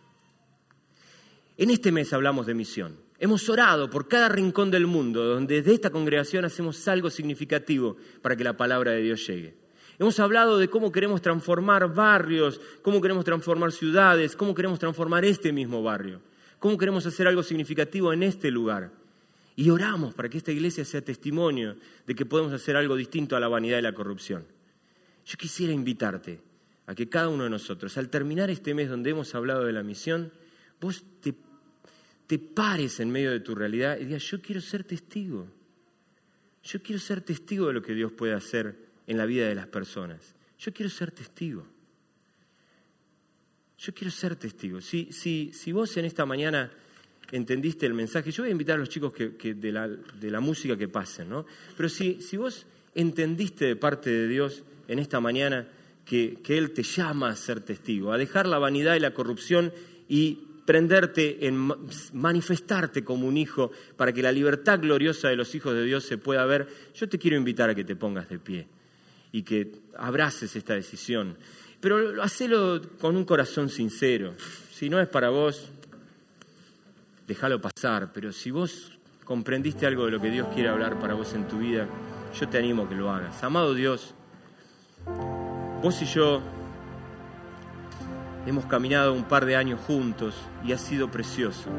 En 1.57 1.71
este 1.71 1.93
mes 1.93 2.12
hablamos 2.12 2.47
de 2.47 2.55
misión. 2.55 2.97
Hemos 3.18 3.49
orado 3.49 3.91
por 3.91 4.09
cada 4.09 4.29
rincón 4.29 4.71
del 4.71 4.87
mundo, 4.87 5.25
donde 5.25 5.57
desde 5.57 5.75
esta 5.75 5.91
congregación 5.91 6.45
hacemos 6.45 6.87
algo 6.89 7.11
significativo 7.11 7.97
para 8.23 8.37
que 8.37 8.45
la 8.45 8.57
palabra 8.57 8.93
de 8.93 9.03
Dios 9.03 9.27
llegue. 9.27 9.60
Hemos 10.01 10.19
hablado 10.19 10.57
de 10.57 10.71
cómo 10.71 10.91
queremos 10.91 11.21
transformar 11.21 11.93
barrios, 11.93 12.59
cómo 12.81 13.03
queremos 13.03 13.23
transformar 13.23 13.71
ciudades, 13.71 14.35
cómo 14.35 14.55
queremos 14.55 14.79
transformar 14.79 15.27
este 15.27 15.53
mismo 15.53 15.83
barrio, 15.83 16.23
cómo 16.59 16.79
queremos 16.79 17.05
hacer 17.05 17.29
algo 17.29 17.43
significativo 17.43 18.11
en 18.11 18.23
este 18.23 18.51
lugar. 18.51 18.93
Y 19.57 19.69
oramos 19.69 20.15
para 20.15 20.31
que 20.31 20.39
esta 20.39 20.53
iglesia 20.53 20.87
sea 20.87 21.03
testimonio 21.03 21.77
de 22.07 22.15
que 22.15 22.25
podemos 22.25 22.51
hacer 22.55 22.77
algo 22.77 22.97
distinto 22.97 23.37
a 23.37 23.41
la 23.41 23.49
vanidad 23.49 23.79
y 23.79 23.83
la 23.83 23.93
corrupción. 23.93 24.47
Yo 25.27 25.37
quisiera 25.37 25.75
invitarte 25.75 26.41
a 26.87 26.95
que 26.95 27.11
cada 27.11 27.29
uno 27.29 27.45
de 27.45 27.51
nosotros, 27.51 27.99
al 27.99 28.09
terminar 28.09 28.49
este 28.49 28.73
mes 28.73 28.89
donde 28.89 29.11
hemos 29.11 29.35
hablado 29.35 29.67
de 29.67 29.75
la 29.75 29.83
misión, 29.83 30.33
vos 30.81 31.05
te, 31.21 31.35
te 32.27 32.39
pares 32.39 33.01
en 33.01 33.11
medio 33.11 33.33
de 33.33 33.41
tu 33.41 33.55
realidad 33.55 33.99
y 34.01 34.07
digas, 34.07 34.23
yo 34.23 34.41
quiero 34.41 34.63
ser 34.63 34.83
testigo. 34.83 35.47
Yo 36.63 36.83
quiero 36.83 36.99
ser 36.99 37.21
testigo 37.21 37.67
de 37.67 37.75
lo 37.75 37.83
que 37.83 37.93
Dios 37.93 38.13
puede 38.13 38.33
hacer 38.33 38.89
en 39.07 39.19
la 39.19 39.27
vida 39.27 39.49
de 39.49 39.55
las 39.55 39.67
personas. 39.67 40.35
Yo 40.59 40.73
quiero 40.73 40.91
ser 40.91 41.11
testigo. 41.11 41.67
Yo 43.79 43.95
quiero 43.95 44.11
ser 44.11 44.37
testigo. 44.37 44.81
Si, 44.81 45.11
si, 45.11 45.53
si 45.55 45.73
vos 45.73 45.97
en 45.97 46.05
esta 46.05 46.27
mañana 46.27 46.71
entendiste 47.33 47.87
el 47.87 47.95
mensaje, 47.95 48.31
yo 48.31 48.43
voy 48.43 48.51
a 48.51 48.53
invitar 48.53 48.77
a 48.77 48.79
los 48.79 48.91
chicos 48.91 49.13
que, 49.13 49.55
de, 49.55 49.73
la, 49.73 49.89
de, 49.89 50.31
la, 50.31 50.41
música 50.41 50.77
que 50.77 50.89
pasen, 50.89 51.31
¿no? 51.31 51.47
Pero 51.77 51.89
si, 51.89 52.21
si 52.21 52.37
vos 52.37 52.67
entendiste 52.95 53.65
de 53.65 53.77
parte 53.77 54.11
de 54.11 54.29
Dios 54.29 54.65
en 54.87 54.99
esta 54.99 55.19
mañana 55.21 55.67
que, 56.05 56.39
que 56.43 56.59
Él 56.59 56.73
te 56.73 56.83
llama 56.83 57.31
a 57.31 57.37
ser 57.37 57.61
testigo, 57.61 58.13
a 58.13 58.19
dejar 58.19 58.47
la 58.47 58.59
vanidad 58.59 58.97
y 58.97 59.01
la 59.01 59.15
corrupción 59.15 59.73
y 60.09 60.41
prenderte 60.67 61.47
en 61.47 61.73
manifestarte 62.13 63.03
como 63.03 63.27
un 63.27 63.39
hijo 63.39 63.71
para 63.97 64.13
que 64.13 64.23
la 64.23 64.31
libertad 64.31 64.79
gloriosa 64.79 65.29
de 65.29 65.37
los 65.37 65.55
hijos 65.55 65.73
de 65.73 65.85
Dios 65.85 66.05
se 66.05 66.19
pueda 66.19 66.45
ver, 66.45 66.69
yo 66.95 67.09
te 67.09 67.19
quiero 67.19 67.39
invitar 67.39 67.71
a 67.71 67.75
que 67.75 67.85
te 67.85 67.97
pongas 67.97 68.29
de 68.29 68.39
pie 68.39 68.69
y 69.33 69.43
que 69.43 69.72
abraces 69.97 70.55
esta 70.57 70.74
decisión. 70.74 71.37
Pero 71.81 72.22
hacelo 72.22 72.81
con 73.01 73.16
un 73.16 73.24
corazón 73.24 73.68
sincero. 73.68 74.35
Si 74.72 74.91
no 74.91 75.01
es 75.01 75.09
para 75.09 75.31
vos, 75.31 75.70
déjalo 77.26 77.61
pasar. 77.61 78.12
Pero 78.12 78.33
si 78.33 78.51
vos 78.51 78.99
comprendiste 79.24 79.87
algo 79.87 80.05
de 80.07 80.11
lo 80.12 80.20
que 80.20 80.31
Dios 80.31 80.49
quiere 80.53 80.68
hablar 80.68 80.99
para 80.99 81.14
vos 81.14 81.33
en 81.35 81.47
tu 81.49 81.59
vida, 81.59 81.89
yo 82.39 82.49
te 82.49 82.59
animo 82.59 82.83
a 82.83 82.89
que 82.89 82.95
lo 82.95 83.11
hagas. 83.11 83.43
Amado 83.43 83.74
Dios, 83.74 84.14
vos 85.83 86.03
y 86.03 86.07
yo 86.07 86.43
hemos 88.47 88.66
caminado 88.66 89.12
un 89.12 89.24
par 89.24 89.47
de 89.47 89.57
años 89.57 89.81
juntos 89.87 90.35
y 90.64 90.72
ha 90.72 90.78
sido 90.78 91.11
precioso. 91.11 91.70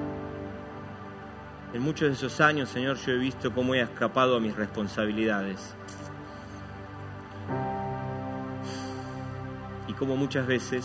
En 1.73 1.81
muchos 1.81 2.09
de 2.09 2.13
esos 2.15 2.41
años, 2.41 2.69
Señor, 2.69 2.97
yo 2.97 3.13
he 3.13 3.17
visto 3.17 3.53
cómo 3.53 3.75
he 3.75 3.81
escapado 3.81 4.35
a 4.35 4.39
mis 4.39 4.55
responsabilidades 4.55 5.73
como 10.01 10.17
muchas 10.17 10.47
veces 10.47 10.83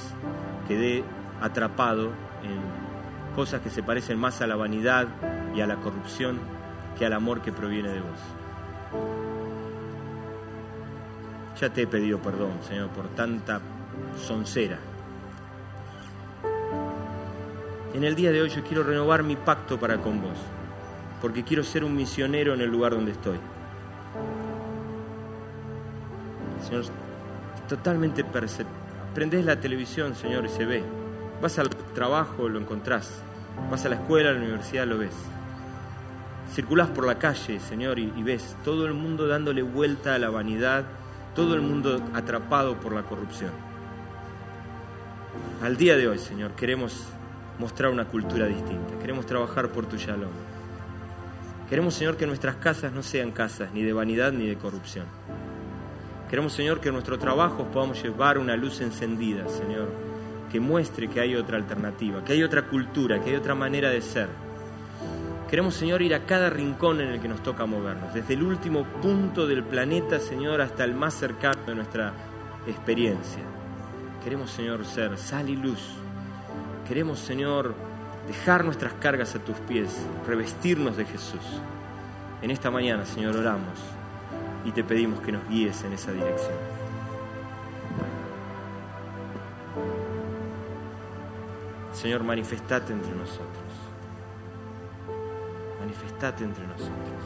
quedé 0.68 1.02
atrapado 1.40 2.10
en 2.42 3.34
cosas 3.34 3.62
que 3.62 3.70
se 3.70 3.82
parecen 3.82 4.18
más 4.18 4.42
a 4.42 4.46
la 4.46 4.56
vanidad 4.56 5.08
y 5.54 5.62
a 5.62 5.66
la 5.66 5.76
corrupción 5.76 6.38
que 6.98 7.06
al 7.06 7.14
amor 7.14 7.40
que 7.40 7.50
proviene 7.50 7.88
de 7.88 8.00
vos. 8.00 8.20
Ya 11.58 11.72
te 11.72 11.80
he 11.80 11.86
pedido 11.86 12.18
perdón, 12.18 12.58
Señor, 12.68 12.90
por 12.90 13.08
tanta 13.08 13.62
soncera. 14.18 14.76
En 17.94 18.04
el 18.04 18.14
día 18.14 18.30
de 18.32 18.42
hoy 18.42 18.50
yo 18.50 18.62
quiero 18.64 18.82
renovar 18.82 19.22
mi 19.22 19.36
pacto 19.36 19.80
para 19.80 19.96
con 19.96 20.20
vos, 20.20 20.36
porque 21.22 21.42
quiero 21.42 21.64
ser 21.64 21.84
un 21.84 21.96
misionero 21.96 22.52
en 22.52 22.60
el 22.60 22.68
lugar 22.70 22.92
donde 22.92 23.12
estoy. 23.12 23.38
Señor, 26.68 26.84
totalmente 27.66 28.22
perceptible 28.22 28.85
Prendés 29.16 29.46
la 29.46 29.58
televisión, 29.58 30.14
Señor, 30.14 30.44
y 30.44 30.50
se 30.50 30.66
ve. 30.66 30.82
Vas 31.40 31.58
al 31.58 31.70
trabajo, 31.70 32.50
lo 32.50 32.60
encontrás. 32.60 33.22
Vas 33.70 33.86
a 33.86 33.88
la 33.88 33.94
escuela, 33.94 34.28
a 34.28 34.32
la 34.34 34.40
universidad, 34.40 34.86
lo 34.86 34.98
ves. 34.98 35.14
Circulás 36.52 36.90
por 36.90 37.06
la 37.06 37.18
calle, 37.18 37.58
Señor, 37.58 37.98
y, 37.98 38.10
ves 38.22 38.58
todo 38.62 38.84
el 38.84 38.92
mundo 38.92 39.26
dándole 39.26 39.62
vuelta 39.62 40.14
a 40.14 40.18
la 40.18 40.28
vanidad, 40.28 40.84
todo 41.34 41.54
el 41.54 41.62
mundo 41.62 41.98
atrapado 42.12 42.78
por 42.78 42.92
la 42.92 43.04
corrupción. 43.04 43.52
Al 45.62 45.78
día 45.78 45.96
de 45.96 46.08
hoy, 46.08 46.18
Señor, 46.18 46.50
queremos 46.50 47.06
mostrar 47.58 47.90
una 47.90 48.04
cultura 48.04 48.44
distinta. 48.44 48.98
Queremos 49.00 49.24
trabajar 49.24 49.70
por 49.70 49.86
tu 49.86 49.96
shalom. 49.96 50.28
Queremos, 51.70 51.94
Señor, 51.94 52.18
que 52.18 52.26
nuestras 52.26 52.56
casas 52.56 52.92
no 52.92 53.02
sean 53.02 53.30
casas 53.30 53.70
ni 53.72 53.82
de 53.82 53.94
vanidad 53.94 54.30
ni 54.32 54.46
de 54.46 54.56
corrupción. 54.56 55.06
Queremos, 56.28 56.54
Señor, 56.54 56.80
que 56.80 56.88
en 56.88 56.94
nuestro 56.94 57.18
trabajo 57.20 57.64
podamos 57.72 58.02
llevar 58.02 58.38
una 58.38 58.56
luz 58.56 58.80
encendida, 58.80 59.48
Señor, 59.48 59.88
que 60.50 60.58
muestre 60.58 61.08
que 61.08 61.20
hay 61.20 61.36
otra 61.36 61.56
alternativa, 61.56 62.24
que 62.24 62.32
hay 62.32 62.42
otra 62.42 62.62
cultura, 62.62 63.20
que 63.20 63.30
hay 63.30 63.36
otra 63.36 63.54
manera 63.54 63.90
de 63.90 64.02
ser. 64.02 64.28
Queremos, 65.48 65.74
Señor, 65.74 66.02
ir 66.02 66.16
a 66.16 66.26
cada 66.26 66.50
rincón 66.50 67.00
en 67.00 67.10
el 67.10 67.20
que 67.20 67.28
nos 67.28 67.44
toca 67.44 67.64
movernos, 67.64 68.12
desde 68.12 68.34
el 68.34 68.42
último 68.42 68.82
punto 69.00 69.46
del 69.46 69.62
planeta, 69.62 70.18
Señor, 70.18 70.60
hasta 70.60 70.82
el 70.82 70.94
más 70.94 71.14
cercano 71.14 71.62
de 71.64 71.76
nuestra 71.76 72.12
experiencia. 72.66 73.44
Queremos, 74.24 74.50
Señor, 74.50 74.84
ser 74.84 75.16
sal 75.18 75.48
y 75.48 75.54
luz. 75.54 75.78
Queremos, 76.88 77.20
Señor, 77.20 77.72
dejar 78.26 78.64
nuestras 78.64 78.94
cargas 78.94 79.36
a 79.36 79.38
tus 79.38 79.56
pies, 79.58 79.96
revestirnos 80.26 80.96
de 80.96 81.04
Jesús. 81.04 81.62
En 82.42 82.50
esta 82.50 82.68
mañana, 82.68 83.06
Señor, 83.06 83.36
oramos 83.36 83.95
y 84.66 84.72
te 84.72 84.82
pedimos 84.82 85.20
que 85.20 85.30
nos 85.30 85.48
guíes 85.48 85.84
en 85.84 85.92
esa 85.92 86.10
dirección. 86.10 86.56
Señor, 91.92 92.24
manifestate 92.24 92.92
entre 92.92 93.12
nosotros. 93.12 93.46
Manifestate 95.78 96.42
entre 96.42 96.66
nosotros. 96.66 97.22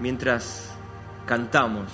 Mientras 0.00 0.74
cantamos, 1.24 1.86